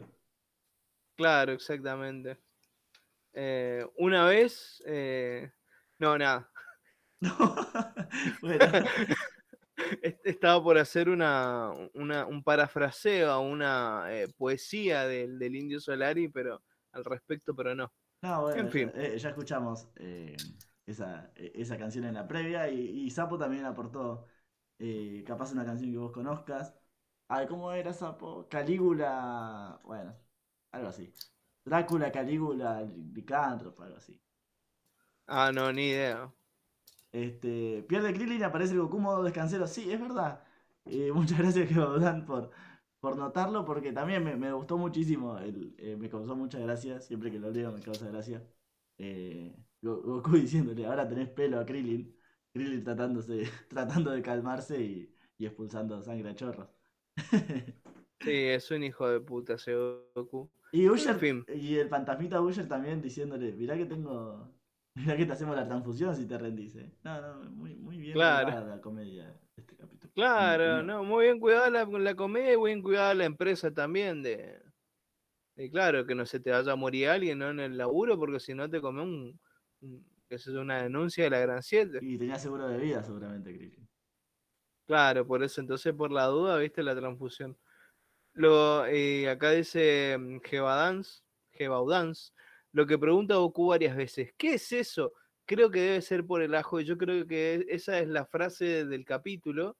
Claro, 1.16 1.53
exactamente. 1.53 2.39
Eh, 3.32 3.85
una 3.97 4.26
vez. 4.26 4.80
no, 5.99 6.18
nada. 6.18 6.51
Estaba 10.24 10.62
por 10.62 10.78
hacer 10.78 11.09
una, 11.09 11.70
un 11.95 12.43
parafraseo 12.43 13.30
a 13.30 13.41
una 13.41 14.07
eh, 14.09 14.28
poesía 14.37 15.07
del, 15.07 15.55
Indio 15.55 15.80
Solari, 15.80 16.28
pero 16.28 16.62
al 16.93 17.05
respecto, 17.05 17.55
pero 17.55 17.74
no. 17.74 17.93
en 18.55 18.70
fin. 18.70 18.93
Ya, 18.95 19.03
eh, 19.03 19.16
escuchamos 19.16 19.89
eh, 19.97 20.37
esa, 20.87 21.30
esa, 21.35 21.76
canción 21.76 22.05
en 22.05 22.14
la 22.14 22.26
previa 22.26 22.68
y, 22.68 23.11
Sapo 23.11 23.39
también 23.39 23.64
aportó 23.64 24.26
capaz 25.27 25.53
una 25.53 25.64
canción 25.64 25.91
que 25.93 25.99
vos 25.99 26.12
conozcas. 26.12 26.75
Ay, 27.29 27.47
¿cómo 27.47 27.72
era 27.72 27.93
Sapo? 27.93 28.49
Calígula. 28.49 29.81
Bueno, 29.85 30.14
algo 30.72 30.89
así. 30.89 31.12
Drácula, 31.64 32.12
Calígula, 32.12 32.83
Licántropo, 33.12 33.83
algo 33.83 33.97
así. 33.97 34.20
Ah, 35.27 35.51
no, 35.53 35.72
ni 35.72 35.89
idea. 35.89 36.33
Este, 37.12 37.85
pierde 37.89 38.12
Krillin 38.12 38.43
aparece 38.45 38.77
Goku 38.77 38.99
modo 38.99 39.22
descansero. 39.22 39.66
Sí, 39.66 39.91
es 39.93 40.01
verdad. 40.01 40.43
Eh, 40.85 41.12
muchas 41.14 41.39
gracias, 41.39 41.68
Geodan, 41.70 42.27
por, 42.27 42.51
por 43.01 43.16
notarlo, 43.16 43.64
porque 43.64 43.93
también 43.93 44.25
me, 44.25 44.53
gustó 44.53 44.79
muchísimo. 44.79 45.39
El, 45.39 45.75
eh, 45.79 45.97
me 45.97 46.09
causó 46.11 46.37
muchas 46.37 46.62
gracias. 46.62 47.07
Siempre 47.07 47.31
que 47.31 47.39
lo 47.39 47.51
leo 47.51 47.72
me 47.72 47.81
causa 47.81 48.09
gracia. 48.09 48.43
Eh, 48.99 49.57
Goku 49.83 50.33
diciéndole, 50.37 50.87
ahora 50.87 51.09
tenés 51.09 51.29
pelo 51.31 51.61
a 51.61 51.66
Krillin. 51.66 52.14
Krillin 52.55 52.82
tratándose, 52.84 53.42
tratando 53.68 54.11
de 54.12 54.22
calmarse 54.22 54.80
y, 54.80 55.14
expulsando 55.38 56.00
sangre 56.00 56.30
a 56.30 56.34
chorros. 56.34 56.70
sí, 58.20 58.30
es 58.30 58.70
un 58.70 58.82
hijo 58.82 59.07
de 59.07 59.20
puta 59.20 59.55
ese 59.55 59.74
Goku. 60.14 60.50
Y, 60.72 60.86
y 61.55 61.76
el 61.76 61.88
fantasmita 61.88 62.40
Usher 62.40 62.66
también 62.66 63.02
diciéndole, 63.02 63.52
mirá 63.52 63.76
que 63.76 63.84
tengo 63.84 64.55
Mira 64.96 65.16
que 65.16 65.26
te 65.26 65.32
hacemos 65.32 65.57
la 65.57 65.66
transfusión 65.66 66.14
si 66.14 66.26
te 66.26 66.38
rendís. 66.38 66.76
No, 67.02 67.20
no, 67.20 67.50
muy, 67.50 67.74
muy 67.74 67.98
bien 67.98 68.12
claro. 68.12 68.66
la 68.66 68.80
comedia 68.80 69.36
este 69.57 69.76
capítulo. 69.76 70.12
Claro, 70.14 70.84
no, 70.84 71.02
muy 71.02 71.24
bien 71.24 71.40
cuidada 71.40 71.68
la, 71.68 71.84
la 71.84 72.14
comedia 72.14 72.52
y 72.52 72.57
muy 72.57 72.70
bien 72.70 72.82
cuidada 72.82 73.12
la 73.14 73.24
empresa 73.24 73.72
también 73.72 74.22
de, 74.22 74.62
claro, 75.72 76.07
que 76.07 76.14
no 76.14 76.24
se 76.26 76.38
te 76.38 76.52
vaya 76.52 76.72
a 76.72 76.76
morir 76.76 77.09
alguien 77.09 77.38
¿no? 77.38 77.50
en 77.50 77.59
el 77.59 77.76
laburo, 77.76 78.16
porque 78.16 78.38
si 78.38 78.55
no 78.55 78.70
te 78.70 78.80
come 78.80 79.02
un, 79.02 79.40
que 80.35 80.51
es 80.51 80.57
una 80.57 80.82
denuncia 80.82 81.24
de 81.24 81.30
la 81.30 81.41
Gran 81.41 81.62
7. 81.62 81.99
Y 82.03 82.18
tenía 82.18 82.39
seguro 82.39 82.68
de 82.68 82.78
vida 82.78 83.03
seguramente, 83.03 83.57
Cristian. 83.57 83.89
Claro, 84.87 85.26
por 85.26 85.43
eso, 85.43 85.61
entonces 85.61 85.95
por 85.95 86.12
la 86.12 86.26
duda, 86.26 86.59
viste 86.59 86.82
la 86.82 86.95
transfusión. 86.95 87.57
Lo, 88.35 88.85
eh, 88.87 89.28
acá 89.30 89.53
dice 89.53 90.18
Gebaudans, 90.45 91.24
mm, 91.24 91.57
Gebaudans, 91.57 92.35
lo 92.72 92.87
que 92.87 92.99
pregunta 92.99 93.37
Goku 93.37 93.68
varias 93.68 93.97
veces, 93.97 94.32
¿qué 94.37 94.55
es 94.55 94.72
eso? 94.72 95.12
Creo 95.47 95.70
que 95.70 95.80
debe 95.80 96.03
ser 96.03 96.26
por 96.26 96.43
el 96.43 96.55
ajo, 96.55 96.80
y 96.80 96.85
yo 96.85 96.99
creo 96.99 97.26
que 97.26 97.64
esa 97.68 97.99
es 97.99 98.09
la 98.09 98.26
frase 98.26 98.85
del 98.85 99.05
capítulo, 99.05 99.78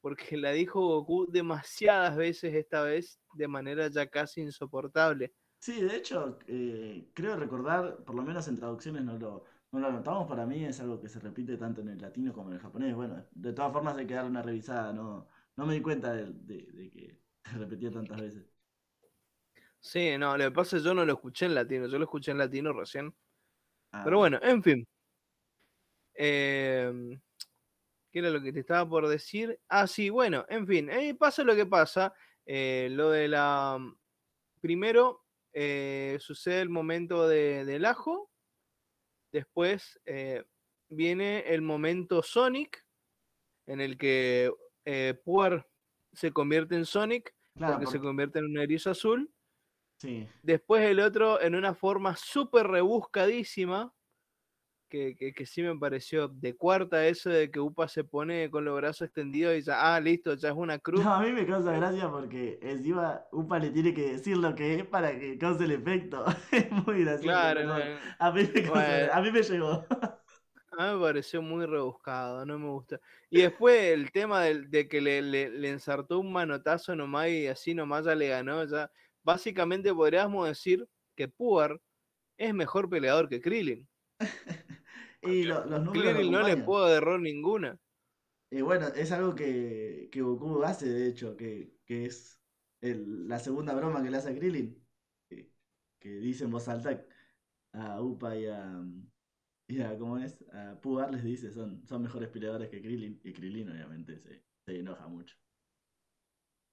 porque 0.00 0.36
la 0.36 0.52
dijo 0.52 0.80
Goku 0.80 1.26
demasiadas 1.32 2.16
veces 2.16 2.54
esta 2.54 2.82
vez 2.82 3.18
de 3.32 3.48
manera 3.48 3.88
ya 3.88 4.06
casi 4.06 4.42
insoportable. 4.42 5.32
Sí, 5.64 5.80
de 5.80 5.96
hecho, 5.96 6.38
eh, 6.46 7.08
creo 7.14 7.36
recordar, 7.36 8.04
por 8.04 8.14
lo 8.14 8.22
menos 8.22 8.46
en 8.48 8.56
traducciones 8.58 9.02
no 9.02 9.16
lo, 9.16 9.44
no 9.72 9.80
lo 9.80 9.90
notamos, 9.90 10.28
para 10.28 10.44
mí 10.44 10.62
es 10.62 10.78
algo 10.80 11.00
que 11.00 11.08
se 11.08 11.18
repite 11.20 11.56
tanto 11.56 11.80
en 11.80 11.88
el 11.88 12.02
latino 12.02 12.34
como 12.34 12.50
en 12.50 12.56
el 12.56 12.60
japonés. 12.60 12.94
Bueno, 12.94 13.24
de 13.30 13.52
todas 13.54 13.72
formas 13.72 13.96
hay 13.96 14.06
que 14.06 14.12
darle 14.12 14.28
una 14.28 14.42
revisada, 14.42 14.92
no, 14.92 15.26
no 15.56 15.64
me 15.64 15.72
di 15.72 15.80
cuenta 15.80 16.12
de, 16.12 16.34
de 16.34 16.90
que 16.90 17.18
se 17.50 17.56
repetía 17.56 17.90
tantas 17.90 18.20
veces. 18.20 18.44
Sí, 19.80 20.18
no, 20.18 20.36
lo 20.36 20.44
que 20.44 20.50
pasa 20.50 20.76
es 20.76 20.82
que 20.82 20.88
yo 20.88 20.92
no 20.92 21.06
lo 21.06 21.14
escuché 21.14 21.46
en 21.46 21.54
latino, 21.54 21.86
yo 21.86 21.96
lo 21.96 22.04
escuché 22.04 22.32
en 22.32 22.38
latino 22.38 22.74
recién. 22.74 23.14
Pero 23.90 24.16
ah. 24.16 24.20
bueno, 24.20 24.38
en 24.42 24.62
fin. 24.62 24.86
Em, 26.12 27.18
¿Qué 28.12 28.18
era 28.18 28.28
lo 28.28 28.42
que 28.42 28.52
te 28.52 28.60
estaba 28.60 28.86
por 28.86 29.08
decir? 29.08 29.58
Ah, 29.68 29.86
sí, 29.86 30.10
bueno, 30.10 30.44
en 30.50 30.66
fin, 30.66 30.90
eh, 30.90 31.14
pasa 31.14 31.42
lo 31.42 31.56
que 31.56 31.64
pasa. 31.64 32.12
Eh, 32.44 32.88
lo 32.90 33.08
de 33.08 33.28
la. 33.28 33.78
Primero 34.60 35.23
eh, 35.54 36.18
sucede 36.20 36.60
el 36.60 36.68
momento 36.68 37.26
del 37.26 37.84
ajo. 37.84 38.30
Después 39.32 39.98
viene 40.88 41.40
el 41.46 41.62
momento 41.62 42.22
Sonic, 42.22 42.84
en 43.66 43.80
el 43.80 43.96
que 43.96 44.52
Puer 45.24 45.66
se 46.12 46.32
convierte 46.32 46.76
en 46.76 46.84
Sonic, 46.84 47.34
porque 47.54 47.86
se 47.86 47.98
convierte 47.98 48.40
en 48.40 48.44
un 48.46 48.58
erizo 48.58 48.90
azul. 48.90 49.32
Después 50.42 50.84
el 50.84 51.00
otro 51.00 51.40
en 51.40 51.54
una 51.54 51.74
forma 51.74 52.14
súper 52.16 52.66
rebuscadísima, 52.66 53.94
que, 54.94 55.16
que, 55.16 55.34
que, 55.34 55.44
sí 55.44 55.60
me 55.60 55.76
pareció 55.76 56.28
de 56.28 56.54
cuarta 56.56 57.04
eso 57.04 57.28
de 57.28 57.50
que 57.50 57.58
Upa 57.58 57.88
se 57.88 58.04
pone 58.04 58.48
con 58.48 58.64
los 58.64 58.76
brazos 58.76 59.02
extendidos 59.06 59.56
y 59.56 59.62
ya, 59.62 59.92
ah, 59.92 59.98
listo, 59.98 60.34
ya 60.34 60.50
es 60.50 60.54
una 60.54 60.78
cruz. 60.78 61.02
No, 61.02 61.14
a 61.14 61.20
mí 61.20 61.32
me 61.32 61.44
causa 61.44 61.72
gracia 61.72 62.08
porque 62.08 62.60
encima 62.62 63.24
Upa 63.32 63.58
le 63.58 63.70
tiene 63.70 63.92
que 63.92 64.12
decir 64.12 64.36
lo 64.36 64.54
que 64.54 64.76
es 64.76 64.86
para 64.86 65.18
que 65.18 65.36
cause 65.36 65.64
el 65.64 65.72
efecto. 65.72 66.24
es 66.52 66.70
muy 66.70 67.02
gracioso. 67.02 67.22
Claro, 67.24 67.64
no, 67.64 67.74
a, 68.20 68.30
mí 68.30 68.48
me 68.54 68.68
bueno, 68.68 69.12
a 69.12 69.20
mí 69.20 69.32
me 69.32 69.42
llegó. 69.42 69.84
A 70.78 70.86
mí 70.86 70.94
me 70.94 71.00
pareció 71.00 71.42
muy 71.42 71.66
rebuscado, 71.66 72.46
no 72.46 72.56
me 72.56 72.68
gusta. 72.68 73.00
Y 73.30 73.42
después 73.42 73.76
el 73.92 74.12
tema 74.12 74.42
de, 74.42 74.62
de 74.68 74.88
que 74.88 75.00
le, 75.00 75.22
le, 75.22 75.50
le, 75.50 75.70
ensartó 75.70 76.20
un 76.20 76.32
manotazo 76.32 76.94
nomás 76.94 77.30
y 77.30 77.48
así 77.48 77.74
nomás 77.74 78.04
ya 78.04 78.14
le 78.14 78.28
ganó. 78.28 78.64
Ya. 78.64 78.88
Básicamente 79.24 79.92
podríamos 79.92 80.46
decir 80.46 80.86
que 81.16 81.26
Puar 81.26 81.80
es 82.38 82.54
mejor 82.54 82.88
peleador 82.88 83.28
que 83.28 83.40
Krillin. 83.40 83.88
y 85.24 85.44
lo, 85.44 85.64
los 85.66 85.82
números 85.82 86.24
no 86.24 86.42
le 86.42 86.56
puedo 86.56 86.88
error 86.94 87.20
ninguna. 87.20 87.78
Y 88.50 88.62
bueno, 88.62 88.88
es 88.88 89.10
algo 89.12 89.34
que, 89.34 90.08
que 90.12 90.22
Goku 90.22 90.62
hace, 90.62 90.88
de 90.88 91.08
hecho, 91.08 91.36
que, 91.36 91.74
que 91.84 92.06
es 92.06 92.40
el, 92.80 93.26
la 93.28 93.38
segunda 93.40 93.74
broma 93.74 94.02
que 94.02 94.10
le 94.10 94.16
hace 94.18 94.30
a 94.30 94.34
Krillin. 94.34 94.86
Que, 95.28 95.50
que 95.98 96.08
dice 96.18 96.44
en 96.44 96.50
voz 96.50 96.68
alta 96.68 97.04
a 97.72 98.02
Upa 98.02 98.36
y 98.36 98.46
a, 98.46 98.82
y 99.68 99.80
a, 99.82 99.98
¿cómo 99.98 100.18
es? 100.18 100.44
A 100.52 100.80
Puar 100.80 101.12
les 101.12 101.24
dice, 101.24 101.52
son, 101.52 101.86
son 101.86 102.02
mejores 102.02 102.28
peleadores 102.30 102.70
que 102.70 102.82
Krillin. 102.82 103.20
Y 103.24 103.32
Krillin 103.32 103.70
obviamente 103.70 104.18
se, 104.20 104.44
se 104.66 104.78
enoja 104.78 105.08
mucho. 105.08 105.36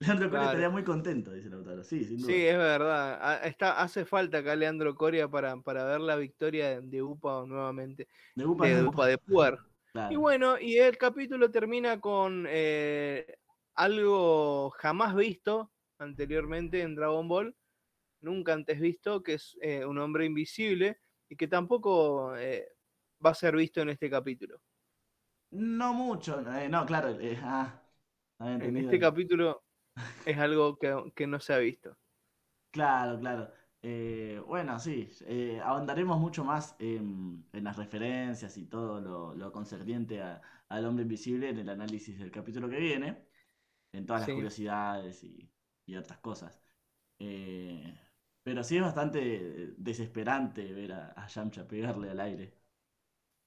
Leandro 0.08 0.32
Coria 0.32 0.46
estaría 0.46 0.70
muy 0.70 0.84
contento, 0.84 1.32
dice 1.32 1.50
Lautaro. 1.50 1.84
Sí, 1.84 2.04
sin 2.04 2.18
duda. 2.18 2.28
Sí, 2.28 2.48
es 2.48 2.58
verdad. 2.58 3.46
Está, 3.46 3.80
hace 3.80 4.04
falta 4.04 4.40
acá 4.40 4.56
Leandro 4.56 4.96
Coria 4.96 5.28
para, 5.28 5.56
para 5.58 5.86
ver 5.86 6.02
la 6.02 6.16
victoria 6.16 6.82
de 6.82 7.04
UPA 7.04 7.46
nuevamente. 7.46 8.08
De 8.34 8.44
UPA 8.44 8.66
de, 8.66 8.76
de, 8.76 8.84
UPA, 8.84 9.06
de. 9.08 9.20
Claro. 9.92 10.14
Y 10.14 10.16
bueno, 10.16 10.58
y 10.58 10.78
el 10.78 10.98
capítulo 10.98 11.52
termina 11.52 12.00
con 12.00 12.46
eh, 12.48 13.36
algo 13.76 14.70
jamás 14.70 15.14
visto 15.14 15.70
anteriormente 16.00 16.82
en 16.82 16.96
Dragon 16.96 17.28
Ball, 17.28 17.54
nunca 18.22 18.54
antes 18.54 18.80
visto, 18.80 19.22
que 19.22 19.34
es 19.34 19.58
eh, 19.62 19.86
un 19.86 19.98
hombre 20.00 20.26
invisible 20.26 20.98
y 21.28 21.36
que 21.36 21.50
tampoco 21.50 22.38
eh, 22.38 22.70
va 23.24 23.32
a 23.32 23.36
ser 23.36 23.54
visto 23.58 23.82
en 23.82 23.90
este 23.90 24.10
capítulo. 24.10 24.62
No 25.52 25.94
mucho, 25.94 26.42
eh, 26.56 26.70
no, 26.70 26.86
claro. 26.86 27.18
ah, 27.44 27.82
en 28.40 28.78
este 28.78 28.98
capítulo 28.98 29.62
es 30.26 30.38
algo 30.38 30.78
que, 30.78 31.12
que, 31.16 31.28
no 31.28 31.40
se 31.40 31.54
ha 31.54 31.58
visto. 31.60 31.98
Claro, 32.72 33.20
claro. 33.20 33.52
Eh, 33.82 34.42
bueno, 34.48 34.80
sí, 34.80 35.10
eh, 35.26 35.60
ahondaremos 35.64 36.20
mucho 36.20 36.44
más 36.46 36.76
en, 36.80 37.46
en, 37.52 37.64
las 37.64 37.76
referencias 37.78 38.56
y 38.58 38.66
todo 38.68 39.02
lo, 39.02 39.34
lo 39.36 39.52
concerniente 39.52 40.22
a, 40.22 40.42
al 40.70 40.86
hombre 40.86 41.04
invisible 41.04 41.50
en 41.50 41.58
el 41.58 41.70
análisis 41.70 42.18
del 42.20 42.32
capítulo 42.32 42.70
que 42.70 42.78
viene, 42.78 43.28
en 43.94 44.06
todas 44.06 44.22
las 44.22 44.30
Sí. 44.30 44.32
curiosidades 44.32 45.24
y, 45.24 45.52
y 45.86 45.96
otras 45.98 46.20
cosas. 46.20 46.62
Eh, 47.20 47.96
pero 48.44 48.64
sí 48.64 48.78
es 48.78 48.84
bastante 48.84 49.74
desesperante 49.78 50.74
ver 50.74 50.94
a, 50.94 51.14
a 51.14 51.28
Yamcha 51.28 51.68
pegarle 51.68 52.12
al 52.12 52.20
aire. 52.22 52.60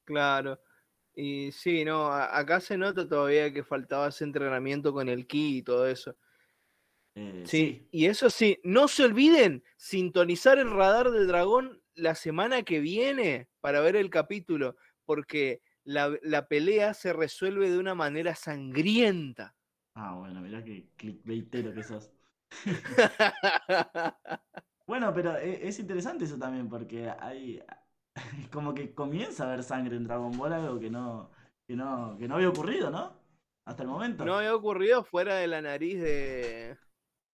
Claro. 0.05 0.61
Y 1.15 1.53
sí, 1.53 1.85
no, 1.85 2.13
acá 2.13 2.61
se 2.61 2.77
nota 2.79 3.09
todavía 3.09 3.53
que 3.53 3.65
faltaba 3.65 4.09
ese 4.09 4.25
entrenamiento 4.25 4.93
con 4.93 5.09
el 5.09 5.27
ki 5.27 5.59
y 5.59 5.63
todo 5.63 5.87
eso. 5.89 6.17
Eh, 7.15 7.45
Sí, 7.47 7.87
y 7.93 8.07
eso 8.07 8.31
sí, 8.31 8.59
no 8.65 8.89
se 8.89 9.05
olviden 9.05 9.62
sintonizar 9.77 10.59
el 10.59 10.71
radar 10.71 11.11
del 11.11 11.27
dragón 11.29 11.81
la 11.95 12.15
semana 12.15 12.62
que 12.62 12.81
viene 12.81 13.49
para 13.61 13.81
ver 13.81 13.97
el 13.97 14.11
capítulo, 14.11 14.77
porque 15.05 15.62
la, 15.85 16.12
la 16.23 16.49
pelea 16.49 16.95
se 16.95 17.12
resuelve 17.12 17.71
de 17.71 17.79
una 17.79 17.95
manera 17.95 18.35
sangrienta. 18.35 19.55
Ah, 19.95 20.15
bueno, 20.17 20.41
mirá 20.41 20.65
que 20.65 20.89
clickbaitero 20.97 21.73
que 21.75 21.83
sos. 21.83 22.11
Bueno, 24.87 25.15
pero 25.15 25.39
e- 25.39 25.67
es 25.67 25.79
interesante 25.79 26.25
eso 26.25 26.39
también, 26.39 26.69
porque 26.69 27.09
hay 27.09 27.62
como 28.53 28.75
que 28.75 28.95
comienza 28.95 29.45
a 29.45 29.47
haber 29.49 29.62
sangre 29.62 29.97
en 29.97 30.05
Dragon 30.05 30.37
Ball, 30.37 30.53
algo 30.53 30.79
que 30.79 30.91
no, 30.91 31.31
que 31.67 31.75
no, 31.75 32.17
que 32.19 32.29
no 32.29 32.35
había 32.37 32.51
ocurrido, 32.51 32.91
¿no? 32.91 33.19
Hasta 33.65 33.83
el 33.83 33.89
momento. 33.89 34.25
No 34.25 34.35
había 34.37 34.55
ocurrido 34.55 35.03
fuera 35.03 35.37
de 35.37 35.47
la 35.47 35.62
nariz 35.62 36.01
de, 36.01 36.77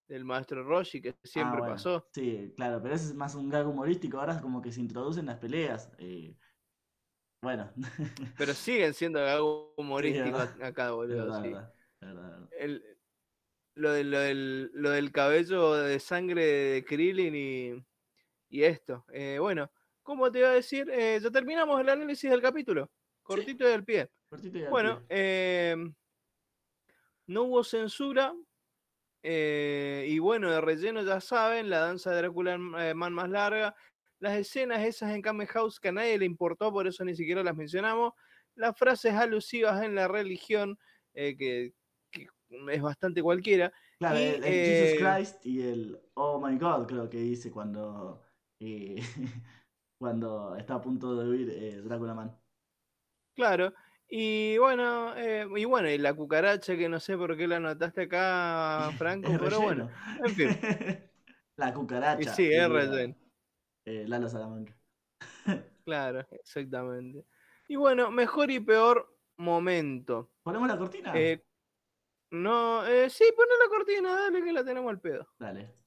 del 0.09 0.25
maestro 0.25 0.63
Roshi, 0.63 1.01
que 1.01 1.15
Ah, 1.35 1.55
siempre 1.55 1.59
bueno, 1.59 1.75
pasó. 1.75 2.05
Sí, 2.13 2.53
claro, 2.55 2.81
pero 2.81 2.95
ese 2.95 3.05
es 3.05 3.15
más 3.15 3.35
un 3.35 3.49
gag 3.49 3.67
humorístico, 3.67 4.19
ahora 4.19 4.33
es 4.35 4.41
como 4.41 4.61
que 4.61 4.71
se 4.71 4.81
introducen 4.81 5.25
las 5.27 5.37
peleas. 5.37 5.91
eh, 5.99 6.35
bueno, 7.41 7.71
Pero 8.37 8.53
siguen 8.53 8.93
siendo 8.93 9.19
algo 9.25 9.73
humorístico 9.77 10.37
acá, 10.39 10.91
boludo. 10.91 11.15
verdad, 11.25 11.41
sí. 11.41 11.49
verdad, 11.49 11.73
verdad, 12.01 12.29
verdad. 12.31 12.49
El, 12.59 12.83
lo, 13.75 13.91
del, 13.91 14.11
lo, 14.11 14.19
del, 14.19 14.71
lo 14.73 14.89
del 14.91 15.11
cabello 15.11 15.73
de 15.75 15.99
sangre 15.99 16.45
de 16.45 16.85
Krillin 16.85 17.35
y, 17.35 17.85
y 18.49 18.63
esto. 18.63 19.05
Eh, 19.13 19.37
bueno, 19.39 19.71
¿cómo 20.03 20.31
te 20.31 20.39
iba 20.39 20.49
a 20.49 20.53
decir? 20.53 20.89
Eh, 20.91 21.19
ya 21.21 21.31
terminamos 21.31 21.79
el 21.81 21.89
análisis 21.89 22.29
del 22.31 22.41
capítulo. 22.41 22.91
Cortito 23.23 23.65
y 23.67 23.71
del 23.71 23.85
pie. 23.85 24.09
Cortito 24.29 24.57
y 24.57 24.63
al 24.63 24.71
Bueno, 24.71 24.79
pie. 24.79 25.05
eh, 25.09 25.75
no 27.27 27.43
hubo 27.43 27.63
censura. 27.63 28.33
Eh, 29.21 30.05
y 30.07 30.19
bueno, 30.19 30.49
de 30.49 30.61
relleno 30.61 31.03
ya 31.03 31.19
saben, 31.19 31.69
la 31.69 31.79
danza 31.79 32.11
de 32.11 32.17
Drácula 32.17 32.59
eh, 32.79 32.93
Man 32.93 33.13
más 33.13 33.29
larga. 33.29 33.75
Las 34.19 34.37
escenas 34.37 34.81
esas 34.81 35.11
en 35.11 35.21
Kame 35.21 35.47
House 35.47 35.79
que 35.79 35.89
a 35.89 35.91
nadie 35.91 36.17
le 36.17 36.25
importó, 36.25 36.71
por 36.71 36.87
eso 36.87 37.03
ni 37.05 37.15
siquiera 37.15 37.43
las 37.43 37.55
mencionamos. 37.55 38.13
Las 38.55 38.77
frases 38.77 39.13
alusivas 39.13 39.81
en 39.83 39.95
la 39.95 40.07
religión, 40.07 40.77
eh, 41.13 41.37
que, 41.37 41.73
que 42.11 42.27
es 42.69 42.81
bastante 42.81 43.21
cualquiera. 43.21 43.71
Claro, 43.99 44.19
y, 44.19 44.23
el, 44.23 44.43
el 44.43 44.65
Jesus 44.65 45.07
Christ 45.07 45.45
y 45.45 45.61
el 45.61 45.99
Oh 46.15 46.39
my 46.39 46.57
God, 46.57 46.87
creo 46.87 47.09
que 47.09 47.17
dice 47.17 47.51
cuando, 47.51 48.21
cuando 49.99 50.55
está 50.57 50.75
a 50.75 50.81
punto 50.81 51.15
de 51.15 51.29
huir 51.29 51.83
Drácula 51.83 52.13
Man. 52.13 52.37
Claro. 53.35 53.73
Y 54.11 54.57
bueno, 54.57 55.15
eh, 55.17 55.47
y 55.55 55.65
bueno, 55.65 55.89
y 55.89 55.97
la 55.99 56.13
cucaracha 56.15 56.75
que 56.75 56.89
no 56.89 56.99
sé 56.99 57.15
por 57.17 57.37
qué 57.37 57.47
la 57.47 57.57
anotaste 57.57 58.03
acá, 58.03 58.91
Franco, 58.97 59.37
pero 59.37 59.61
bueno, 59.61 59.91
en 60.17 60.33
fin. 60.35 60.59
La 61.57 61.73
Y 61.73 61.75
cucaracha. 61.75 62.35
sí, 62.35 62.51
es 62.51 62.69
relleno. 62.69 63.15
eh, 63.85 64.05
Lalo 64.07 64.29
Salamanca. 64.29 64.77
Claro, 65.85 66.19
exactamente. 66.31 67.25
Y 67.67 67.75
bueno, 67.75 68.11
mejor 68.11 68.51
y 68.51 68.59
peor 68.59 69.17
momento. 69.37 70.31
¿Ponemos 70.43 70.67
la 70.67 70.77
cortina? 70.77 71.13
Eh, 71.13 71.45
no, 72.31 72.85
eh, 72.87 73.09
sí, 73.09 73.25
poné 73.35 73.51
la 73.63 73.69
cortina, 73.69 74.15
dale 74.15 74.43
que 74.43 74.53
la 74.53 74.65
tenemos 74.65 74.89
al 74.91 75.01
pedo. 75.01 75.27
Dale. 75.39 75.78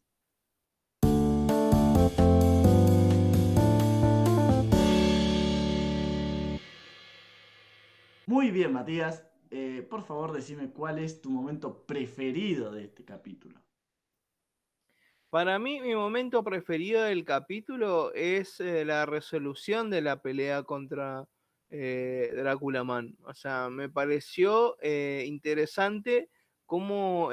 Muy 8.32 8.50
bien, 8.50 8.72
Matías. 8.72 9.26
Eh, 9.50 9.86
por 9.90 10.04
favor, 10.04 10.32
decime 10.32 10.70
cuál 10.70 10.98
es 10.98 11.20
tu 11.20 11.28
momento 11.28 11.84
preferido 11.84 12.72
de 12.72 12.84
este 12.84 13.04
capítulo. 13.04 13.60
Para 15.28 15.58
mí, 15.58 15.82
mi 15.82 15.94
momento 15.94 16.42
preferido 16.42 17.02
del 17.02 17.26
capítulo 17.26 18.10
es 18.14 18.58
eh, 18.58 18.86
la 18.86 19.04
resolución 19.04 19.90
de 19.90 20.00
la 20.00 20.22
pelea 20.22 20.62
contra 20.62 21.28
eh, 21.68 22.32
Drácula 22.34 22.84
Man. 22.84 23.18
O 23.26 23.34
sea, 23.34 23.68
me 23.68 23.90
pareció 23.90 24.78
interesante 24.82 26.30
cómo 26.64 27.32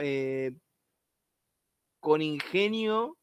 con 2.02 2.22
ingenio 2.22 3.18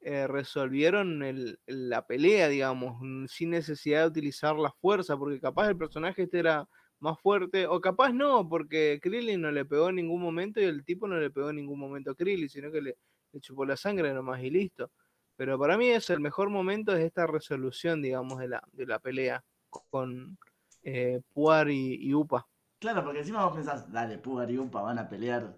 resolvieron 0.00 1.58
la 1.66 2.06
pelea, 2.06 2.46
digamos, 2.46 3.02
sin 3.32 3.50
necesidad 3.50 4.02
de 4.02 4.10
utilizar 4.10 4.54
la 4.54 4.70
fuerza, 4.70 5.16
porque 5.16 5.40
capaz 5.40 5.68
el 5.68 5.76
personaje 5.76 6.22
este 6.22 6.38
era 6.38 6.68
más 7.00 7.20
fuerte, 7.20 7.66
o 7.66 7.80
capaz 7.80 8.12
no, 8.12 8.48
porque 8.48 8.98
Krillin 9.02 9.40
no 9.40 9.50
le 9.50 9.64
pegó 9.64 9.88
en 9.90 9.96
ningún 9.96 10.20
momento 10.22 10.60
y 10.60 10.64
el 10.64 10.84
tipo 10.84 11.06
no 11.06 11.18
le 11.18 11.30
pegó 11.30 11.50
en 11.50 11.56
ningún 11.56 11.78
momento 11.78 12.10
a 12.10 12.14
Krillin, 12.14 12.48
sino 12.48 12.70
que 12.70 12.80
le, 12.80 12.96
le 13.32 13.40
chupó 13.40 13.64
la 13.64 13.76
sangre 13.76 14.12
nomás 14.14 14.42
y 14.42 14.50
listo. 14.50 14.90
Pero 15.36 15.58
para 15.58 15.76
mí 15.76 15.88
es 15.88 16.08
el 16.10 16.20
mejor 16.20 16.48
momento 16.48 16.92
de 16.92 17.04
esta 17.04 17.26
resolución, 17.26 18.00
digamos, 18.00 18.38
de 18.38 18.48
la, 18.48 18.62
de 18.72 18.86
la 18.86 18.98
pelea 18.98 19.44
con 19.68 20.38
eh, 20.82 21.20
Puar 21.32 21.68
y, 21.68 21.96
y 22.00 22.14
Upa. 22.14 22.46
Claro, 22.78 23.04
porque 23.04 23.20
encima 23.20 23.44
vos 23.44 23.54
pensás, 23.54 23.90
dale, 23.90 24.18
Pugar 24.18 24.50
y 24.50 24.58
Umpa 24.58 24.82
van 24.82 24.98
a 24.98 25.08
pelear. 25.08 25.56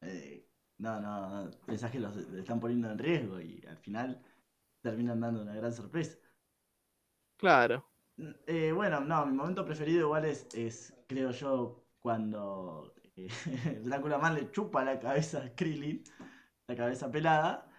Eh, 0.00 0.46
no, 0.78 1.00
no, 1.00 1.44
no, 1.44 1.50
pensás 1.66 1.90
que 1.90 2.00
los 2.00 2.16
están 2.16 2.60
poniendo 2.60 2.90
en 2.90 2.98
riesgo 2.98 3.40
y 3.40 3.64
al 3.68 3.78
final 3.78 4.22
terminan 4.80 5.20
dando 5.20 5.42
una 5.42 5.54
gran 5.54 5.72
sorpresa. 5.72 6.18
Claro. 7.36 7.91
Eh, 8.46 8.72
bueno, 8.72 9.00
no, 9.00 9.26
mi 9.26 9.32
momento 9.32 9.64
preferido 9.64 10.00
igual 10.02 10.24
es, 10.26 10.46
es 10.52 10.94
creo 11.08 11.30
yo, 11.30 11.86
cuando 11.98 12.94
eh, 13.16 13.28
Drácula 13.82 14.18
Man 14.18 14.34
le 14.34 14.50
chupa 14.50 14.84
la 14.84 14.98
cabeza 15.00 15.42
a 15.44 15.54
Krillin, 15.54 16.04
la 16.68 16.76
cabeza 16.76 17.10
pelada, 17.10 17.70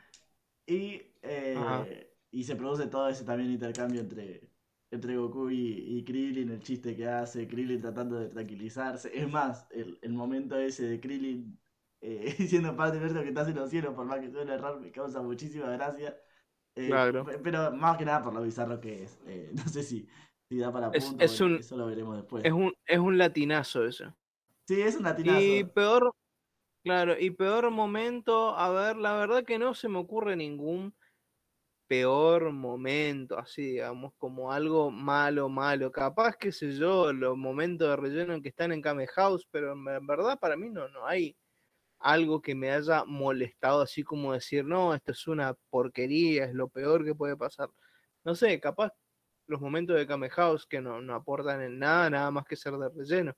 y, 0.65 1.01
eh, 1.23 2.15
y 2.31 2.43
se 2.43 2.55
produce 2.55 2.87
todo 2.87 3.09
ese 3.09 3.25
también 3.25 3.51
intercambio 3.51 4.01
entre, 4.01 4.51
entre 4.91 5.17
Goku 5.17 5.49
y, 5.51 5.97
y 5.99 6.05
Krillin, 6.05 6.49
el 6.51 6.61
chiste 6.61 6.95
que 6.95 7.07
hace, 7.07 7.47
Krillin 7.47 7.81
tratando 7.81 8.19
de 8.19 8.29
tranquilizarse. 8.29 9.11
Es 9.17 9.29
más, 9.29 9.67
el, 9.71 9.99
el 10.01 10.13
momento 10.13 10.57
ese 10.57 10.85
de 10.87 10.99
Krillin 11.01 11.59
eh, 12.01 12.35
diciendo 12.39 12.75
Padre 12.75 12.99
nuestro 13.01 13.23
que 13.23 13.29
estás 13.29 13.47
en 13.49 13.55
los 13.57 13.69
cielos, 13.69 13.95
por 13.95 14.05
más 14.05 14.19
que 14.21 14.31
suene 14.31 14.53
error, 14.53 14.79
me 14.81 14.91
causa 14.91 15.21
muchísima 15.21 15.71
gracia. 15.71 16.17
Eh, 16.75 16.87
Claro. 16.87 17.25
pe- 17.25 17.39
Pero 17.39 17.71
más 17.71 17.97
que 17.97 18.05
nada 18.05 18.21
por 18.23 18.33
lo 18.33 18.41
bizarro 18.41 18.79
que 18.79 19.03
es. 19.03 19.19
Eh, 19.25 19.51
no 19.67 19.67
sé 19.67 19.83
si, 19.83 20.07
si 20.49 20.57
da 20.57 20.71
para 20.71 20.91
Es- 20.91 21.05
punto, 21.05 21.23
es 21.23 21.41
un- 21.41 21.55
eso 21.57 21.77
lo 21.77 21.85
veremos 21.87 22.15
después. 22.17 22.43
Es 22.45 22.51
un, 22.51 22.73
es 22.85 22.99
un 22.99 23.17
latinazo 23.17 23.85
eso. 23.85 24.15
Sí, 24.67 24.81
es 24.81 24.95
un 24.95 25.03
latinazo. 25.03 25.39
Y 25.41 25.63
peor, 25.65 26.13
claro, 26.83 27.15
y 27.19 27.31
peor 27.31 27.71
momento, 27.71 28.55
a 28.57 28.69
ver, 28.71 28.97
la 28.97 29.15
verdad 29.15 29.43
que 29.45 29.59
no 29.59 29.73
se 29.73 29.89
me 29.89 29.99
ocurre 29.99 30.35
ningún 30.35 30.95
peor 31.87 32.51
momento, 32.51 33.37
así 33.37 33.63
digamos, 33.73 34.13
como 34.17 34.51
algo 34.51 34.89
malo, 34.91 35.49
malo. 35.49 35.91
Capaz, 35.91 36.37
qué 36.37 36.51
sé 36.51 36.71
yo, 36.73 37.13
los 37.13 37.37
momentos 37.37 37.89
de 37.89 37.95
relleno 37.97 38.33
en 38.33 38.41
que 38.41 38.49
están 38.49 38.71
en 38.71 38.81
Kame 38.81 39.07
House, 39.07 39.47
pero 39.51 39.73
en 39.73 39.87
en 39.87 40.07
verdad 40.07 40.39
para 40.39 40.55
mí 40.57 40.69
no, 40.69 40.87
no 40.89 41.05
hay 41.05 41.35
algo 42.03 42.41
que 42.41 42.55
me 42.55 42.71
haya 42.71 43.05
molestado, 43.05 43.81
así 43.81 44.03
como 44.03 44.33
decir, 44.33 44.65
no, 44.65 44.93
esto 44.95 45.11
es 45.13 45.27
una 45.27 45.55
porquería, 45.69 46.45
es 46.45 46.53
lo 46.53 46.69
peor 46.69 47.05
que 47.05 47.15
puede 47.15 47.37
pasar. 47.37 47.69
No 48.25 48.35
sé, 48.35 48.59
capaz 48.61 48.91
los 49.47 49.61
momentos 49.61 49.97
de 49.97 50.07
Kame 50.07 50.29
House 50.31 50.65
que 50.67 50.81
no, 50.81 51.01
no 51.01 51.15
aportan 51.15 51.61
en 51.61 51.79
nada, 51.79 52.09
nada 52.09 52.31
más 52.31 52.45
que 52.45 52.55
ser 52.57 52.73
de 52.75 52.89
relleno. 52.89 53.33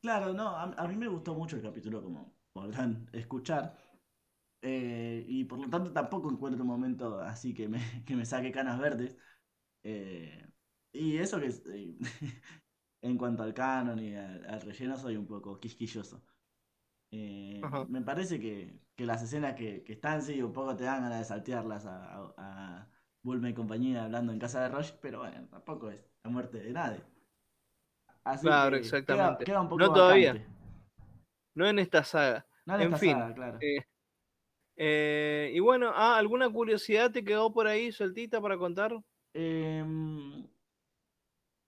Claro, 0.00 0.32
no, 0.32 0.48
a, 0.50 0.64
a 0.64 0.88
mí 0.88 0.94
me 0.96 1.08
gustó 1.08 1.34
mucho 1.34 1.56
el 1.56 1.62
capítulo, 1.62 2.02
como 2.02 2.36
podrán 2.52 3.08
escuchar. 3.12 3.76
Eh, 4.62 5.24
y 5.28 5.44
por 5.44 5.58
lo 5.60 5.70
tanto 5.70 5.92
tampoco 5.92 6.30
encuentro 6.30 6.62
un 6.62 6.68
momento 6.68 7.20
así 7.20 7.54
que 7.54 7.68
me, 7.68 7.80
que 8.06 8.16
me 8.16 8.26
saque 8.26 8.52
canas 8.52 8.80
verdes. 8.80 9.18
Eh, 9.84 10.46
y 10.92 11.18
eso 11.18 11.40
que 11.40 11.48
eh, 11.48 11.98
en 13.02 13.18
cuanto 13.18 13.42
al 13.44 13.54
canon 13.54 14.00
y 14.00 14.14
al, 14.16 14.46
al 14.46 14.60
relleno 14.62 14.96
soy 14.98 15.16
un 15.16 15.26
poco 15.26 15.60
quisquilloso. 15.60 16.24
Eh, 17.18 17.82
me 17.88 18.02
parece 18.02 18.38
que, 18.40 18.80
que 18.96 19.06
las 19.06 19.22
escenas 19.22 19.54
que, 19.54 19.82
que 19.84 19.94
están, 19.94 20.22
sí, 20.22 20.42
un 20.42 20.52
poco 20.52 20.76
te 20.76 20.84
dan 20.84 21.02
ganas 21.02 21.18
de 21.20 21.24
saltearlas 21.24 21.86
a, 21.86 22.04
a, 22.04 22.34
a 22.82 22.90
Bulma 23.22 23.48
y 23.50 23.54
compañía 23.54 24.04
hablando 24.04 24.32
en 24.32 24.38
casa 24.38 24.62
de 24.62 24.68
Roche, 24.68 24.94
pero 25.00 25.20
bueno, 25.20 25.48
tampoco 25.48 25.90
es 25.90 26.00
la 26.24 26.30
muerte 26.30 26.58
de 26.60 26.72
nadie. 26.72 27.02
Así 28.24 28.48
Claro, 28.48 28.76
que 28.76 28.80
exactamente. 28.82 29.44
Queda, 29.44 29.44
queda 29.44 29.60
un 29.62 29.68
poco 29.70 29.86
No 29.86 29.92
todavía. 29.92 30.32
vacante. 30.32 30.46
No 31.54 31.66
en 31.66 31.78
esta 31.80 32.04
saga. 32.04 32.46
No 32.66 32.74
en 32.74 32.82
En 32.82 32.92
esta 32.92 32.98
fin, 32.98 33.16
saga, 33.18 33.34
claro. 33.34 33.58
Eh, 33.60 33.78
eh, 34.76 35.50
y 35.54 35.60
bueno, 35.60 35.92
ah, 35.94 36.16
¿alguna 36.18 36.50
curiosidad 36.50 37.10
te 37.10 37.24
quedó 37.24 37.52
por 37.52 37.66
ahí 37.66 37.92
sueltita 37.92 38.40
para 38.40 38.58
contar? 38.58 38.92
Em, 39.34 40.48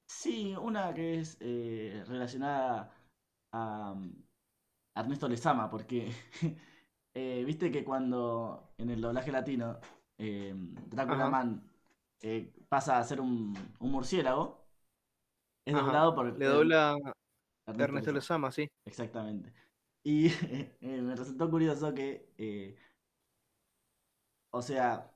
sí, 0.06 0.54
una 0.56 0.92
que 0.94 1.20
es 1.20 1.38
relacionada 2.08 2.92
a 3.52 3.94
Ernesto 5.00 5.28
Lezama, 5.28 5.70
porque 5.70 6.12
eh, 7.14 7.44
viste 7.46 7.70
que 7.70 7.84
cuando 7.84 8.74
en 8.78 8.90
el 8.90 9.00
doblaje 9.00 9.32
latino 9.32 9.78
em, 10.18 10.74
Drácula 10.88 11.26
Ajá. 11.26 11.28
Man 11.28 11.70
eh, 12.20 12.52
pasa 12.68 12.98
a 12.98 13.04
ser 13.04 13.20
un, 13.20 13.54
un 13.80 13.90
murciélago, 13.92 14.66
es 15.64 15.74
Ajá, 15.74 15.76
doblado 15.76 16.14
por 16.14 16.26
Le 16.36 16.46
dobla 16.46 16.96
Ernesto 17.66 17.96
Ernesto 17.96 18.12
Lezama. 18.12 18.52
Sí. 18.52 18.68
Exactamente. 18.84 19.52
Y 20.02 20.28
eh, 20.80 21.02
me 21.02 21.16
resultó 21.16 21.50
curioso 21.50 21.94
que, 21.94 22.32
eh, 22.38 22.76
o 24.50 24.62
sea, 24.62 25.10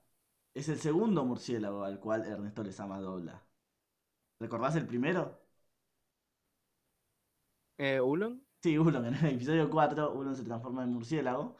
es 0.54 0.68
el 0.68 0.78
segundo 0.80 1.24
murciélago 1.24 1.84
al 1.84 2.00
cual 2.00 2.24
Ernesto 2.26 2.62
Lezama 2.62 3.00
dobla. 3.00 3.46
¿Recordás 4.40 4.76
el 4.76 4.86
primero? 4.86 5.40
Eh, 7.78 8.00
¿Ulon? 8.00 8.42
Sí, 8.62 8.78
Ulon, 8.78 9.06
en 9.06 9.14
el 9.14 9.34
episodio 9.34 9.68
4, 9.68 10.12
Ulon 10.14 10.36
se 10.36 10.44
transforma 10.44 10.84
en 10.84 10.90
murciélago. 10.90 11.56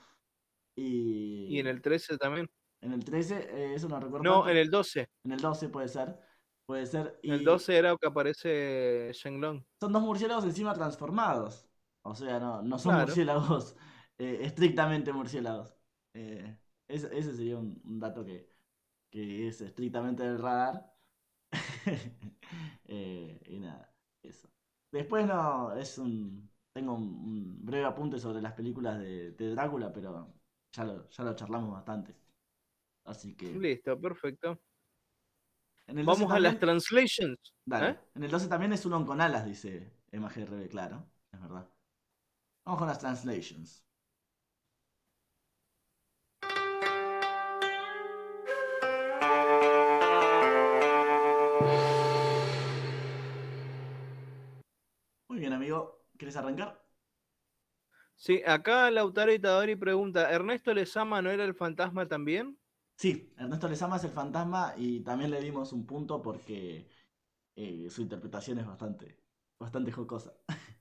Y, 0.77 1.57
Y 1.57 1.59
en 1.59 1.67
el 1.67 1.83
13 1.83 2.17
también. 2.19 2.49
en 2.81 2.93
el 2.93 3.05
13, 3.05 3.37
eh, 3.51 3.75
eso 3.75 3.89
no 3.89 3.99
recuerdo. 4.01 4.25
No, 4.25 4.33
cuánto. 4.43 4.51
en 4.51 4.57
el 4.59 4.71
12. 4.71 5.09
En 5.25 5.33
el 5.33 5.41
12 5.41 5.69
puede 5.69 5.89
ser. 5.89 6.19
Puede 6.67 6.87
ser. 6.87 7.19
En 7.23 7.35
el 7.35 7.43
y 7.43 7.45
12 7.45 7.77
era 7.77 7.97
que 7.97 8.07
aparece 8.07 9.11
Shenlong. 9.13 9.63
Son 9.81 9.93
dos 9.93 10.03
murciélagos 10.03 10.45
encima 10.45 10.75
transformados. 10.75 11.69
O 12.03 12.15
sea, 12.15 12.39
no, 12.41 12.63
no 12.63 12.79
son 12.79 12.93
Claro. 12.93 13.07
murciélagos 13.07 13.77
eh, 14.19 14.39
estrictamente 14.43 15.13
murciélagos. 15.13 15.75
Eh, 16.15 16.57
ese, 16.89 17.17
ese 17.17 17.35
sería 17.35 17.59
un, 17.59 17.81
un 17.85 17.99
dato 18.01 18.25
que, 18.25 18.49
que 19.11 19.49
es 19.49 19.61
estrictamente 19.61 20.23
del 20.23 20.39
radar. 20.39 20.93
Y 22.87 23.59
nada, 23.61 23.95
eso. 24.23 24.49
Después 24.93 25.27
no, 25.27 25.75
es 25.75 25.99
un. 25.99 26.52
Tengo 26.73 26.95
un, 26.95 27.65
breve 27.65 27.85
apunte 27.85 28.19
sobre 28.19 28.41
las 28.41 28.55
películas 28.55 28.99
de, 28.99 29.33
de 29.33 29.51
Drácula, 29.51 29.93
pero 29.93 30.35
ya 30.73 30.85
lo, 30.85 31.09
ya 31.11 31.25
lo 31.25 31.35
charlamos 31.35 31.73
bastante. 31.73 32.15
Así 33.05 33.35
que. 33.35 33.53
Listo, 33.53 34.01
perfecto. 34.01 34.61
En 35.87 35.99
el 35.99 36.07
12 36.07 36.23
Vamos 36.23 36.37
a 36.37 36.41
las 36.41 36.59
translations. 36.59 37.55
Dale. 37.65 37.91
¿eh? 37.91 38.01
En 38.15 38.25
el 38.25 38.31
12 38.31 38.49
también 38.49 38.73
es 38.73 38.87
uno 38.87 39.05
con 39.05 39.21
alas, 39.21 39.45
dice 39.45 39.93
MGRB, 40.13 40.69
claro. 40.69 41.07
Es 41.33 41.41
verdad. 41.41 41.69
Vamos 42.65 42.79
con 42.79 42.89
las 42.89 42.99
translations. 42.99 43.85
¿Quieres 56.23 56.37
arrancar? 56.37 56.81
Sí, 58.17 58.43
acá 58.47 58.91
Lautaro 58.91 59.33
Itadori 59.35 59.77
pregunta, 59.77 60.31
¿Ernesto 60.33 60.73
Lezama 60.73 61.21
no 61.21 61.31
era 61.31 61.45
el 61.45 61.55
fantasma 61.55 62.09
también? 62.09 62.59
Sí, 62.97 63.33
Ernesto 63.37 63.69
Lezama 63.69 63.97
es 63.97 64.05
el 64.05 64.11
fantasma 64.13 64.75
y 64.77 65.01
también 65.01 65.31
le 65.31 65.41
dimos 65.41 65.73
un 65.73 65.85
punto 65.87 66.23
porque 66.23 66.89
eh, 67.57 67.89
su 67.91 68.03
interpretación 68.03 68.59
es 68.61 68.67
bastante, 68.67 69.19
bastante 69.59 69.93
jocosa. 69.93 70.35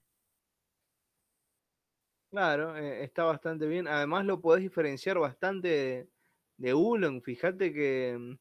Claro, 2.30 2.78
eh, 2.78 3.04
está 3.04 3.24
bastante 3.24 3.66
bien. 3.68 3.88
Además 3.88 4.26
lo 4.26 4.40
podés 4.40 4.62
diferenciar 4.64 5.20
bastante 5.20 5.68
de, 5.68 6.10
de 6.58 6.74
Ulon. 6.74 7.22
Fíjate 7.22 7.74
que 7.74 8.18
mm, 8.18 8.38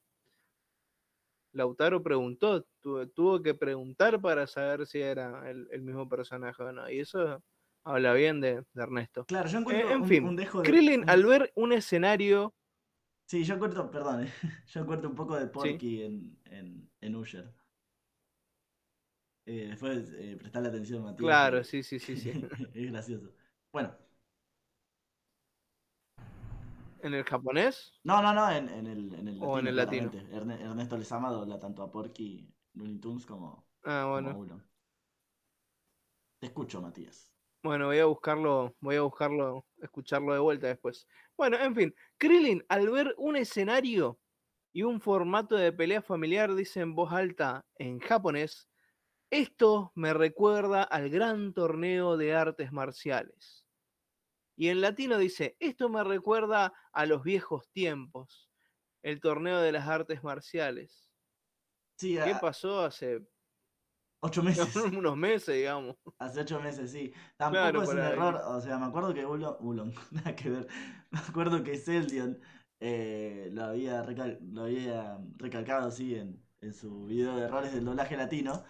Lautaro 1.53 2.03
preguntó, 2.03 2.64
tu- 2.80 3.07
tuvo 3.09 3.42
que 3.42 3.55
preguntar 3.55 4.20
para 4.20 4.46
saber 4.46 4.86
si 4.86 5.01
era 5.01 5.51
el, 5.51 5.68
el 5.70 5.82
mismo 5.82 6.09
personaje 6.09 6.62
o 6.62 6.72
no. 6.72 6.88
Y 6.90 7.01
eso 7.01 7.42
habla 7.84 8.12
bien 8.14 8.40
de, 8.40 8.64
de 8.72 8.82
Ernesto. 8.82 9.26
Claro, 9.26 9.48
yo 9.48 9.59
Eh, 9.59 9.61
encuentro 9.61 9.90
en 9.90 10.05
un, 10.05 10.05
fin, 10.05 10.22
un 10.22 10.36
dejo 10.36 10.62
de... 10.62 10.78
Krillin, 10.78 11.05
al 11.09 11.24
ver 11.24 11.53
un 11.55 11.72
escenario, 11.72 12.55
Sí, 13.26 13.44
yo 13.44 13.55
encuentro, 13.55 13.90
perdón, 13.90 14.24
eh, 14.24 14.32
yo 14.66 14.80
encuentro 14.80 15.09
un 15.09 15.14
poco 15.14 15.36
de 15.36 15.46
Porky 15.46 16.03
en, 16.03 16.38
en, 16.44 16.90
en 17.01 17.16
Usher. 17.16 17.55
Eh, 19.46 19.66
después 19.70 20.12
eh, 20.16 20.36
prestarle 20.38 20.68
atención, 20.68 21.03
Matías. 21.03 21.42
claro, 21.42 21.64
sí, 21.64 21.82
sí, 21.82 21.98
sí, 22.01 22.16
sí. 22.16 22.32
es 22.74 22.90
gracioso. 22.92 23.34
Bueno, 23.72 23.96
¿En 27.03 27.14
el 27.14 27.24
japonés? 27.24 27.92
no, 28.05 28.22
no, 28.22 28.32
no, 28.32 28.51
en, 28.51 28.68
en 28.68 28.86
el, 28.86 29.14
en 29.14 29.28
el 29.28 29.38
latino. 29.38 29.48
O 29.53 29.59
en 29.59 29.66
el 29.66 29.76
latino. 29.76 30.11
Ernesto 30.12 30.96
Lezama 30.96 31.30
dobla 31.30 31.59
tanto 31.59 31.82
a 31.82 31.90
Porky, 31.90 32.53
Looney 32.74 32.98
Tunes 32.98 33.26
como, 33.26 33.66
Ah, 33.84 34.03
como 34.14 34.32
bueno. 34.34 34.62
Te 36.38 36.46
escucho, 36.46 36.80
Matías. 36.80 37.34
Bueno, 37.62 37.86
voy 37.86 37.98
a 37.98 38.07
buscarlo, 38.07 38.74
voy 38.80 38.96
a 38.96 39.03
buscarlo, 39.03 39.66
escucharlo 39.82 40.32
de 40.32 40.38
vuelta 40.40 40.66
después. 40.68 41.07
Bueno, 41.36 41.59
en 41.59 41.74
fin, 41.74 41.94
Krillin, 42.16 42.64
al 42.68 42.88
ver 42.90 43.14
un 43.18 43.36
escenario 43.36 44.18
y 44.72 44.82
un 44.82 45.01
formato 45.01 45.57
de 45.57 45.72
pelea 45.72 46.01
familiar, 46.01 46.55
dice 46.55 46.80
en 46.80 46.94
voz 46.94 47.12
alta 47.12 47.66
en 47.76 47.98
japonés, 47.98 48.70
esto 49.30 49.92
me 49.94 50.14
recuerda 50.14 50.82
al 50.82 51.11
gran 51.11 51.53
torneo 51.53 52.16
de 52.16 52.34
artes 52.34 52.72
marciales. 52.72 53.66
Y 54.61 54.69
en 54.69 54.83
latino 54.83 55.17
dice, 55.17 55.57
esto 55.59 55.89
me 55.89 56.05
recuerda 56.05 56.75
a 56.93 57.07
los 57.07 57.23
viejos 57.23 57.71
tiempos, 57.73 58.51
el 59.03 59.19
torneo 59.19 59.59
de 59.59 59.73
las 59.73 59.89
artes 59.89 60.23
marciales. 60.23 61.11
Sí, 61.97 62.19
¿Qué 62.19 62.35
a- 62.35 62.41
pasó 62.41 62.81
hace 62.85 63.23
ocho 64.21 64.43
meses. 64.43 64.77
unos 64.77 65.17
meses, 65.17 65.55
digamos? 65.57 65.97
Hace 66.19 66.41
ocho 66.41 66.61
meses, 66.61 66.91
sí. 66.93 67.11
Tampoco 67.39 67.53
Claro, 67.57 67.83
es 67.85 67.89
un 67.89 68.01
ahí. 68.01 68.13
error. 68.13 68.35
O 68.45 68.61
sea, 68.61 68.77
me 68.79 68.85
acuerdo 68.85 69.15
que 69.15 69.25
Ulon, 69.25 69.57
Ulon, 69.61 69.95
nada 70.11 70.37
que 70.37 70.51
ver. 70.51 70.67
Me 71.11 71.19
acuerdo 71.19 71.65
que 71.65 71.79
Celdion 71.79 72.39
eh, 72.81 73.49
lo, 73.53 73.65
había 73.65 74.03
recal- 74.05 74.39
lo 74.43 74.65
había 74.65 75.19
recalcado 75.37 75.89
así 75.89 76.17
en, 76.17 76.47
en 76.61 76.75
su 76.75 77.07
video 77.07 77.35
de 77.37 77.45
errores 77.45 77.73
del 77.73 77.87
doblaje 77.87 78.15
latino. 78.19 78.65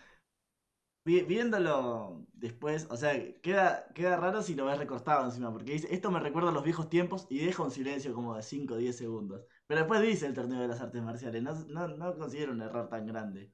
Vi- 1.04 1.22
viéndolo 1.22 2.26
después, 2.32 2.86
o 2.90 2.96
sea, 2.96 3.12
queda, 3.40 3.88
queda 3.94 4.16
raro 4.16 4.42
si 4.42 4.54
lo 4.54 4.66
ves 4.66 4.78
recortado 4.78 5.24
encima, 5.24 5.50
porque 5.52 5.72
dice, 5.72 5.88
esto 5.94 6.10
me 6.10 6.20
recuerda 6.20 6.50
a 6.50 6.52
los 6.52 6.62
viejos 6.64 6.88
tiempos 6.90 7.26
y 7.30 7.38
deja 7.44 7.62
un 7.62 7.70
silencio 7.70 8.14
como 8.14 8.36
de 8.36 8.42
5 8.42 8.74
o 8.74 8.76
10 8.76 8.96
segundos. 8.98 9.44
Pero 9.66 9.80
después 9.80 10.02
dice 10.02 10.26
el 10.26 10.34
torneo 10.34 10.60
de 10.60 10.68
las 10.68 10.80
artes 10.80 11.02
marciales, 11.02 11.42
no, 11.42 11.54
no, 11.66 11.88
no 11.88 12.16
considero 12.18 12.52
un 12.52 12.60
error 12.62 12.88
tan 12.88 13.06
grande. 13.06 13.52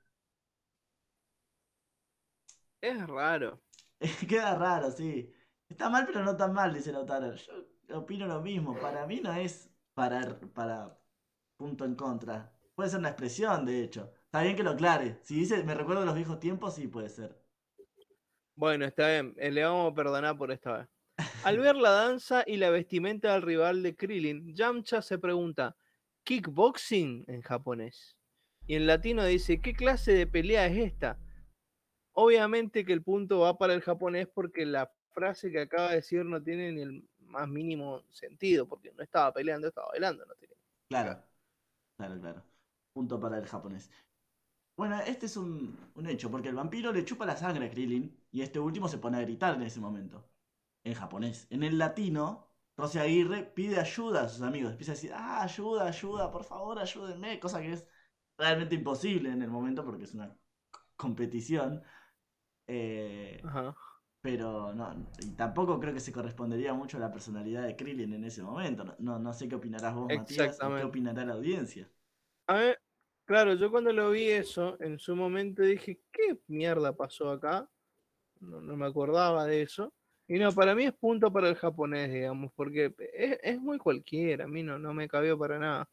Es 2.81 3.07
raro. 3.07 3.61
Queda 4.29 4.55
raro, 4.57 4.91
sí. 4.91 5.33
Está 5.69 5.89
mal, 5.91 6.07
pero 6.07 6.23
no 6.25 6.37
tan 6.37 6.53
mal, 6.53 6.73
dice 6.75 6.93
Lautaro. 6.93 7.35
Yo 7.35 7.53
opino 7.99 8.27
lo 8.27 8.41
mismo. 8.41 8.79
Para 8.79 9.07
mí 9.07 9.21
no 9.21 9.33
es 9.33 9.71
para, 9.95 10.39
para 10.53 11.01
punto 11.57 11.85
en 11.85 11.95
contra. 11.95 12.59
Puede 12.75 12.91
ser 12.91 13.01
una 13.01 13.11
expresión, 13.11 13.65
de 13.67 13.83
hecho. 13.85 14.13
Está 14.37 14.45
bien 14.45 14.57
que 14.57 14.63
lo 14.65 14.73
aclare. 14.73 15.19
Si 15.23 15.35
dice, 15.35 15.65
me 15.65 15.75
recuerdo 15.75 16.01
de 16.01 16.07
los 16.09 16.15
viejos 16.15 16.39
tiempos, 16.39 16.75
sí 16.75 16.89
puede 16.89 17.09
ser. 17.09 17.43
Bueno, 18.55 18.85
está 18.85 19.09
bien. 19.09 19.35
Eh, 19.39 19.51
le 19.51 19.65
vamos 19.65 19.91
a 19.91 19.95
perdonar 19.95 20.37
por 20.37 20.53
esta 20.53 20.77
vez. 20.77 20.89
Al 21.43 21.59
ver 21.59 21.75
la 21.75 21.89
danza 21.89 22.45
y 22.47 22.59
la 22.59 22.69
vestimenta 22.69 23.33
del 23.33 23.41
rival 23.41 23.83
de 23.83 23.97
Krillin, 23.97 24.55
Yamcha 24.55 25.01
se 25.01 25.19
pregunta, 25.19 25.75
¿kickboxing 26.25 27.25
en 27.29 27.41
japonés? 27.41 28.19
Y 28.67 28.75
en 28.75 28.87
latino 28.87 29.25
dice, 29.25 29.63
¿qué 29.63 29.73
clase 29.73 30.13
de 30.13 30.27
pelea 30.27 30.67
es 30.67 30.77
esta? 30.93 31.19
Obviamente 32.13 32.85
que 32.85 32.93
el 32.93 33.03
punto 33.03 33.39
va 33.39 33.57
para 33.57 33.73
el 33.73 33.81
japonés 33.81 34.29
porque 34.29 34.67
la 34.67 34.93
frase 35.13 35.51
que 35.51 35.61
acaba 35.63 35.89
de 35.89 35.97
decir 35.97 36.27
no 36.27 36.43
tiene 36.43 36.73
ni 36.73 36.83
el 36.83 37.09
más 37.21 37.49
mínimo 37.49 38.03
sentido, 38.11 38.69
porque 38.69 38.93
no 38.93 39.03
estaba 39.03 39.33
peleando, 39.33 39.69
estaba 39.69 39.89
bailando. 39.93 40.27
No 40.27 40.35
Claro, 40.91 41.25
claro, 41.97 42.21
claro. 42.21 42.45
Punto 42.93 43.19
para 43.19 43.39
el 43.39 43.47
japonés. 43.47 43.91
Bueno, 44.77 45.01
este 45.01 45.27
es 45.27 45.37
un, 45.37 45.79
un, 45.95 46.07
hecho, 46.07 46.31
porque 46.31 46.51
el 46.51 46.55
vampiro 46.55 46.93
le 46.93 47.05
chupa 47.05 47.25
la 47.25 47.37
sangre 47.37 47.67
a 47.67 47.71
Krillin 47.71 48.15
y 48.31 48.43
este 48.43 48.61
último 48.61 48.89
se 48.89 48.99
pone 48.99 49.17
a 49.17 49.23
gritar 49.23 49.55
en 49.55 49.63
ese 49.63 49.81
momento 49.81 50.29
en 50.85 50.95
japonés. 50.95 51.47
En 51.51 51.63
el 51.63 51.79
latino, 51.79 52.47
Rosy 52.77 52.99
Aguirre 52.99 53.43
pide 53.43 53.81
ayuda 53.81 54.23
a 54.23 54.29
sus 54.29 54.43
amigos. 54.43 54.73
Empieza 54.73 54.93
a 54.93 54.95
decir, 54.95 55.13
ah, 55.15 55.43
ayuda, 55.43 55.89
ayuda, 55.89 56.31
por 56.31 56.45
favor, 56.45 56.79
ayúdenme. 56.79 57.41
Cosa 57.41 57.61
que 57.61 57.73
es 57.73 57.87
realmente 58.39 58.75
imposible 58.75 59.31
en 59.31 59.43
el 59.43 59.51
momento 59.51 59.85
porque 59.85 60.05
es 60.05 60.15
una 60.15 60.37
competición. 60.97 61.83
Eh, 62.69 63.43
pero 64.21 64.75
no, 64.75 65.09
y 65.21 65.31
tampoco 65.31 65.79
creo 65.79 65.95
que 65.95 66.01
se 66.01 66.13
correspondería 66.13 66.75
mucho 66.75 66.97
a 66.97 67.01
la 67.01 67.13
personalidad 67.13 67.65
de 67.65 67.77
Krillin 67.77 68.13
en 68.13 68.25
ese 68.25 68.43
momento. 68.43 68.85
No, 68.99 69.19
no 69.19 69.33
sé 69.33 69.49
qué 69.49 69.55
opinarás 69.55 69.95
vos, 69.95 70.09
Matías, 70.15 70.59
qué 70.59 70.85
opinará 70.85 71.25
la 71.25 71.35
audiencia. 71.35 71.89
A 72.49 72.55
ver, 72.55 72.81
claro, 73.27 73.55
yo 73.55 73.71
cuando 73.71 73.93
lo 73.93 74.11
vi 74.11 74.31
eso, 74.31 74.79
en 74.81 74.99
su 74.99 75.15
momento 75.15 75.63
dije, 75.63 76.01
¿qué 76.11 76.39
mierda 76.47 76.97
pasó 76.97 77.31
acá? 77.31 77.69
No, 78.41 78.61
no 78.61 78.77
me 78.77 78.87
acordaba 78.87 79.45
de 79.45 79.63
eso. 79.63 79.93
Y 80.29 80.39
no, 80.39 80.53
para 80.53 80.75
mí 80.75 80.85
es 80.85 80.93
punto 80.93 81.33
para 81.33 81.49
el 81.49 81.55
japonés, 81.55 82.13
digamos, 82.13 82.53
porque 82.55 82.95
es, 83.43 83.61
muy 83.61 83.79
cualquiera, 83.79 84.45
a 84.45 84.49
mí 84.49 84.63
no, 84.63 84.79
no 84.79 84.93
me 84.93 85.09
cabió 85.09 85.39
para 85.39 85.59
nada. 85.59 85.89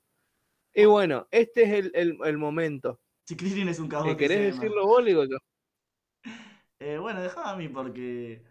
Y 0.73 0.85
bueno, 0.85 1.27
este 1.29 1.63
es 1.63 1.91
el, 1.93 2.37
momento. 2.37 2.99
Si 3.27 3.35
Krillin 3.35 3.69
es 3.69 3.79
un 3.79 3.87
cabrón. 3.87 4.17
¿Querés 4.17 4.55
decirlo 4.55 4.87
vos, 4.87 5.03
digo 5.03 5.23
yo? 5.25 5.37
Eh, 6.79 6.97
bueno, 6.97 7.21
déjame 7.21 7.49
a 7.49 7.55
mí 7.55 7.69
porque, 7.69 8.43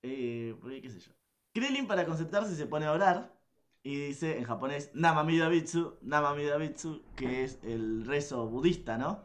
eh, 0.00 0.56
porque. 0.58 0.80
qué 0.80 0.88
sé 0.88 1.00
yo. 1.00 1.12
Krillin 1.52 1.86
para 1.86 2.06
concentrarse 2.06 2.54
se 2.54 2.66
pone 2.66 2.86
a 2.86 2.92
orar 2.92 3.37
y 3.82 3.96
dice 3.96 4.38
en 4.38 4.44
japonés 4.44 4.90
Namamidabitsu, 4.94 5.98
Namamidabitsu, 6.02 7.04
que 7.16 7.44
es 7.44 7.58
el 7.62 8.04
rezo 8.04 8.48
budista, 8.48 8.98
¿no? 8.98 9.24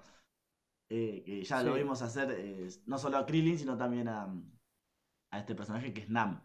Eh, 0.89 1.23
que 1.25 1.43
ya 1.43 1.63
lo 1.63 1.73
vimos 1.73 2.01
hacer 2.01 2.69
no 2.85 2.97
solo 2.97 3.17
a 3.17 3.25
Krillin, 3.25 3.57
sino 3.57 3.77
también 3.77 4.07
a, 4.07 4.31
a 5.31 5.39
este 5.39 5.55
personaje 5.55 5.93
que 5.93 6.01
es 6.01 6.09
Nam. 6.09 6.41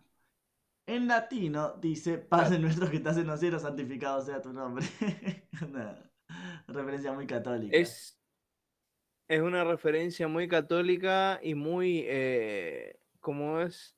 En 0.87 1.07
latino 1.07 1.75
dice, 1.75 2.17
Padre 2.17 2.59
nuestro 2.59 2.91
que 2.91 2.97
estás 2.97 3.19
en 3.19 3.27
los 3.27 3.39
cielos, 3.39 3.61
santificado 3.61 4.23
sea 4.23 4.41
tu 4.41 4.55
nombre. 4.55 4.87
una 5.61 6.11
referencia 6.67 7.13
muy 7.13 7.27
católica. 7.27 7.77
Es, 7.77 8.19
es 9.29 9.43
una 9.43 9.65
referencia 9.65 10.29
muy 10.29 10.49
católica 10.49 11.41
y 11.43 11.55
muy, 11.55 12.05
eh, 12.07 12.99
como 13.21 13.61
es, 13.61 13.98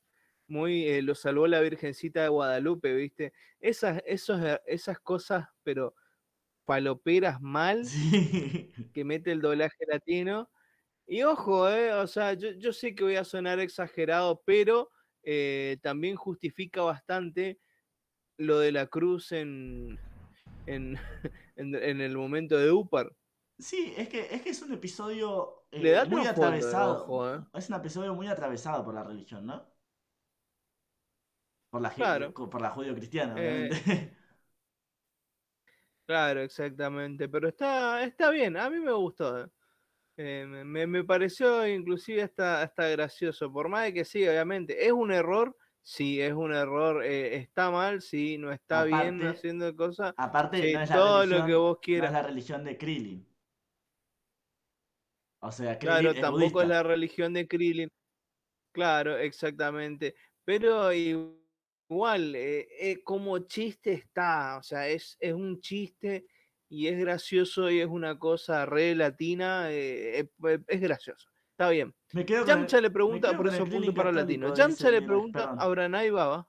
muy, 0.50 0.86
eh, 0.86 1.02
lo 1.02 1.14
salvó 1.14 1.46
la 1.46 1.60
Virgencita 1.60 2.22
de 2.22 2.28
Guadalupe, 2.28 2.92
¿viste? 2.94 3.32
Esas, 3.60 4.02
esos, 4.06 4.40
esas 4.66 5.00
cosas, 5.00 5.48
pero 5.62 5.94
paloperas 6.64 7.40
mal, 7.40 7.82
que 8.92 9.04
mete 9.04 9.32
el 9.32 9.40
doblaje 9.40 9.84
latino 9.86 10.50
y 11.10 11.24
ojo, 11.24 11.68
eh, 11.68 11.92
o 11.92 12.06
sea, 12.06 12.34
yo, 12.34 12.72
sé 12.72 12.94
que 12.94 13.02
voy 13.02 13.16
a 13.16 13.24
sonar 13.24 13.58
exagerado, 13.58 14.42
pero 14.44 14.92
eh, 15.24 15.78
también 15.82 16.14
justifica 16.14 16.82
bastante 16.82 17.58
lo 18.36 18.60
de 18.60 18.70
la 18.70 18.86
cruz 18.86 19.32
en, 19.32 19.98
en, 20.66 20.96
el 21.56 22.16
momento 22.16 22.56
de 22.56 22.70
Upar. 22.70 23.12
Sí, 23.58 23.92
es 23.96 24.08
que 24.08 24.28
es, 24.30 24.42
que 24.42 24.50
es 24.50 24.62
un 24.62 24.72
episodio 24.72 25.64
eh, 25.72 26.00
muy 26.08 26.24
atravesado. 26.28 27.44
Es 27.54 27.68
un 27.68 27.74
episodio 27.74 28.14
muy 28.14 28.28
atravesado 28.28 28.84
por 28.84 28.94
la 28.94 29.02
religión, 29.02 29.46
¿no? 29.46 29.66
Por 31.70 31.80
la, 31.80 31.90
claro. 31.90 32.32
por 32.34 32.60
la 32.60 32.70
judío-cristiana, 32.70 33.34
obviamente. 33.34 34.16
Claro, 36.06 36.40
exactamente. 36.40 37.28
Pero 37.28 37.46
está, 37.46 38.02
está 38.02 38.30
bien, 38.30 38.56
a 38.56 38.68
mí 38.68 38.80
me 38.80 38.90
gustó. 38.90 39.48
Eh, 40.16 40.44
me, 40.44 41.04
pareció 41.04 41.64
inclusive 41.64 42.22
hasta, 42.22 42.62
hasta 42.62 42.88
gracioso, 42.88 43.52
por 43.52 43.68
más 43.68 43.84
de 43.84 43.94
que 43.94 44.04
sí, 44.04 44.26
obviamente, 44.26 44.84
es 44.84 44.90
un 44.90 45.12
error, 45.12 45.56
sí, 45.80 46.20
es 46.20 46.32
un 46.32 46.52
error, 46.52 47.04
eh, 47.04 47.36
está 47.36 47.70
mal, 47.70 48.02
sí, 48.02 48.38
no 48.38 48.50
está 48.50 48.82
bien 48.82 49.24
haciendo 49.24 49.74
cosas. 49.76 50.12
Aparte, 50.16 50.74
todo 50.92 51.24
lo 51.26 51.46
que 51.46 51.54
vos 51.54 51.78
quieras. 51.80 52.10
No 52.10 52.18
es 52.18 52.24
la 52.24 52.28
religión 52.28 52.64
de 52.64 52.76
Krillin. 52.76 53.26
O 55.38 55.52
sea, 55.52 55.78
Krillin 55.78 56.00
Claro, 56.00 56.20
tampoco 56.20 56.60
es 56.60 56.68
la 56.68 56.82
religión 56.82 57.32
de 57.32 57.46
Krillin. 57.46 57.88
Claro, 58.72 59.16
exactamente. 59.16 60.16
Pero 60.44 60.92
igual, 61.90 62.34
eh, 62.36 63.00
como 63.04 63.40
chiste 63.40 63.92
está, 63.92 64.56
o 64.58 64.62
sea, 64.62 64.88
es, 64.88 65.16
es 65.20 65.34
un 65.34 65.60
chiste 65.60 66.26
y 66.70 66.86
es 66.86 66.98
gracioso 66.98 67.68
y 67.68 67.80
es 67.80 67.88
una 67.88 68.18
cosa 68.18 68.64
re 68.64 68.94
latina, 68.94 69.70
eh, 69.72 70.20
eh, 70.20 70.30
eh, 70.44 70.60
es 70.68 70.80
gracioso. 70.80 71.28
Está 71.50 71.68
bien. 71.68 71.92
Yamcha 72.12 72.80
le 72.80 72.90
pregunta, 72.90 73.36
por 73.36 73.48
eso 73.48 73.66
punto 73.66 73.92
para 73.92 74.12
latino. 74.12 74.54
Yamcha 74.54 74.90
le 74.90 75.02
pregunta 75.02 75.56
a 75.58 75.68
Branay 75.68 76.10
Baba. 76.10 76.48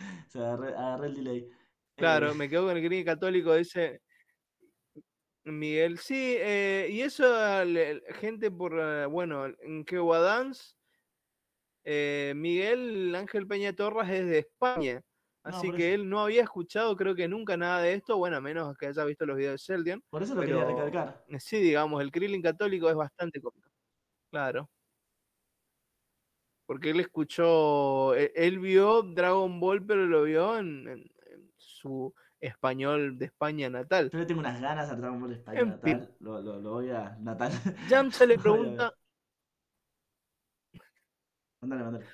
Se 0.28 0.40
agarré, 0.40 1.06
el 1.06 1.14
delay. 1.14 1.48
Claro, 1.96 2.34
me 2.34 2.48
quedo 2.48 2.66
con 2.66 2.76
el 2.76 2.82
gringo 2.82 3.06
católico, 3.06 3.54
dice 3.54 4.02
Miguel. 5.44 5.98
Sí, 5.98 6.36
y 6.36 7.00
eso, 7.00 7.24
gente 8.16 8.50
por, 8.50 9.08
bueno, 9.08 9.46
en 9.60 9.84
Kewadans, 9.84 10.76
Miguel 11.84 13.14
Ángel 13.14 13.46
Peña 13.46 13.72
Torres 13.72 14.08
es 14.10 14.26
de 14.26 14.38
España. 14.38 15.02
Así 15.44 15.70
que 15.72 15.92
él 15.92 16.08
no 16.08 16.20
había 16.20 16.42
escuchado, 16.42 16.96
creo 16.96 17.14
que 17.14 17.28
nunca 17.28 17.54
nada 17.58 17.82
de 17.82 17.92
esto, 17.92 18.16
bueno, 18.16 18.38
a 18.38 18.40
menos 18.40 18.74
que 18.78 18.86
haya 18.86 19.04
visto 19.04 19.26
los 19.26 19.36
videos 19.36 19.52
de 19.52 19.58
Seldian. 19.58 20.02
Por 20.08 20.22
eso 20.22 20.34
lo 20.34 20.40
quería 20.40 20.64
recalcar. 20.64 21.22
Eh, 21.28 21.38
sí, 21.38 21.58
digamos, 21.58 22.00
el 22.00 22.10
Krillin 22.10 22.40
católico 22.40 22.88
es 22.88 22.96
bastante 22.96 23.42
cómico. 23.42 23.68
Claro. 24.30 24.70
Porque 26.64 26.90
él 26.90 27.00
escuchó, 27.00 28.14
e, 28.14 28.32
él, 28.34 28.58
vio 28.58 29.02
Dragon 29.02 29.60
Ball, 29.60 29.84
pero 29.84 30.06
lo 30.06 30.22
vio 30.22 30.56
en, 30.56 31.10
su 31.58 32.14
español 32.40 33.18
de 33.18 33.26
España 33.26 33.68
natal. 33.68 34.08
Yo 34.10 34.20
le 34.20 34.26
tengo 34.26 34.40
unas 34.40 34.58
ganas 34.62 34.88
a 34.88 34.96
Dragon 34.96 35.20
Ball 35.20 35.28
de 35.28 35.36
España 35.36 35.62
natal. 35.62 36.14
Lo, 36.20 36.40
lo, 36.40 36.58
lo, 36.58 36.70
voy 36.70 36.88
a. 36.88 37.18
Natal. 37.20 37.52
Jam 37.86 38.10
se 38.10 38.26
le 38.26 38.38
pregunta. 38.38 38.94
Mándale, 41.64 41.84
mándale. 41.84 42.06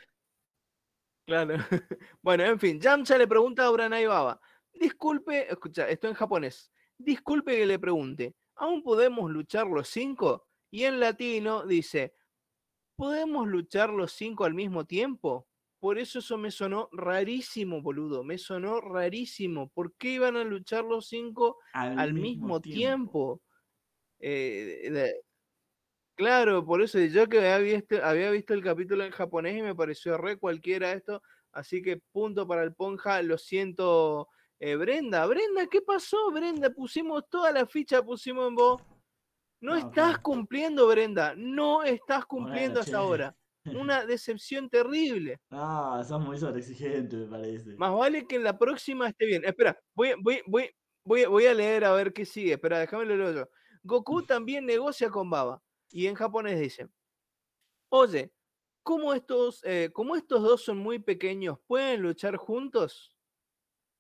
Claro. 1.27 1.55
Bueno, 2.23 2.45
en 2.45 2.59
fin, 2.59 2.81
Yamcha 2.81 3.19
le 3.19 3.27
pregunta 3.27 3.65
a 3.65 3.71
Uranai 3.71 4.07
Baba, 4.07 4.41
disculpe, 4.73 5.51
escucha, 5.51 5.89
esto 5.89 6.07
en 6.07 6.15
japonés, 6.15 6.71
disculpe 6.99 7.57
que 7.57 7.67
le 7.67 7.79
pregunte, 7.79 8.37
¿aún 8.57 8.83
podemos 8.83 9.31
luchar 9.31 9.67
los 9.67 9.89
cinco? 9.89 10.47
Y 10.71 10.85
en 10.85 11.01
latino 11.01 11.67
dice, 11.67 12.15
¿podemos 12.97 13.49
luchar 13.49 13.91
los 13.91 14.13
cinco 14.13 14.45
al 14.45 14.55
mismo 14.55 14.85
tiempo? 14.85 15.49
Por 15.81 15.99
eso 15.99 16.19
eso 16.21 16.37
me 16.37 16.51
sonó 16.51 16.89
rarísimo, 16.93 17.81
boludo, 17.81 18.23
me 18.23 18.37
sonó 18.37 18.81
rarísimo. 18.81 19.71
¿Por 19.71 19.95
qué 19.95 20.11
iban 20.11 20.37
a 20.37 20.45
luchar 20.45 20.85
los 20.85 21.09
cinco 21.09 21.59
al, 21.73 22.13
mismo, 22.13 22.61
tiempo? 22.61 23.41
Eh, 24.19 25.15
Claro, 26.21 26.67
por 26.67 26.83
eso 26.83 26.99
yo 26.99 27.31
que 27.31 27.39
había 27.39 27.57
visto, 27.79 27.97
había 28.05 28.31
visto 28.31 28.53
el 28.53 28.63
capítulo 28.63 29.05
en 29.05 29.11
japonés 29.11 29.57
y 29.57 29.63
me 29.63 29.75
pareció 29.75 30.19
re 30.19 30.37
cualquiera 30.37 30.93
esto, 30.93 31.23
así 31.51 31.81
que 31.81 32.03
punto 32.13 32.47
para 32.47 32.63
el 32.63 32.75
Ponja, 32.75 33.23
lo 33.23 33.39
siento, 33.39 34.29
eh, 34.59 34.77
Brenda, 34.77 35.25
Brenda, 35.25 35.67
¿qué 35.67 35.81
pasó, 35.81 36.31
Brenda? 36.31 36.69
Pusimos 36.69 37.27
toda 37.31 37.53
la 37.53 37.65
ficha, 37.65 38.03
pusimos 38.03 38.49
en 38.49 38.55
vos. 38.55 38.83
No, 39.63 39.75
estás 39.77 40.19
cumpliendo, 40.19 40.87
Brenda, 40.89 41.33
no 41.39 41.85
estás 41.85 42.27
cumpliendo 42.27 42.81
hasta 42.81 42.99
ahora. 42.99 43.35
Una 43.65 44.05
decepción 44.05 44.69
terrible. 44.69 45.41
Ah, 45.51 46.05
sos 46.07 46.21
muy 46.21 46.37
sobreexigente, 46.37 47.17
me 47.17 47.27
parece. 47.29 47.77
Más 47.79 47.95
vale 47.95 48.27
que 48.27 48.37
en 48.37 48.45
la 48.45 48.59
próxima 48.59 49.09
esté 49.09 49.25
bien. 49.25 49.43
Espera, 49.43 49.81
voy, 49.95 50.13
voy, 50.21 50.43
voy, 50.47 50.71
voy, 51.03 51.25
voy 51.25 51.47
a 51.47 51.55
leer 51.55 51.87
a 51.87 51.93
ver 51.93 52.13
qué 52.13 52.27
sigue. 52.27 52.53
Espera, 52.53 52.79
déjame 52.79 53.07
leerlo 53.07 53.33
yo. 53.33 53.49
Goku 53.83 54.23
también 54.27 54.67
negocia 54.67 55.09
con 55.09 55.31
Baba. 55.31 55.63
Y 55.91 56.07
en 56.07 56.15
japonés 56.15 56.59
dicen, 56.61 56.93
Oye, 57.93 58.33
¿cómo 58.83 59.15
estos, 59.15 59.63
eh, 59.65 59.91
como 59.93 60.15
estos 60.17 60.43
dos 60.43 60.63
son 60.63 60.79
muy 60.79 60.99
pequeños, 61.01 61.59
¿pueden 61.67 62.03
luchar 62.03 62.37
juntos? 62.37 63.17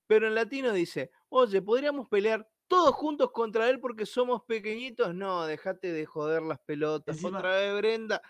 Pero 0.06 0.26
en 0.28 0.34
latino 0.34 0.72
dice, 0.72 1.10
oye, 1.28 1.60
¿podríamos 1.62 2.08
pelear 2.08 2.48
todos 2.68 2.94
juntos 2.94 3.30
contra 3.32 3.68
él 3.68 3.80
porque 3.80 4.06
somos 4.06 4.42
pequeñitos? 4.44 5.14
No, 5.14 5.44
déjate 5.46 5.92
de 5.92 6.06
joder 6.06 6.42
las 6.42 6.60
pelotas. 6.60 7.16
Encima- 7.16 7.38
Otra 7.38 7.56
vez 7.56 7.76
Brenda. 7.76 8.22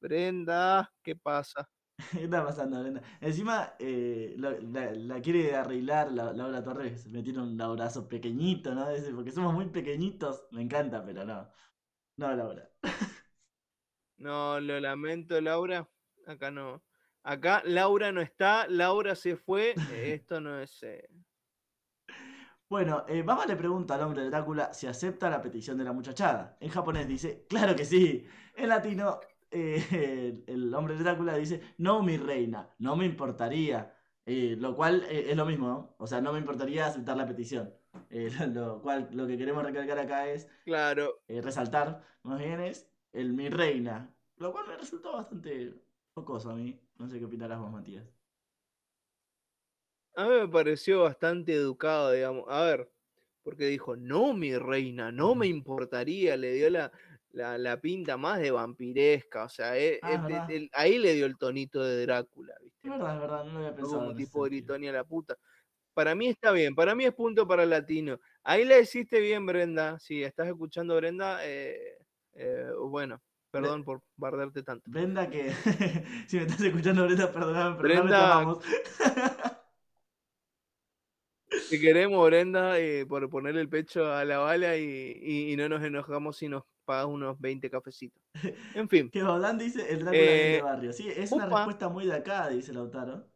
Brenda, 0.00 0.92
¿qué 1.02 1.16
pasa? 1.16 1.68
¿Qué 2.10 2.24
está 2.24 2.44
pasando, 2.44 2.80
Brenda? 2.80 3.02
Encima 3.20 3.74
eh, 3.78 4.34
la, 4.36 4.50
la 4.92 5.20
quiere 5.20 5.54
arreglar 5.54 6.10
la, 6.10 6.32
Laura 6.32 6.62
Torres. 6.62 7.06
Me 7.08 7.22
tiene 7.22 7.40
un 7.40 7.56
laurazo 7.56 8.08
pequeñito, 8.08 8.74
¿no? 8.74 8.90
Dice, 8.92 9.12
porque 9.12 9.30
somos 9.30 9.54
muy 9.54 9.66
pequeñitos. 9.66 10.46
Me 10.50 10.62
encanta, 10.62 11.04
pero 11.04 11.24
no. 11.24 11.48
No, 12.16 12.34
Laura. 12.34 12.68
No, 14.16 14.60
lo 14.60 14.80
lamento, 14.80 15.40
Laura. 15.40 15.88
Acá 16.26 16.50
no. 16.50 16.82
Acá 17.22 17.62
Laura 17.64 18.12
no 18.12 18.20
está, 18.20 18.66
Laura 18.68 19.14
se 19.14 19.36
fue. 19.36 19.82
eh, 19.86 20.14
Esto 20.14 20.40
no 20.40 20.58
es. 20.60 20.82
eh, 20.82 21.08
Bueno, 22.68 23.04
eh, 23.08 23.22
Baba 23.22 23.46
le 23.46 23.56
pregunta 23.56 23.94
al 23.94 24.02
hombre 24.02 24.22
de 24.22 24.30
Drácula 24.30 24.72
si 24.72 24.86
acepta 24.86 25.30
la 25.30 25.40
petición 25.40 25.78
de 25.78 25.84
la 25.84 25.92
muchachada. 25.92 26.56
En 26.60 26.70
japonés 26.70 27.06
dice, 27.06 27.46
claro 27.48 27.76
que 27.76 27.84
sí. 27.84 28.26
En 28.56 28.68
latino, 28.68 29.20
eh, 29.50 29.84
el, 29.92 30.54
el 30.54 30.74
hombre 30.74 30.94
de 30.94 31.02
Drácula 31.04 31.36
dice, 31.36 31.60
no, 31.78 32.02
mi 32.02 32.16
reina, 32.16 32.68
no 32.78 32.96
me 32.96 33.06
importaría. 33.06 33.94
Lo 34.26 34.74
cual 34.74 35.04
es 35.10 35.36
lo 35.36 35.44
mismo, 35.44 35.68
¿no? 35.68 35.94
O 35.98 36.06
sea, 36.06 36.20
no 36.22 36.32
me 36.32 36.38
importaría 36.38 36.86
aceptar 36.86 37.14
la 37.16 37.26
petición. 37.26 37.74
Eh, 38.10 38.28
lo 38.52 38.80
cual 38.82 39.08
lo 39.12 39.26
que 39.26 39.36
queremos 39.36 39.62
recalcar 39.64 39.98
acá 39.98 40.28
es 40.28 40.48
Claro, 40.64 41.20
eh, 41.28 41.40
resaltar, 41.40 42.02
más 42.22 42.38
bien 42.38 42.60
es 42.60 42.90
el 43.12 43.32
mi 43.32 43.48
reina. 43.48 44.14
Lo 44.36 44.52
cual 44.52 44.66
me 44.68 44.76
resultó 44.76 45.12
bastante 45.12 45.74
jocoso 46.14 46.50
a 46.50 46.54
mí. 46.54 46.80
No 46.98 47.08
sé 47.08 47.18
qué 47.18 47.24
opinarás 47.24 47.58
vos, 47.60 47.70
Matías. 47.70 48.04
a 50.16 50.24
mí 50.24 50.30
me 50.30 50.48
pareció 50.48 51.02
bastante 51.02 51.54
educado, 51.54 52.12
digamos. 52.12 52.44
A 52.48 52.62
ver, 52.62 52.90
porque 53.42 53.66
dijo, 53.66 53.96
no, 53.96 54.32
mi 54.32 54.56
reina, 54.56 55.10
no 55.10 55.34
me 55.34 55.46
importaría. 55.46 56.36
Le 56.36 56.52
dio 56.52 56.70
la, 56.70 56.92
la, 57.32 57.58
la 57.58 57.80
pinta 57.80 58.16
más 58.16 58.40
de 58.40 58.50
vampiresca. 58.50 59.44
O 59.44 59.48
sea, 59.48 59.76
eh, 59.76 59.98
Ah, 60.02 60.26
ahí 60.72 60.98
le 60.98 61.14
dio 61.14 61.26
el 61.26 61.36
tonito 61.36 61.82
de 61.82 62.06
Drácula, 62.06 62.54
¿viste? 62.62 62.88
Es 62.88 62.90
verdad, 62.90 63.14
es 63.14 63.20
verdad, 63.20 63.44
no 63.44 63.52
lo 63.52 63.58
había 63.58 63.74
pensado. 63.74 63.98
como 63.98 64.10
un 64.10 64.16
tipo 64.16 64.44
sentido. 64.44 64.44
gritón 64.44 64.84
y 64.84 64.88
a 64.88 64.92
la 64.92 65.04
puta. 65.04 65.36
Para 65.94 66.14
mí 66.14 66.28
está 66.28 66.50
bien, 66.52 66.74
para 66.74 66.94
mí 66.94 67.04
es 67.04 67.14
punto 67.14 67.46
para 67.46 67.62
el 67.62 67.70
latino. 67.70 68.18
Ahí 68.42 68.64
la 68.64 68.78
hiciste 68.78 69.20
bien, 69.20 69.46
Brenda. 69.46 69.98
Si 70.00 70.22
estás 70.22 70.48
escuchando, 70.48 70.96
Brenda, 70.96 71.38
eh, 71.46 71.98
eh, 72.34 72.66
bueno, 72.88 73.22
perdón 73.50 73.84
por 73.84 74.02
bardarte 74.16 74.62
tanto. 74.64 74.90
Brenda, 74.90 75.30
que 75.30 75.50
si 76.28 76.36
me 76.36 76.42
estás 76.42 76.60
escuchando, 76.60 77.04
Brenda, 77.04 77.32
perdóname, 77.32 77.76
pero 77.80 77.94
no 77.94 78.00
Brenda- 78.02 78.32
amamos. 78.32 78.58
Te 81.70 81.80
queremos, 81.80 82.26
Brenda, 82.26 82.78
eh, 82.80 83.06
por 83.06 83.28
ponerle 83.30 83.60
el 83.60 83.68
pecho 83.68 84.12
a 84.12 84.24
la 84.24 84.38
bala 84.38 84.76
y, 84.76 84.82
y- 85.22 85.52
y 85.52 85.56
no 85.56 85.68
nos 85.68 85.82
enojamos 85.84 86.36
si 86.36 86.48
nos 86.48 86.64
pagas 86.84 87.06
unos 87.06 87.38
20 87.40 87.70
cafecitos. 87.70 88.20
En 88.74 88.88
fin, 88.88 89.08
Que 89.10 89.22
Baudán 89.22 89.56
dice 89.56 89.80
el 89.88 90.00
Drácula 90.00 90.10
bien 90.12 90.26
de 90.36 90.56
Eh, 90.58 90.62
barrio. 90.62 90.92
Sí, 90.92 91.08
es 91.08 91.30
una 91.32 91.46
respuesta 91.46 91.88
muy 91.88 92.06
de 92.06 92.14
acá, 92.14 92.48
dice 92.48 92.72
Lautaro. 92.72 93.28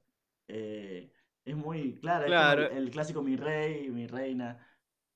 Eh, 0.48 1.10
es 1.50 1.56
muy 1.56 1.94
clara, 2.00 2.26
Claro. 2.26 2.62
es 2.64 2.72
el, 2.72 2.76
el 2.78 2.90
clásico 2.90 3.22
mi 3.22 3.36
rey, 3.36 3.90
mi 3.90 4.06
reina. 4.06 4.64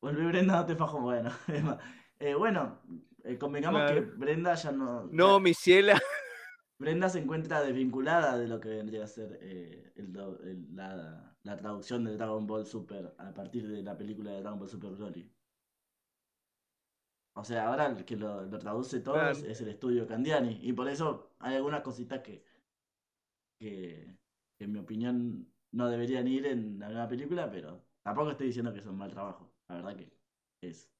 Volví 0.00 0.24
Brenda, 0.26 0.56
no 0.56 0.66
te 0.66 0.76
fajo 0.76 1.00
bueno. 1.00 1.30
Eh, 2.18 2.34
bueno, 2.36 2.80
eh, 3.24 3.36
convengamos 3.36 3.90
que. 3.90 4.00
Brenda 4.00 4.54
ya 4.54 4.70
no. 4.70 5.08
no, 5.10 5.40
mi 5.40 5.54
ciela. 5.54 6.00
Brenda 6.78 7.08
se 7.08 7.18
encuentra 7.18 7.60
desvinculada 7.60 8.38
de 8.38 8.46
lo 8.46 8.60
que 8.60 8.68
vendría 8.68 9.02
a 9.02 9.08
ser 9.08 9.38
eh, 9.42 9.92
el 9.96 10.12
la, 10.76 11.36
la 11.42 11.56
traducción 11.56 12.04
de 12.04 12.16
Dragon 12.16 12.46
Ball 12.46 12.64
Super 12.64 13.12
a 13.18 13.34
partir 13.34 13.66
de 13.66 13.82
la 13.82 13.96
película 13.98 14.30
de 14.30 14.40
Dragon 14.40 14.56
Ball 14.58 14.68
Super 14.68 14.92
Broly. 14.92 15.28
O 17.34 17.42
sea, 17.44 17.66
ahora 17.68 17.86
el 17.86 18.04
que 18.04 18.16
lo, 18.16 18.44
lo 18.44 18.58
traduce 18.58 19.00
todo 19.00 19.30
es, 19.30 19.42
es 19.42 19.60
el 19.62 19.68
estudio 19.70 20.06
Candiani. 20.06 20.60
Y 20.62 20.72
por 20.72 20.88
eso 20.88 21.34
hay 21.40 21.56
algunas 21.56 21.80
cositas 21.82 22.20
que, 22.20 22.44
que, 23.58 24.16
que 24.56 24.64
en 24.64 24.72
mi 24.72 24.78
opinión 24.78 25.51
no 25.72 25.88
deberían 25.88 26.26
ir 26.28 26.46
en 26.46 26.78
la 26.78 26.88
nueva 26.88 27.08
película, 27.08 27.50
pero 27.50 27.84
tampoco 28.02 28.30
estoy 28.32 28.48
diciendo 28.48 28.72
que 28.72 28.82
son 28.82 28.96
mal 28.96 29.10
trabajo. 29.10 29.52
La 29.68 29.76
verdad 29.76 29.96
que 29.96 30.12
es 30.62 30.90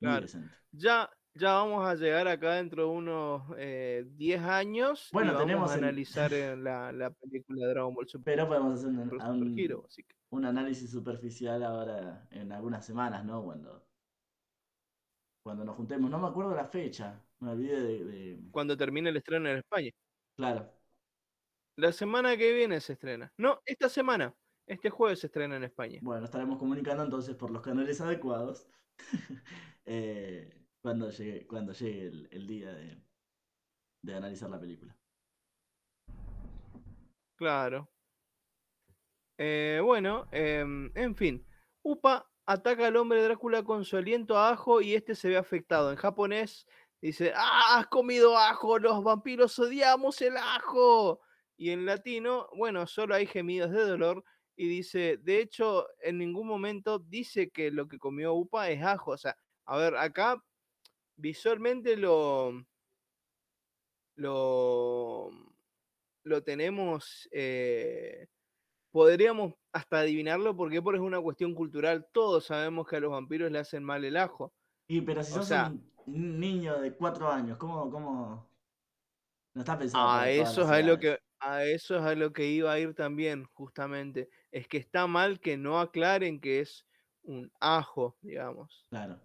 muy 0.00 0.08
Claro. 0.08 0.22
decente. 0.22 0.54
Ya, 0.72 1.10
ya 1.34 1.52
vamos 1.54 1.86
a 1.86 1.94
llegar 1.94 2.28
acá 2.28 2.54
dentro 2.54 2.84
de 2.84 2.88
unos 2.90 3.42
eh, 3.56 4.04
10 4.16 4.40
años. 4.42 5.08
Bueno, 5.12 5.30
y 5.30 5.34
vamos 5.34 5.46
tenemos 5.46 5.70
a 5.70 5.74
analizar 5.74 6.32
eh, 6.34 6.56
la, 6.56 6.92
la 6.92 7.10
película 7.10 7.66
de 7.66 7.72
Dragon 7.72 7.94
Ball 7.94 8.08
Super, 8.08 8.34
Pero 8.36 8.48
podemos 8.48 8.74
hacer 8.74 8.88
un, 8.90 8.98
un- 9.20 9.58
Hero, 9.58 9.84
así 9.86 10.02
que- 10.02 10.14
un 10.30 10.44
análisis 10.44 10.90
superficial 10.90 11.62
ahora 11.62 12.26
en 12.30 12.52
algunas 12.52 12.84
semanas, 12.84 13.24
¿no? 13.24 13.42
Cuando, 13.42 13.86
cuando 15.42 15.64
nos 15.64 15.76
juntemos. 15.76 16.10
No 16.10 16.18
me 16.18 16.28
acuerdo 16.28 16.54
la 16.54 16.66
fecha. 16.66 17.20
Me 17.40 17.50
olvidé 17.52 17.80
de, 17.80 18.04
de- 18.04 18.40
cuando 18.50 18.76
termine 18.76 19.10
el 19.10 19.16
estreno 19.16 19.48
en 19.48 19.58
España. 19.58 19.90
Claro. 20.36 20.77
La 21.78 21.92
semana 21.92 22.36
que 22.36 22.52
viene 22.52 22.80
se 22.80 22.94
estrena. 22.94 23.32
No, 23.36 23.62
esta 23.64 23.88
semana. 23.88 24.34
Este 24.66 24.90
jueves 24.90 25.20
se 25.20 25.28
estrena 25.28 25.54
en 25.56 25.62
España. 25.62 26.00
Bueno, 26.02 26.24
estaremos 26.24 26.58
comunicando 26.58 27.04
entonces 27.04 27.36
por 27.36 27.52
los 27.52 27.62
canales 27.62 28.00
adecuados 28.00 28.66
eh, 29.84 30.66
cuando 30.82 31.08
llegue, 31.10 31.46
cuando 31.46 31.72
llegue 31.72 32.08
el, 32.08 32.28
el 32.32 32.46
día 32.48 32.72
de, 32.72 33.00
de 34.02 34.14
analizar 34.14 34.50
la 34.50 34.58
película. 34.58 34.98
Claro. 37.36 37.88
Eh, 39.38 39.80
bueno, 39.80 40.26
em, 40.32 40.90
en 40.96 41.14
fin. 41.14 41.46
Upa 41.84 42.28
ataca 42.44 42.88
al 42.88 42.96
hombre 42.96 43.22
Drácula 43.22 43.62
con 43.62 43.84
su 43.84 43.96
aliento 43.96 44.36
a 44.36 44.50
ajo 44.50 44.80
y 44.80 44.96
este 44.96 45.14
se 45.14 45.28
ve 45.28 45.36
afectado. 45.36 45.92
En 45.92 45.96
japonés 45.96 46.66
dice, 47.00 47.32
¡Ah, 47.36 47.78
has 47.78 47.86
comido 47.86 48.36
ajo! 48.36 48.80
Los 48.80 49.04
vampiros 49.04 49.56
odiamos 49.60 50.20
el 50.22 50.36
ajo. 50.36 51.20
Y 51.58 51.70
en 51.70 51.84
latino, 51.84 52.48
bueno, 52.56 52.86
solo 52.86 53.14
hay 53.16 53.26
gemidos 53.26 53.72
de 53.72 53.84
dolor 53.84 54.24
y 54.56 54.68
dice, 54.68 55.18
de 55.18 55.40
hecho, 55.40 55.86
en 56.00 56.18
ningún 56.18 56.46
momento 56.46 57.00
dice 57.00 57.50
que 57.50 57.70
lo 57.72 57.88
que 57.88 57.98
comió 57.98 58.32
Upa 58.34 58.70
es 58.70 58.82
ajo. 58.82 59.10
O 59.10 59.18
sea, 59.18 59.36
a 59.66 59.76
ver, 59.76 59.96
acá 59.96 60.40
visualmente 61.16 61.96
lo, 61.96 62.64
lo, 64.14 65.30
lo 66.24 66.42
tenemos, 66.42 67.28
eh, 67.32 68.28
podríamos 68.92 69.54
hasta 69.72 70.00
adivinarlo 70.00 70.56
porque 70.56 70.80
por 70.80 70.94
es 70.94 71.00
una 71.00 71.20
cuestión 71.20 71.54
cultural. 71.54 72.06
Todos 72.12 72.46
sabemos 72.46 72.86
que 72.86 72.96
a 72.96 73.00
los 73.00 73.10
vampiros 73.10 73.50
le 73.50 73.58
hacen 73.58 73.82
mal 73.82 74.04
el 74.04 74.16
ajo. 74.16 74.52
Y 74.86 75.00
pero 75.00 75.22
si 75.22 75.32
O 75.32 75.36
sos 75.36 75.48
sea- 75.48 75.72
un 76.06 76.40
niño 76.40 76.80
de 76.80 76.94
cuatro 76.94 77.28
años, 77.28 77.58
¿cómo, 77.58 77.90
cómo 77.90 78.48
no 79.54 79.60
está 79.60 79.78
pensado 79.78 80.04
A 80.08 80.20
para 80.20 80.32
todas 80.36 80.50
eso 80.52 80.74
es 80.74 80.86
lo 80.86 80.98
que 80.98 81.18
a 81.40 81.64
eso 81.64 81.96
es 81.96 82.02
a 82.02 82.14
lo 82.14 82.32
que 82.32 82.46
iba 82.46 82.72
a 82.72 82.78
ir 82.78 82.94
también, 82.94 83.44
justamente. 83.54 84.28
Es 84.50 84.68
que 84.68 84.78
está 84.78 85.06
mal 85.06 85.40
que 85.40 85.56
no 85.56 85.80
aclaren 85.80 86.40
que 86.40 86.60
es 86.60 86.86
un 87.22 87.52
ajo, 87.60 88.16
digamos. 88.22 88.88
Claro. 88.90 89.20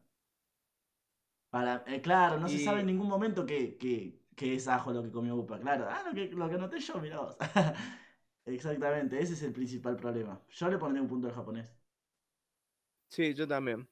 Para, 1.50 1.84
eh, 1.88 2.02
claro, 2.02 2.40
no 2.40 2.50
se 2.50 2.60
sabe 2.60 2.80
en 2.82 2.88
ningún 2.88 3.08
momento 3.08 3.46
que, 3.46 3.78
que, 3.78 4.24
que 4.36 4.56
es 4.56 4.68
ajo 4.68 4.92
lo 4.92 5.04
que 5.04 5.12
comió 5.12 5.36
Upa, 5.36 5.60
claro. 5.60 5.86
Ah, 5.90 6.04
lo 6.08 6.14
que, 6.14 6.28
lo 6.30 6.50
que 6.50 6.56
anoté 6.56 6.80
yo, 6.80 7.00
mirá 7.00 7.20
vos. 7.20 7.38
Exactamente, 8.46 9.20
ese 9.22 9.34
es 9.34 9.44
el 9.44 9.54
principal 9.54 9.96
problema. 9.96 10.42
Yo 10.50 10.70
le 10.70 10.78
pondría 10.78 11.02
un 11.04 11.08
punto 11.08 11.28
al 11.28 11.34
japonés, 11.36 11.68
Sí, 13.10 13.34
yo 13.34 13.48
también. 13.48 13.90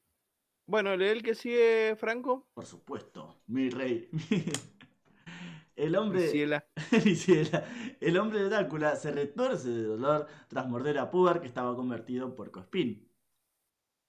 Bueno, 0.68 0.96
lee 0.98 1.08
el 1.10 1.24
que 1.24 1.36
sigue, 1.36 1.96
Franco. 1.98 2.50
por 2.54 2.66
supuesto. 2.66 3.44
Mi 3.48 3.70
rey. 3.70 4.10
El 5.82 5.96
hombre. 5.96 6.30
El 8.02 8.18
hombre 8.18 8.40
de 8.40 8.50
Drácula 8.50 8.96
se 8.96 9.12
retuerce 9.12 9.68
de 9.70 9.84
dolor 9.84 10.28
tras 10.48 10.68
morder 10.68 11.00
a 11.00 11.10
Pugar 11.10 11.42
que 11.42 11.48
estaba 11.48 11.76
convertido 11.76 12.28
en 12.28 12.36
puercoespín. 12.36 13.10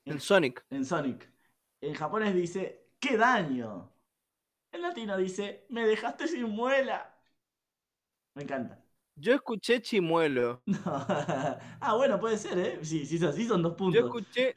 En 0.04 0.20
Sonic. 0.20 0.66
En 0.68 0.84
Sonic. 0.84 1.32
En 1.80 1.94
japonés 1.94 2.34
dice, 2.34 2.90
¡qué 3.00 3.16
daño! 3.16 3.90
En 4.70 4.82
latino 4.82 5.16
dice, 5.16 5.64
¡me 5.70 5.86
dejaste 5.86 6.28
sin 6.28 6.42
muela! 6.50 7.18
Me 8.34 8.42
encanta. 8.42 8.84
Yo 9.16 9.32
escuché 9.32 9.80
chimuelo. 9.80 10.62
No. 10.66 10.78
ah, 10.84 11.94
bueno, 11.96 12.20
puede 12.20 12.36
ser, 12.36 12.58
¿eh? 12.58 12.78
Sí, 12.82 13.06
sí, 13.06 13.18
sí, 13.18 13.46
son 13.46 13.62
dos 13.62 13.74
puntos. 13.76 13.98
Yo 13.98 14.06
escuché, 14.06 14.54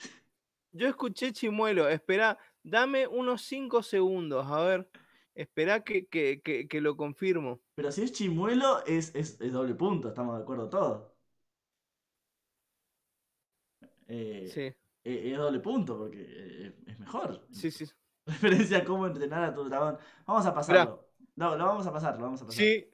yo 0.74 0.90
escuché 0.90 1.32
chimuelo. 1.32 1.88
Espera, 1.88 2.38
dame 2.62 3.08
unos 3.08 3.42
5 3.44 3.84
segundos. 3.84 4.46
A 4.52 4.62
ver, 4.64 4.90
espera 5.36 5.84
que, 5.84 6.08
que, 6.08 6.42
que, 6.42 6.68
que 6.68 6.82
lo 6.82 6.98
confirmo. 6.98 7.62
Pero 7.76 7.92
si 7.92 8.02
es 8.04 8.12
chimuelo, 8.12 8.84
es, 8.86 9.14
es, 9.16 9.40
es 9.42 9.52
doble 9.54 9.76
punto, 9.76 10.10
estamos 10.10 10.36
de 10.38 10.44
acuerdo 10.44 10.70
todos. 10.70 11.04
Eh, 14.08 14.48
Sí, 14.54 14.74
eh, 15.04 15.32
es 15.32 15.38
doble 15.38 15.60
punto 15.60 15.98
porque 15.98 16.26
eh, 16.28 16.76
es 16.88 17.00
mejor. 17.00 17.48
sí, 17.52 17.72
sí. 17.72 17.86
Referencia 18.26 18.80
a 18.80 18.86
cómo 18.86 19.08
entrenar 19.08 19.44
a 19.44 19.54
tu 19.54 19.64
dragón. 19.66 19.98
Vamos 20.26 20.46
a 20.46 20.54
pasarlo. 20.54 21.08
No, 21.36 21.56
lo 21.56 21.66
vamos 21.66 21.86
a 21.88 21.94
pasar, 21.94 22.16
lo 22.18 22.24
vamos 22.26 22.42
a 22.42 22.46
pasar. 22.48 22.64
Sí, 22.64 22.90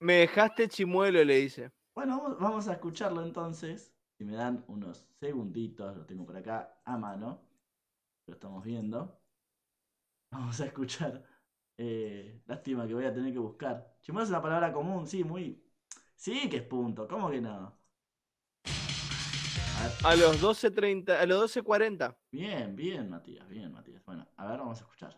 Me 0.00 0.14
dejaste 0.14 0.66
chimuelo, 0.68 1.22
le 1.24 1.36
dice. 1.36 1.70
Bueno, 1.94 2.18
vamos, 2.22 2.38
vamos 2.38 2.68
a 2.68 2.72
escucharlo 2.74 3.22
entonces. 3.22 3.92
Si 4.16 4.24
me 4.24 4.34
dan 4.34 4.64
unos 4.68 5.06
segunditos, 5.20 5.96
lo 5.96 6.06
tengo 6.06 6.24
por 6.24 6.36
acá 6.36 6.80
a 6.84 6.96
mano. 6.96 7.42
Lo 8.26 8.34
estamos 8.34 8.64
viendo. 8.64 9.17
Vamos 10.30 10.60
a 10.60 10.66
escuchar. 10.66 11.24
Eh, 11.76 12.42
lástima 12.46 12.86
que 12.86 12.94
voy 12.94 13.04
a 13.04 13.14
tener 13.14 13.32
que 13.32 13.38
buscar. 13.38 13.96
Chimuelo 14.00 14.24
es 14.24 14.30
una 14.30 14.42
palabra 14.42 14.72
común, 14.72 15.06
sí, 15.06 15.24
muy. 15.24 15.64
Sí 16.16 16.48
que 16.48 16.58
es 16.58 16.62
punto, 16.64 17.06
¿cómo 17.06 17.30
que 17.30 17.40
no? 17.40 17.78
A 20.04 20.16
los 20.16 20.42
12.30, 20.42 21.10
a 21.10 21.26
los 21.26 21.56
12.40. 21.56 22.16
Bien, 22.32 22.74
bien, 22.74 23.08
Matías, 23.08 23.48
bien, 23.48 23.72
Matías. 23.72 24.04
Bueno, 24.04 24.26
a 24.36 24.46
ver, 24.46 24.58
vamos 24.58 24.78
a 24.78 24.82
escuchar. 24.82 25.16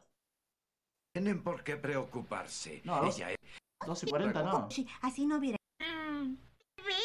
Tienen 1.12 1.42
por 1.42 1.64
qué 1.64 1.76
preocuparse. 1.76 2.82
No, 2.84 3.06
Ella 3.06 3.32
es 3.32 3.38
12.40 3.80 4.44
no. 4.44 4.68
Así 5.00 5.26
no 5.26 5.38
hubiera. 5.38 5.56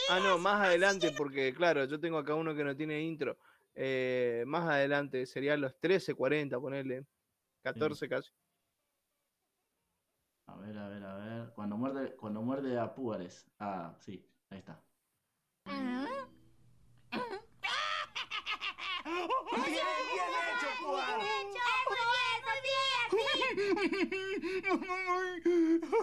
Ah, 0.10 0.20
no, 0.20 0.38
más 0.38 0.62
adelante, 0.62 1.12
porque 1.18 1.54
claro, 1.54 1.86
yo 1.86 2.00
tengo 2.00 2.18
acá 2.18 2.36
uno 2.36 2.54
que 2.54 2.64
no 2.64 2.76
tiene 2.76 3.02
intro. 3.02 3.38
Eh, 3.74 4.44
más 4.46 4.70
adelante 4.70 5.26
serían 5.26 5.62
los 5.62 5.74
13.40, 5.80 6.60
ponerle. 6.60 7.06
14 7.66 8.08
casi. 8.08 8.32
A 10.46 10.56
ver, 10.58 10.78
a 10.78 10.88
ver, 10.88 11.04
a 11.04 11.16
ver. 11.16 11.54
Cuando 11.56 11.78
muerde, 11.78 12.16
cuando 12.16 12.44
muerde 12.44 12.78
a 12.78 12.94
Púares. 12.94 13.50
Ah, 13.60 13.96
sí, 14.00 14.24
ahí 14.52 14.60
está. 14.60 14.80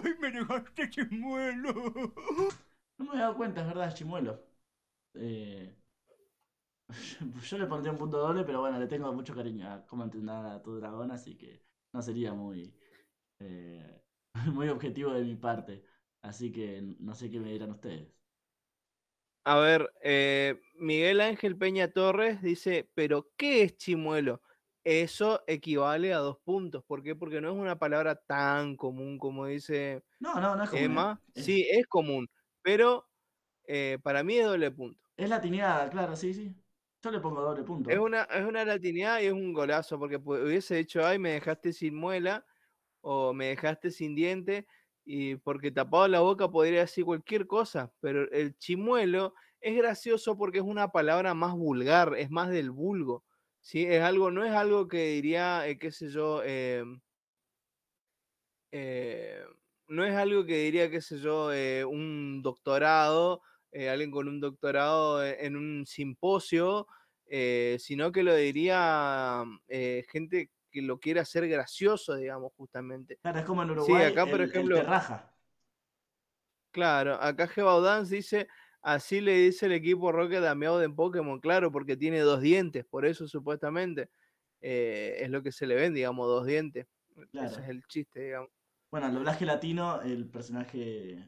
¡Ay, 0.03 0.13
me 0.19 0.31
dejaste 0.31 0.89
chimuelo! 0.89 1.73
No 2.97 3.05
me 3.05 3.11
había 3.11 3.21
dado 3.21 3.37
cuenta, 3.37 3.61
es 3.61 3.67
verdad, 3.67 3.93
Chimuelo. 3.93 4.43
Eh, 5.13 5.75
Yo 7.49 7.57
le 7.57 7.65
pondría 7.67 7.91
un 7.91 7.97
punto 7.97 8.17
doble, 8.17 8.43
pero 8.43 8.61
bueno, 8.61 8.79
le 8.79 8.87
tengo 8.87 9.11
mucho 9.13 9.33
cariño 9.35 9.71
a 9.71 9.85
cómo 9.87 10.03
entrenar 10.03 10.45
a 10.45 10.61
tu 10.61 10.75
dragón, 10.75 11.11
así 11.11 11.37
que 11.37 11.63
no 11.93 12.01
sería 12.01 12.33
muy, 12.33 12.75
eh, 13.39 14.03
muy 14.53 14.69
objetivo 14.69 15.13
de 15.13 15.23
mi 15.23 15.35
parte. 15.35 15.85
Así 16.21 16.51
que 16.51 16.81
no 16.99 17.15
sé 17.15 17.29
qué 17.29 17.39
me 17.39 17.51
dirán 17.51 17.71
ustedes. 17.71 18.09
A 19.45 19.57
ver, 19.57 19.91
eh, 20.01 20.55
Miguel 20.75 21.19
Ángel 21.21 21.57
Peña 21.57 21.91
Torres 21.91 22.41
dice, 22.41 22.89
pero 22.93 23.29
¿qué 23.37 23.63
es 23.63 23.77
chimuelo? 23.77 24.41
Eso 24.85 25.43
equivale 25.47 26.13
a 26.13 26.17
dos 26.19 26.37
puntos. 26.43 26.83
¿Por 26.85 27.03
qué? 27.03 27.15
Porque 27.15 27.41
no 27.41 27.49
es 27.51 27.55
una 27.57 27.77
palabra 27.77 28.15
tan 28.15 28.75
común 28.77 29.17
como 29.17 29.45
dice 29.47 30.03
No, 30.19 30.39
no, 30.39 30.55
no 30.55 30.63
es 30.63 30.69
común, 30.69 30.91
Emma. 30.91 31.21
¿eh? 31.35 31.41
Es- 31.43 31.55
Sí, 31.55 31.67
es 31.71 31.87
común, 31.87 32.29
pero 32.63 33.07
eh, 33.67 33.99
para 34.03 34.23
mí 34.23 34.37
es 34.37 34.45
doble 34.47 34.71
punto. 34.71 34.99
Es 35.17 35.27
latineada, 35.29 35.89
claro, 35.89 36.15
sí, 36.15 36.33
sí. 36.35 36.55
Yo 37.03 37.11
le 37.11 37.19
pongo 37.19 37.41
doble 37.41 37.63
punto. 37.63 37.89
Es 37.89 37.99
una, 37.99 38.23
es 38.23 38.45
una 38.45 38.63
latinidad 38.63 39.19
y 39.19 39.25
es 39.25 39.33
un 39.33 39.51
golazo, 39.53 39.99
porque 39.99 40.15
hubiese 40.17 40.75
dicho, 40.75 41.05
ay, 41.05 41.19
me 41.19 41.31
dejaste 41.31 41.73
sin 41.73 41.95
muela 41.95 42.45
o 43.01 43.33
me 43.33 43.47
dejaste 43.47 43.91
sin 43.91 44.15
diente, 44.15 44.65
y 45.05 45.35
porque 45.35 45.71
tapado 45.71 46.07
la 46.07 46.21
boca 46.21 46.49
podría 46.49 46.81
decir 46.81 47.03
cualquier 47.03 47.45
cosa, 47.47 47.93
pero 47.99 48.31
el 48.31 48.57
chimuelo 48.57 49.33
es 49.59 49.75
gracioso 49.75 50.37
porque 50.37 50.59
es 50.59 50.63
una 50.63 50.89
palabra 50.93 51.33
más 51.33 51.53
vulgar, 51.53 52.15
es 52.17 52.29
más 52.31 52.49
del 52.49 52.71
vulgo, 52.71 53.25
¿sí? 53.59 53.85
Es 53.85 54.01
algo, 54.01 54.31
no 54.31 54.45
es 54.45 54.53
algo 54.53 54.87
que 54.87 55.07
diría, 55.07 55.67
eh, 55.67 55.77
qué 55.77 55.91
sé 55.91 56.09
yo, 56.09 56.41
em, 56.43 57.01
eh, 58.71 59.43
no 59.87 60.05
es 60.05 60.15
algo 60.15 60.45
que 60.45 60.57
diría, 60.57 60.89
qué 60.89 61.01
sé 61.01 61.19
yo, 61.19 61.51
eh, 61.53 61.85
un 61.85 62.41
doctorado, 62.41 63.41
eh, 63.73 63.89
alguien 63.89 64.11
con 64.11 64.27
un 64.27 64.39
doctorado 64.39 65.23
e- 65.25 65.45
en 65.45 65.55
un 65.57 65.85
simposio, 65.85 66.87
eh, 67.25 67.77
sino 67.79 68.11
que 68.11 68.23
lo 68.23 68.35
diría 68.35 69.43
eh, 69.67 70.05
gente 70.09 70.49
que 70.71 70.81
lo 70.81 70.99
quiere 70.99 71.19
hacer 71.19 71.47
gracioso, 71.47 72.15
digamos, 72.15 72.51
justamente. 72.55 73.17
Claro, 73.21 73.39
es 73.39 73.45
como 73.45 73.63
en 73.63 73.71
Uruguay, 73.71 74.03
acá, 74.05 74.25
por 74.25 74.35
el- 74.35 74.41
el 74.41 74.49
ejemplo- 74.49 74.83
raja. 74.83 75.29
Claro, 76.71 77.13
acá 77.21 77.47
Gebaudans 77.47 78.09
dice, 78.09 78.47
así 78.81 79.21
le 79.21 79.33
dice 79.37 79.67
el 79.67 79.73
equipo 79.73 80.11
Rocket 80.11 80.43
a 80.43 80.55
Meowth 80.55 80.81
en 80.83 80.95
Pokémon, 80.95 81.39
claro, 81.39 81.71
porque 81.71 81.95
tiene 81.95 82.19
dos 82.21 82.41
dientes, 82.41 82.85
por 82.85 83.05
eso 83.05 83.27
supuestamente 83.27 84.09
eh, 84.65 85.17
es 85.19 85.29
lo 85.29 85.43
que 85.43 85.51
se 85.51 85.67
le 85.67 85.75
ven, 85.75 85.93
digamos, 85.93 86.25
dos 86.25 86.45
dientes. 86.47 86.87
Ese 87.33 87.61
es 87.61 87.69
el 87.69 87.83
chiste, 87.85 88.21
digamos. 88.21 88.49
Bueno, 88.89 89.07
el 89.07 89.13
doblaje 89.13 89.45
latino, 89.45 90.01
el 90.01 90.25
personaje, 90.29 91.27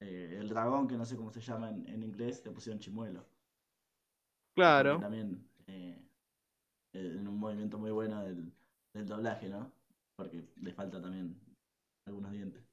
eh, 0.00 0.36
el 0.40 0.48
dragón, 0.48 0.88
que 0.88 0.96
no 0.96 1.04
sé 1.04 1.16
cómo 1.16 1.30
se 1.32 1.40
llama 1.40 1.70
en, 1.70 1.86
en 1.88 2.02
inglés, 2.02 2.42
le 2.44 2.52
pusieron 2.52 2.80
chimuelo. 2.80 3.26
Claro, 4.54 4.94
También 4.98 5.48
eh, 5.66 5.98
eh, 6.94 7.16
en 7.18 7.28
un 7.28 7.38
movimiento 7.38 7.78
muy 7.78 7.90
bueno 7.92 8.22
del, 8.24 8.52
del 8.94 9.06
doblaje, 9.06 9.48
¿no? 9.48 9.72
Porque 10.16 10.44
le 10.56 10.72
falta 10.74 11.00
también 11.02 11.40
algunos 12.06 12.32
dientes. 12.32 12.64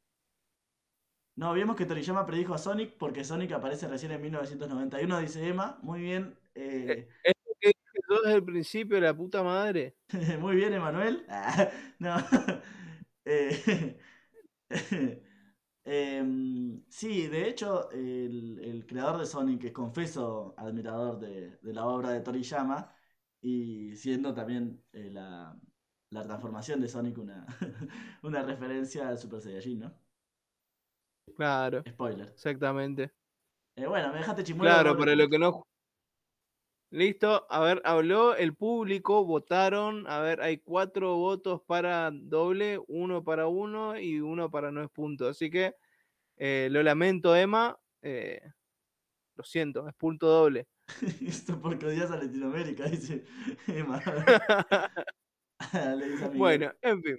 No, 1.35 1.53
vimos 1.53 1.75
que 1.75 1.85
Toriyama 1.85 2.25
predijo 2.25 2.53
a 2.53 2.57
Sonic 2.59 2.95
porque 2.97 3.23
Sonic 3.23 3.51
aparece 3.53 3.87
recién 3.87 4.11
en 4.11 4.21
1991, 4.21 5.19
dice 5.19 5.47
Emma. 5.47 5.79
Muy 5.81 6.01
bien. 6.01 6.37
eh, 6.55 7.09
es 7.23 7.33
lo 7.45 7.53
que 7.59 7.67
dije 7.69 7.99
yo 8.09 8.21
desde 8.21 8.35
el 8.37 8.43
principio, 8.45 8.99
la 8.99 9.15
puta 9.15 9.43
madre. 9.43 9.97
Muy 10.39 10.55
bien, 10.55 10.73
Emanuel. 10.73 11.25
No. 11.99 12.17
Eh, 13.25 13.95
em, 15.85 16.83
sí, 16.89 17.27
de 17.27 17.49
hecho, 17.49 17.89
el, 17.91 18.59
el 18.63 18.85
creador 18.85 19.19
de 19.19 19.25
Sonic 19.25 19.65
es 19.65 19.71
confeso 19.71 20.53
admirador 20.57 21.19
de, 21.19 21.57
de 21.57 21.73
la 21.73 21.85
obra 21.87 22.09
de 22.11 22.21
Toriyama 22.21 22.93
y 23.41 23.95
siendo 23.95 24.33
también 24.33 24.83
eh, 24.93 25.09
la, 25.11 25.59
la 26.09 26.23
transformación 26.23 26.79
de 26.81 26.87
Sonic 26.87 27.17
una, 27.17 27.45
una 28.23 28.43
referencia 28.43 29.09
al 29.09 29.17
Super 29.19 29.41
Saiyajin, 29.41 29.79
¿no? 29.79 29.99
Claro, 31.35 31.85
Spoiler. 31.87 32.35
exactamente. 32.35 33.11
Eh, 33.75 33.85
bueno, 33.87 34.11
me 34.11 34.19
dejaste 34.19 34.43
chimuelo. 34.43 34.81
Claro, 34.81 34.97
para 34.97 35.15
lo 35.15 35.29
que 35.29 35.37
no. 35.37 35.63
Listo, 36.93 37.47
a 37.49 37.59
ver, 37.59 37.81
habló 37.85 38.35
el 38.35 38.55
público, 38.55 39.25
votaron, 39.25 40.05
a 40.07 40.19
ver, 40.19 40.41
hay 40.41 40.59
cuatro 40.59 41.15
votos 41.17 41.59
para 41.65 42.11
doble, 42.13 42.79
uno 42.87 43.23
para 43.23 43.47
uno 43.47 43.97
y 43.97 44.19
uno 44.19 44.51
para 44.51 44.71
no 44.71 44.83
es 44.83 44.91
punto. 44.91 45.27
Así 45.27 45.49
que 45.49 45.73
eh, 46.37 46.67
lo 46.69 46.83
lamento, 46.83 47.35
Emma, 47.35 47.75
eh, 48.03 48.39
lo 49.33 49.43
siento, 49.43 49.87
es 49.87 49.95
punto 49.95 50.27
doble. 50.27 50.67
Esto 51.27 51.59
porque 51.59 51.87
odias 51.87 52.11
a 52.11 52.17
Latinoamérica, 52.17 52.85
dice 52.85 53.25
Emma. 53.65 53.99
Bueno, 56.35 56.71
en 56.79 57.01
fin. 57.01 57.17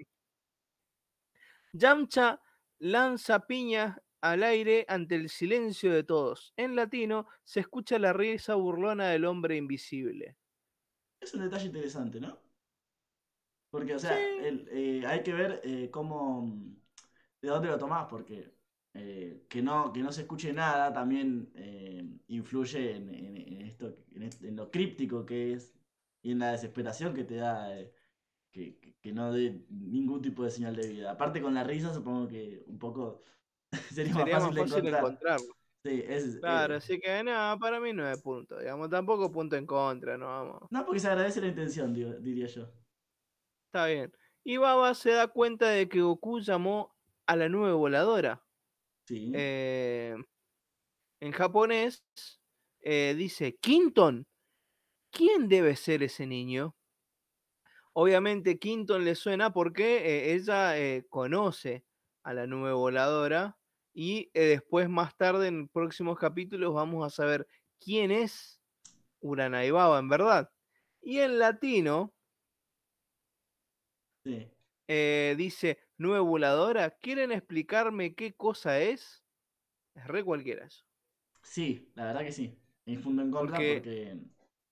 Yamcha 1.72 2.40
lanza 2.78 3.40
piñas 3.40 3.98
al 4.24 4.42
aire 4.42 4.86
ante 4.88 5.14
el 5.16 5.28
silencio 5.28 5.92
de 5.92 6.02
todos. 6.02 6.52
En 6.56 6.74
latino 6.76 7.26
se 7.44 7.60
escucha 7.60 7.98
la 7.98 8.12
risa 8.12 8.54
burlona 8.54 9.08
del 9.08 9.24
hombre 9.26 9.56
invisible. 9.56 10.36
Es 11.20 11.34
un 11.34 11.42
detalle 11.42 11.66
interesante, 11.66 12.20
¿no? 12.20 12.38
Porque, 13.70 13.94
o 13.94 13.98
sea, 13.98 14.16
Sí. 14.16 14.44
el- 14.46 14.68
eh, 14.70 15.06
hay 15.06 15.22
que 15.22 15.32
ver 15.32 15.60
eh, 15.64 15.90
cómo. 15.90 16.42
mm, 16.46 16.76
de 17.42 17.48
dónde 17.50 17.68
lo 17.68 17.78
tomás, 17.78 18.06
porque 18.08 18.54
eh, 18.94 19.44
que, 19.50 19.60
no, 19.62 19.92
que 19.92 20.00
no 20.00 20.10
se 20.12 20.22
escuche 20.22 20.52
nada 20.52 20.92
también 20.92 21.52
influye 22.28 22.96
en, 22.96 23.14
en- 23.14 23.36
en 23.36 23.62
esto, 23.62 23.96
en, 24.14 24.56
lo 24.56 24.70
críptico 24.70 25.26
que 25.26 25.52
es 25.54 25.74
y 26.22 26.32
en 26.32 26.38
la 26.38 26.52
desesperación 26.52 27.12
que 27.14 27.24
te 27.24 27.36
da 27.36 27.68
que- 28.52 28.78
que 29.02 29.12
no 29.12 29.32
dé 29.32 29.64
ningún 29.70 30.22
tipo 30.22 30.44
de 30.44 30.50
señal 30.50 30.76
de 30.76 30.88
vida. 30.88 31.10
Aparte, 31.12 31.42
con 31.42 31.54
la 31.54 31.64
risa, 31.64 31.92
supongo 31.92 32.28
que 32.28 32.62
un 32.66 32.78
poco 32.78 33.20
sería, 33.94 34.14
Sería 34.14 34.38
más 34.40 34.54
fácil, 34.54 34.54
de 34.54 34.60
encontrar. 34.90 35.00
encontrarlo. 35.04 35.46
Sí, 35.84 36.02
es, 36.06 36.36
Claro, 36.40 36.74
eh, 36.74 36.76
así 36.78 36.98
que 36.98 37.22
nada, 37.22 37.58
para 37.58 37.78
mí 37.78 37.92
no 37.92 38.08
es 38.08 38.20
punto, 38.22 38.58
digamos, 38.58 38.88
tampoco 38.88 39.30
punto 39.30 39.54
en 39.56 39.66
contra, 39.66 40.16
no 40.16 40.26
vamos. 40.26 40.62
no, 40.70 40.84
porque 40.86 41.00
se 41.00 41.08
agradece 41.08 41.40
la 41.42 41.48
intención, 41.48 41.92
digo- 41.92 42.14
diría 42.14 42.46
yo. 42.46 42.70
Está 43.66 43.86
bien. 43.86 44.10
Y 44.44 44.56
Baba 44.56 44.94
se 44.94 45.10
da 45.10 45.28
cuenta 45.28 45.68
de 45.68 45.88
que 45.88 46.00
Goku 46.00 46.40
llamó 46.40 46.94
a 47.26 47.36
la 47.36 47.48
nube 47.48 47.72
voladora. 47.72 48.42
Sí. 49.06 49.30
Eh, 49.34 50.14
en 51.20 51.32
japonés 51.32 52.04
eh, 52.80 53.14
dice, 53.16 53.56
Quinton, 53.56 54.26
¿quién 55.10 55.48
debe 55.48 55.76
ser 55.76 56.02
ese 56.02 56.26
niño? 56.26 56.76
Obviamente 57.92 58.58
Quinton 58.58 59.04
le 59.04 59.14
suena 59.14 59.52
porque 59.52 60.32
ella 60.34 60.74
conoce 61.08 61.84
a 62.22 62.32
la 62.34 62.46
nube 62.46 62.72
voladora 62.72 63.56
y 63.94 64.30
eh, 64.34 64.42
después 64.48 64.88
más 64.90 65.16
tarde 65.16 65.48
en 65.48 65.68
próximos 65.68 66.18
capítulos 66.18 66.74
vamos 66.74 67.06
a 67.06 67.10
saber 67.10 67.46
quién 67.80 68.10
es 68.10 68.60
Uranai 69.20 69.70
Baba 69.70 69.98
en 70.00 70.08
verdad. 70.10 70.50
Y 71.02 71.20
en 71.20 71.38
latino 71.38 72.14
sí. 74.24 74.50
eh, 74.88 75.34
dice, 75.38 75.78
nube 75.98 76.20
voladora, 76.20 76.90
¿quieren 76.90 77.32
explicarme 77.32 78.14
qué 78.14 78.34
cosa 78.34 78.80
es? 78.80 79.24
Es 79.94 80.06
re 80.06 80.24
cualquiera 80.24 80.66
eso. 80.66 80.84
Sí, 81.42 81.92
la 81.94 82.06
verdad 82.06 82.22
que 82.22 82.32
sí. 82.32 82.58
Me 82.86 82.94
infundo 82.94 83.22
en 83.22 83.30
contra 83.30 83.56
Porque- 83.58 83.74
porque, 83.76 84.18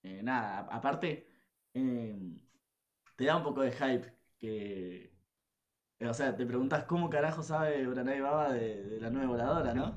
eh, 0.03 0.23
nada, 0.23 0.59
aparte, 0.71 1.27
eh, 1.73 2.15
te 3.15 3.25
da 3.25 3.37
un 3.37 3.43
poco 3.43 3.61
de 3.61 3.71
hype 3.71 4.13
que. 4.39 5.12
Eh, 5.99 6.07
O 6.07 6.13
sea, 6.13 6.35
te 6.35 6.45
preguntas 6.45 6.85
cómo 6.85 7.09
carajo 7.09 7.43
sabe 7.43 7.87
Uranai 7.87 8.21
Baba 8.21 8.53
de, 8.53 8.83
de 8.83 9.01
la 9.01 9.09
nueva 9.09 9.27
voladora, 9.27 9.73
¿no? 9.73 9.95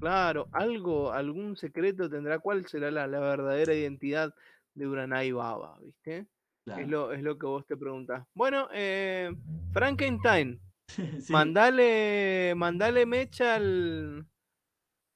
Claro, 0.00 0.48
algo, 0.52 1.12
algún 1.12 1.56
secreto 1.56 2.10
tendrá. 2.10 2.38
¿Cuál 2.40 2.66
será 2.66 2.90
la, 2.90 3.06
la 3.06 3.20
verdadera 3.20 3.72
identidad 3.74 4.34
de 4.74 4.86
Uranai 4.88 5.30
Baba? 5.32 5.78
¿Viste? 5.80 6.26
Claro. 6.64 6.82
Es, 6.82 6.88
lo, 6.88 7.12
es 7.12 7.22
lo 7.22 7.38
que 7.38 7.46
vos 7.46 7.66
te 7.66 7.76
preguntás. 7.76 8.26
Bueno, 8.34 8.68
eh, 8.72 9.30
Frankenstein, 9.72 10.60
Sí, 10.88 11.32
mandale, 11.32 12.52
mandale 12.56 13.06
mecha 13.06 13.54
al, 13.54 14.26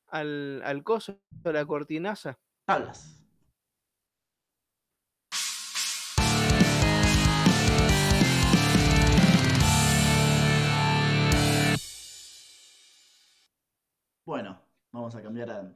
al, 0.08 0.62
al 0.64 0.82
coso, 0.84 1.20
a 1.44 1.50
la 1.50 1.64
cortinaza. 1.66 2.38
tablas. 2.64 3.15
Bueno, 14.26 14.60
vamos 14.92 15.14
a 15.14 15.22
cambiar 15.22 15.50
a, 15.50 15.74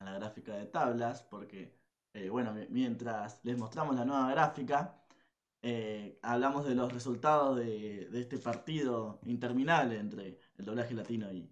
a 0.00 0.04
la 0.04 0.12
gráfica 0.14 0.54
de 0.56 0.66
tablas 0.66 1.22
porque, 1.22 1.74
eh, 2.14 2.28
bueno, 2.30 2.52
mi- 2.54 2.66
mientras 2.70 3.40
les 3.44 3.58
mostramos 3.58 3.96
la 3.96 4.04
nueva 4.04 4.30
gráfica, 4.30 5.02
eh, 5.62 6.18
hablamos 6.22 6.66
de 6.66 6.74
los 6.74 6.92
resultados 6.92 7.56
de, 7.58 8.08
de 8.10 8.20
este 8.20 8.38
partido 8.38 9.20
interminable 9.26 9.98
entre 9.98 10.38
el 10.58 10.64
doblaje 10.66 10.94
latino 10.94 11.32
y, 11.32 11.50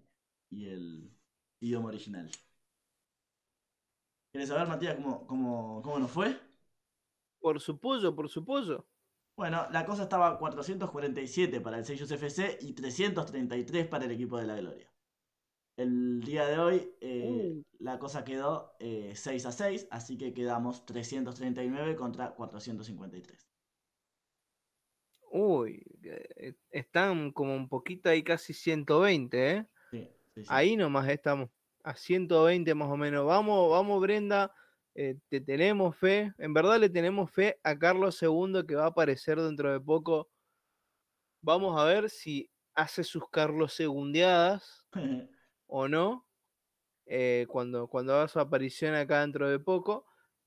y 0.51 0.69
el 0.69 1.11
idioma 1.61 1.89
original. 1.89 2.31
¿Quieres 4.31 4.49
saber, 4.51 4.69
Matías, 4.69 4.95
cómo, 4.97 5.27
cómo, 5.27 5.83
cómo 5.83 5.99
nos 5.99 6.11
fue? 6.13 6.39
Por 7.41 7.61
su 7.63 7.79
pollo, 7.81 8.15
por 8.15 8.29
su 8.29 8.45
pollo. 8.45 8.87
Bueno, 9.37 9.67
la 9.71 9.87
cosa 9.87 10.03
estaba 10.05 10.39
447 10.39 11.61
para 11.63 11.79
el 11.79 11.85
Seiyus 11.87 12.11
FC 12.11 12.59
y 12.61 12.73
333 12.75 13.87
para 13.87 14.05
el 14.05 14.11
equipo 14.11 14.37
de 14.39 14.47
la 14.47 14.57
Gloria. 14.57 14.91
El 15.77 16.21
día 16.21 16.47
de 16.47 16.59
hoy 16.59 16.95
eh, 17.01 17.63
la 17.81 17.99
cosa 17.99 18.25
quedó 18.25 18.75
eh, 18.81 19.13
6 19.15 19.47
a 19.47 19.53
6, 19.53 19.89
así 19.91 20.17
que 20.17 20.33
quedamos 20.33 20.87
339 20.87 21.97
contra 21.97 22.35
453. 22.35 23.47
Uy, 25.31 25.83
eh, 26.03 26.55
están 26.71 27.31
como 27.33 27.55
un 27.55 27.69
poquito 27.69 28.09
ahí 28.09 28.23
casi 28.23 28.55
120, 28.55 29.51
¿eh? 29.51 29.67
Sí, 29.91 30.09
sí, 30.35 30.43
sí. 30.43 30.47
Ahí 30.49 30.77
nomás 30.77 31.09
estamos, 31.09 31.51
a 31.85 31.95
120 31.95 32.75
más 32.75 32.89
o 32.89 32.97
menos. 32.97 33.27
Vamos, 33.27 33.71
vamos 33.71 34.01
Brenda, 34.01 34.55
eh, 34.95 35.19
te 35.29 35.43
tenemos 35.43 35.95
fe. 35.97 36.33
En 36.39 36.55
verdad 36.55 36.81
le 36.81 36.89
tenemos 36.89 37.31
fe 37.31 37.61
a 37.63 37.79
Carlos 37.79 38.21
II 38.23 38.65
que 38.67 38.77
va 38.77 38.85
a 38.85 38.89
aparecer 38.89 39.39
dentro 39.41 39.71
de 39.71 39.81
poco. 39.81 40.31
Vamos 41.43 41.79
a 41.79 41.85
ver 41.85 42.09
si 42.09 42.51
hace 42.75 43.05
sus 43.05 43.29
Carlos 43.31 43.75
segundeadas 43.75 44.87
o 45.67 45.89
no. 45.89 46.25
eh, 47.09 47.47
cuando, 47.49 47.87
cuando 47.87 48.15
haga 48.15 48.27
su 48.27 48.41
aparición 48.41 48.95
acá 48.97 49.21
dentro 49.21 49.49
de 49.49 49.59
poco. 49.61 50.07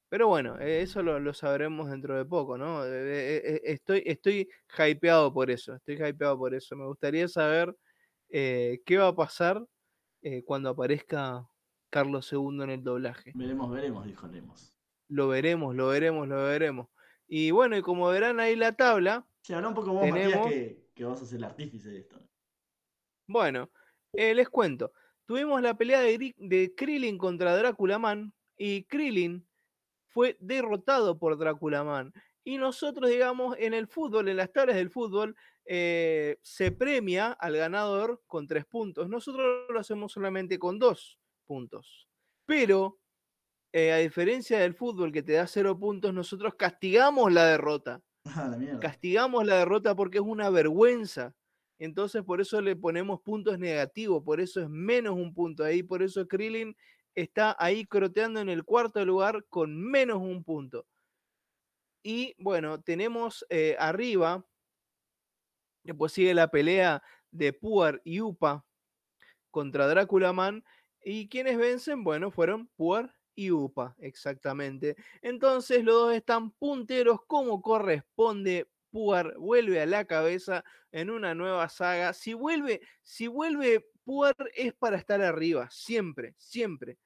Pero 0.10 0.28
bueno, 0.28 0.60
eh, 0.60 0.82
eso 0.82 1.02
lo, 1.04 1.20
lo 1.20 1.34
sabremos 1.34 1.90
dentro 1.90 2.18
de 2.18 2.26
poco, 2.26 2.58
¿no? 2.58 2.84
Eh, 2.86 3.62
estoy, 3.64 4.04
estoy 4.06 4.50
hypeado 4.78 5.32
por 5.34 5.52
eso, 5.52 5.76
estoy 5.76 5.96
hypeado 5.96 6.38
por 6.38 6.54
eso. 6.54 6.76
Me 6.76 6.86
gustaría 6.86 7.28
saber 7.30 7.74
eh, 8.30 8.82
qué 8.86 8.98
va 8.98 9.08
a 9.10 9.16
pasar 9.16 9.64
eh, 10.22 10.44
cuando 10.44 10.70
aparezca 10.70 11.48
Carlos 11.90 12.30
II 12.34 12.64
en 12.64 12.70
el 12.72 12.84
doblaje. 12.84 13.32
veremos, 13.36 13.72
veremos, 13.72 14.06
dijo 14.06 14.28
Lemos. 14.28 14.74
Lo 15.08 15.28
veremos, 15.30 15.74
lo 15.76 15.88
veremos, 15.88 16.28
lo 16.28 16.44
veremos. 16.44 16.88
Y 17.28 17.52
bueno, 17.52 17.78
y 17.78 17.82
como 17.82 18.10
verán 18.10 18.40
ahí 18.42 18.56
la 18.58 18.74
tabla, 18.74 19.26
Sí, 19.44 19.54
habla 19.54 19.70
un 19.70 19.76
poco 19.76 19.94
vos, 19.94 20.08
Matías, 20.10 20.28
Tenemos- 20.32 20.50
que, 20.50 20.90
que 20.94 21.06
vos 21.06 21.20
sos 21.20 21.32
el 21.34 21.44
artífice 21.46 21.90
de 21.90 22.00
esto. 22.00 22.20
Bueno, 23.28 23.70
eh, 24.14 24.34
les 24.34 24.50
cuento. 24.50 24.92
Tuvimos 25.30 25.62
la 25.62 25.78
pelea 25.78 26.02
de, 26.02 26.34
de 26.40 26.74
Krillin 26.76 27.20
contra 27.20 27.56
Drácula 27.56 28.00
Man 28.00 28.34
y 28.58 28.86
Krillin 28.86 29.48
fue 30.08 30.36
derrotado 30.40 31.20
por 31.20 31.38
Drácula 31.38 31.84
Man. 31.84 32.12
Y 32.44 32.58
nosotros, 32.58 33.12
digamos, 33.12 33.56
en 33.60 33.76
el 33.76 33.86
fútbol, 33.86 34.28
en 34.28 34.38
las 34.38 34.52
tablas 34.52 34.76
del 34.76 34.90
fútbol, 34.90 35.36
eh, 35.66 36.40
se 36.42 36.72
premia 36.72 37.32
al 37.32 37.56
ganador 37.56 38.24
con 38.26 38.48
tres 38.48 38.66
puntos. 38.66 39.08
Nosotros 39.08 39.68
lo 39.70 39.80
hacemos 39.80 40.14
solamente 40.14 40.58
con 40.58 40.80
dos 40.80 41.20
puntos. 41.46 42.08
Pero, 42.48 42.98
eh, 43.72 43.92
a 43.92 43.98
diferencia 43.98 44.58
del 44.58 44.74
fútbol 44.74 45.12
que 45.12 45.22
te 45.22 45.34
da 45.34 45.46
cero 45.46 45.78
puntos, 45.78 46.12
nosotros 46.12 46.56
castigamos 46.56 47.32
la 47.32 47.46
derrota 47.46 48.02
Ah, 48.26 48.56
la 48.60 48.80
castigamos 48.80 49.46
la 49.46 49.58
derrota 49.58 49.96
porque 49.96 50.18
es 50.18 50.24
una 50.24 50.50
vergüenza. 50.50 51.36
Entonces 51.80 52.24
por 52.24 52.42
eso 52.42 52.62
le 52.62 52.76
ponemos 52.76 53.22
puntos 53.22 53.58
negativos, 53.58 54.22
por 54.24 54.42
eso 54.42 54.62
es 54.62 54.70
menos 54.70 55.16
un 55.16 55.34
punto 55.34 55.64
ahí, 55.64 55.82
por 55.82 56.04
eso 56.04 56.28
Krillin 56.28 56.76
está 57.16 57.56
ahí 57.58 57.86
croteando 57.86 58.42
en 58.42 58.50
el 58.50 58.64
cuarto 58.64 59.04
lugar 59.06 59.46
con 59.50 59.76
menos 59.78 60.18
un 60.18 60.44
punto. 60.44 60.86
Y 62.04 62.36
bueno, 62.38 62.82
tenemos 62.82 63.46
eh, 63.50 63.76
arriba, 63.80 64.46
después 65.84 66.12
sigue 66.12 66.34
la 66.34 66.50
pelea 66.50 67.02
de 67.32 67.54
Puar 67.54 68.02
y 68.04 68.22
Upa 68.22 68.66
contra 69.52 69.88
Drácula 69.88 70.34
Man. 70.34 70.64
¿Y 71.04 71.30
quienes 71.30 71.58
vencen? 71.58 72.04
Bueno, 72.04 72.32
fueron 72.32 72.68
Puar 72.76 73.16
y 73.36 73.52
Upa, 73.52 73.96
exactamente. 74.00 74.96
Entonces 75.22 75.84
los 75.84 75.96
dos 75.96 76.14
están 76.14 76.52
punteros 76.52 77.20
como 77.26 77.62
corresponde. 77.62 78.68
Puar 78.92 79.36
vuelve 79.38 79.82
a 79.82 79.86
la 79.86 80.06
cabeza 80.06 80.64
en 80.92 81.10
una 81.10 81.36
nueva 81.36 81.70
saga. 81.70 82.14
Si 82.14 82.34
vuelve, 82.34 82.82
si 83.02 83.28
vuelve 83.28 83.86
Puar 84.04 84.36
es 84.56 84.74
para 84.74 84.98
estar 84.98 85.22
arriba, 85.22 85.70
siempre, 85.72 86.34
siempre. 86.38 86.98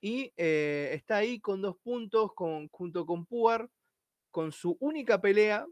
Y 0.00 0.32
eh, 0.36 0.90
está 0.92 1.16
ahí 1.16 1.40
con 1.40 1.62
dos 1.62 1.76
puntos 1.82 2.30
junto 2.36 3.06
con 3.06 3.26
Puar, 3.26 3.68
con 4.30 4.52
su 4.52 4.76
única 4.80 5.20
pelea 5.20 5.66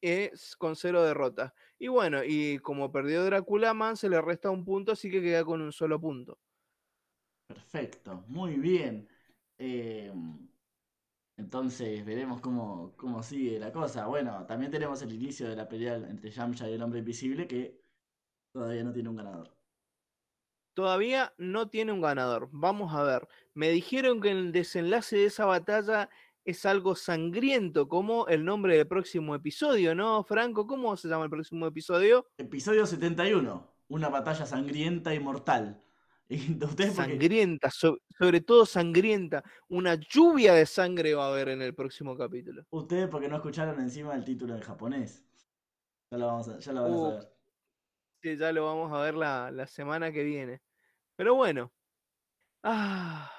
es 0.00 0.56
con 0.56 0.76
cero 0.76 1.02
derrotas. 1.02 1.52
Y 1.78 1.88
bueno, 1.88 2.22
y 2.24 2.58
como 2.58 2.92
perdió 2.92 3.24
Drácula 3.24 3.74
Man, 3.74 3.96
se 3.96 4.08
le 4.08 4.20
resta 4.20 4.50
un 4.50 4.64
punto, 4.64 4.92
así 4.92 5.10
que 5.10 5.22
queda 5.22 5.44
con 5.44 5.60
un 5.60 5.72
solo 5.72 6.00
punto. 6.00 6.38
Perfecto, 7.46 8.24
muy 8.28 8.56
bien. 8.56 9.08
Eh, 9.58 10.12
entonces 11.38 12.04
veremos 12.04 12.40
cómo, 12.40 12.94
cómo 12.96 13.22
sigue 13.22 13.60
la 13.60 13.72
cosa. 13.72 14.06
Bueno, 14.08 14.44
también 14.46 14.72
tenemos 14.72 15.00
el 15.02 15.12
inicio 15.12 15.48
de 15.48 15.54
la 15.54 15.68
pelea 15.68 15.94
entre 15.94 16.30
Yamcha 16.32 16.68
y 16.68 16.74
el 16.74 16.82
hombre 16.82 16.98
invisible 16.98 17.46
que 17.46 17.80
todavía 18.52 18.82
no 18.82 18.92
tiene 18.92 19.08
un 19.08 19.16
ganador. 19.16 19.54
Todavía 20.74 21.32
no 21.38 21.68
tiene 21.68 21.92
un 21.92 22.00
ganador. 22.00 22.48
Vamos 22.50 22.92
a 22.92 23.04
ver. 23.04 23.28
Me 23.54 23.70
dijeron 23.70 24.20
que 24.20 24.32
el 24.32 24.50
desenlace 24.50 25.16
de 25.16 25.26
esa 25.26 25.46
batalla 25.46 26.10
es 26.44 26.66
algo 26.66 26.96
sangriento, 26.96 27.88
como 27.88 28.26
el 28.26 28.44
nombre 28.44 28.76
del 28.76 28.88
próximo 28.88 29.34
episodio, 29.36 29.94
¿no, 29.94 30.24
Franco? 30.24 30.66
¿Cómo 30.66 30.96
se 30.96 31.06
llama 31.06 31.24
el 31.24 31.30
próximo 31.30 31.66
episodio? 31.66 32.26
Episodio 32.36 32.84
71, 32.84 33.74
una 33.88 34.08
batalla 34.08 34.44
sangrienta 34.44 35.14
y 35.14 35.20
mortal. 35.20 35.80
Ustedes 36.62 36.94
Sangrienta, 36.94 37.70
so- 37.70 37.98
sobre 38.18 38.40
todo 38.40 38.66
sangrienta. 38.66 39.42
Una 39.68 39.94
lluvia 39.94 40.52
de 40.52 40.66
sangre 40.66 41.14
va 41.14 41.26
a 41.26 41.28
haber 41.30 41.48
en 41.48 41.62
el 41.62 41.74
próximo 41.74 42.16
capítulo. 42.16 42.64
ustedes 42.70 43.08
porque 43.08 43.28
no 43.28 43.36
escucharon 43.36 43.80
encima 43.80 44.14
el 44.14 44.24
título 44.24 44.54
en 44.54 44.60
japonés. 44.60 45.24
Ya 46.10 46.18
lo, 46.18 46.26
vamos 46.26 46.48
a, 46.48 46.58
ya 46.58 46.72
lo 46.72 46.82
van 46.82 46.92
a 46.92 46.98
saber. 46.98 47.32
Sí, 48.22 48.36
ya 48.36 48.52
lo 48.52 48.64
vamos 48.64 48.92
a 48.92 49.00
ver 49.02 49.14
la, 49.14 49.50
la 49.50 49.66
semana 49.66 50.12
que 50.12 50.22
viene. 50.24 50.60
Pero 51.16 51.34
bueno. 51.34 51.72
Ah, 52.62 53.30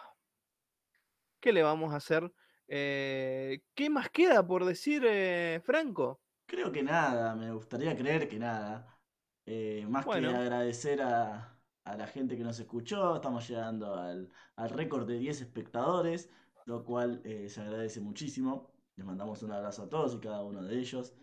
¿Qué 1.39 1.51
le 1.51 1.61
vamos 1.63 1.93
a 1.93 1.97
hacer? 1.97 2.31
Eh, 2.67 3.61
¿Qué 3.75 3.89
más 3.89 4.09
queda 4.09 4.45
por 4.45 4.65
decir, 4.65 5.03
eh, 5.05 5.61
Franco? 5.63 6.21
Creo 6.45 6.71
que 6.71 6.83
nada, 6.83 7.35
me 7.35 7.51
gustaría 7.51 7.95
creer 7.95 8.27
que 8.27 8.39
nada. 8.39 8.99
Eh, 9.45 9.85
más 9.89 10.05
Bueno. 10.05 10.29
que 10.29 10.35
agradecer 10.35 11.01
a, 11.01 11.58
a 11.91 11.97
la 11.97 12.07
gente 12.07 12.37
que 12.37 12.43
nos 12.43 12.59
escuchó, 12.59 13.15
estamos 13.15 13.47
llegando 13.47 13.95
al, 13.95 14.29
al 14.55 14.69
récord 14.69 15.07
de 15.07 15.17
10 15.19 15.41
espectadores, 15.41 16.29
lo 16.65 16.83
cual 16.85 17.21
eh, 17.25 17.49
se 17.49 17.61
agradece 17.61 17.99
muchísimo. 18.01 18.71
Les 18.95 19.05
mandamos 19.05 19.43
un 19.43 19.51
abrazo 19.51 19.83
a 19.83 19.89
todos 19.89 20.15
y 20.15 20.19
cada 20.19 20.43
uno 20.43 20.63
de 20.63 20.77
ellos. 20.79 21.15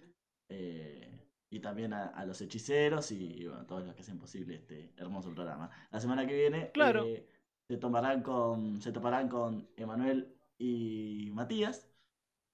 eh, 0.48 1.12
y 1.48 1.60
también 1.60 1.92
a, 1.92 2.06
a 2.08 2.26
los 2.26 2.40
hechiceros 2.40 3.12
y, 3.12 3.42
y, 3.42 3.46
bueno, 3.46 3.62
a 3.62 3.66
todos 3.66 3.84
los 3.86 3.94
que 3.94 4.02
hacen 4.02 4.18
posible 4.18 4.56
este 4.56 4.92
hermoso 4.96 5.32
programa. 5.34 5.70
La 5.92 6.00
semana 6.00 6.26
que 6.26 6.34
viene 6.34 6.72
Claro. 6.72 7.12
eh, 7.14 7.28
se 7.68 7.76
tomarán 7.78 8.22
con, 8.22 8.80
se 8.82 8.92
toparán 8.92 9.28
con 9.28 9.70
Emanuel 9.76 10.36
y 10.58 11.30
Matías, 11.32 11.88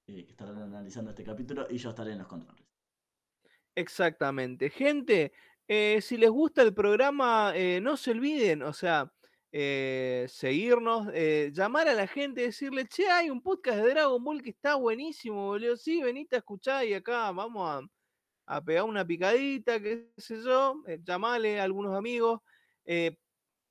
que 0.06 0.20
estarán 0.30 0.58
analizando 0.62 1.10
este 1.10 1.24
capítulo, 1.24 1.66
y 1.70 1.78
yo 1.78 1.90
estaré 1.90 2.12
en 2.12 2.18
los 2.18 2.28
controles. 2.28 2.64
Exactamente. 3.74 4.70
Gente, 4.70 5.32
Eh, 5.68 6.00
si 6.02 6.16
les 6.16 6.30
gusta 6.30 6.62
el 6.62 6.74
programa, 6.74 7.52
eh, 7.54 7.80
no 7.80 7.96
se 7.96 8.10
olviden, 8.10 8.62
o 8.62 8.72
sea, 8.72 9.12
eh, 9.52 10.26
seguirnos, 10.28 11.08
llamar 11.52 11.88
a 11.88 11.94
la 11.94 12.06
gente, 12.06 12.42
decirle, 12.42 12.86
che, 12.86 13.08
hay 13.10 13.30
un 13.30 13.42
podcast 13.42 13.78
de 13.78 13.90
Dragon 13.90 14.22
Ball 14.22 14.42
que 14.42 14.50
está 14.50 14.74
buenísimo, 14.76 15.46
boludo. 15.46 15.76
Sí, 15.76 16.02
venite 16.02 16.36
a 16.36 16.38
escuchar 16.38 16.86
y 16.86 16.94
acá 16.94 17.30
vamos 17.32 17.68
a, 18.46 18.56
a 18.56 18.62
pegar 18.64 18.84
una 18.84 19.06
picadita, 19.06 19.80
qué 19.80 20.10
sé 20.18 20.42
yo, 20.42 20.82
llamale 21.04 21.60
a 21.60 21.64
algunos 21.64 21.94
amigos. 21.96 22.40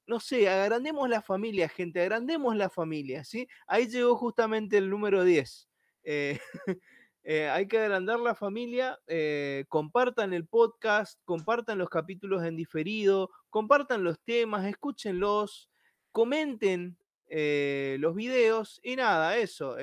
no 0.07 0.19
sé, 0.19 0.49
agrandemos 0.49 1.09
la 1.09 1.21
familia, 1.21 1.69
gente, 1.69 2.01
agrandemos 2.01 2.55
la 2.55 2.69
familia, 2.69 3.23
¿sí? 3.23 3.47
Ahí 3.67 3.87
llegó 3.87 4.15
justamente 4.17 4.77
el 4.77 4.89
número 4.89 5.23
10. 5.23 5.69
Eh, 7.23 7.47
hay 7.49 7.67
que 7.67 7.77
agrandar 7.77 8.19
la 8.19 8.33
familia, 8.33 8.99
eh, 9.05 9.65
compartan 9.69 10.33
el 10.33 10.47
podcast, 10.47 11.19
compartan 11.23 11.77
los 11.77 11.89
capítulos 11.89 12.43
en 12.43 12.55
diferido, 12.55 13.29
compartan 13.49 14.03
los 14.03 14.19
temas, 14.21 14.65
escúchenlos, 14.65 15.69
comenten 16.11 16.97
eh, 17.27 17.97
los 17.99 18.15
videos 18.15 18.79
y 18.83 18.95
nada, 18.95 19.37
eso. 19.37 19.77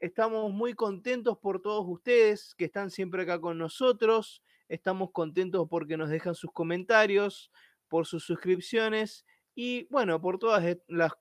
estamos 0.00 0.52
muy 0.52 0.74
contentos 0.74 1.38
por 1.38 1.60
todos 1.60 1.84
ustedes 1.86 2.54
que 2.54 2.66
están 2.66 2.90
siempre 2.90 3.22
acá 3.22 3.40
con 3.40 3.58
nosotros. 3.58 4.42
Estamos 4.68 5.10
contentos 5.12 5.66
porque 5.70 5.96
nos 5.96 6.10
dejan 6.10 6.34
sus 6.34 6.50
comentarios, 6.52 7.50
por 7.88 8.06
sus 8.06 8.24
suscripciones 8.24 9.24
y 9.54 9.86
bueno, 9.90 10.20
por 10.20 10.38
todas 10.38 10.64
e- 10.64 10.82
las 10.88 11.12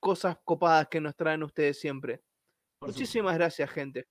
cosas 0.00 0.38
copadas 0.44 0.88
que 0.88 1.00
nos 1.00 1.16
traen 1.16 1.42
ustedes 1.42 1.78
siempre. 1.78 2.22
Muchísimas 2.80 3.34
gracias, 3.34 3.70
gente. 3.70 4.06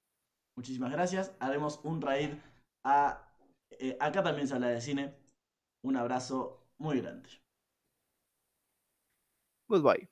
Muchísimas 0.56 0.92
gracias. 0.92 1.36
Haremos 1.40 1.80
un 1.84 2.02
raid 2.02 2.32
a. 2.84 3.22
eh, 3.72 3.98
acá 4.00 4.24
también 4.24 4.48
se 4.48 4.54
habla 4.56 4.68
de 4.70 4.82
cine. 4.82 5.16
Un 5.84 5.98
abrazo 5.98 6.66
muy 6.78 7.00
grande. 7.02 7.30
Goodbye. 9.70 10.08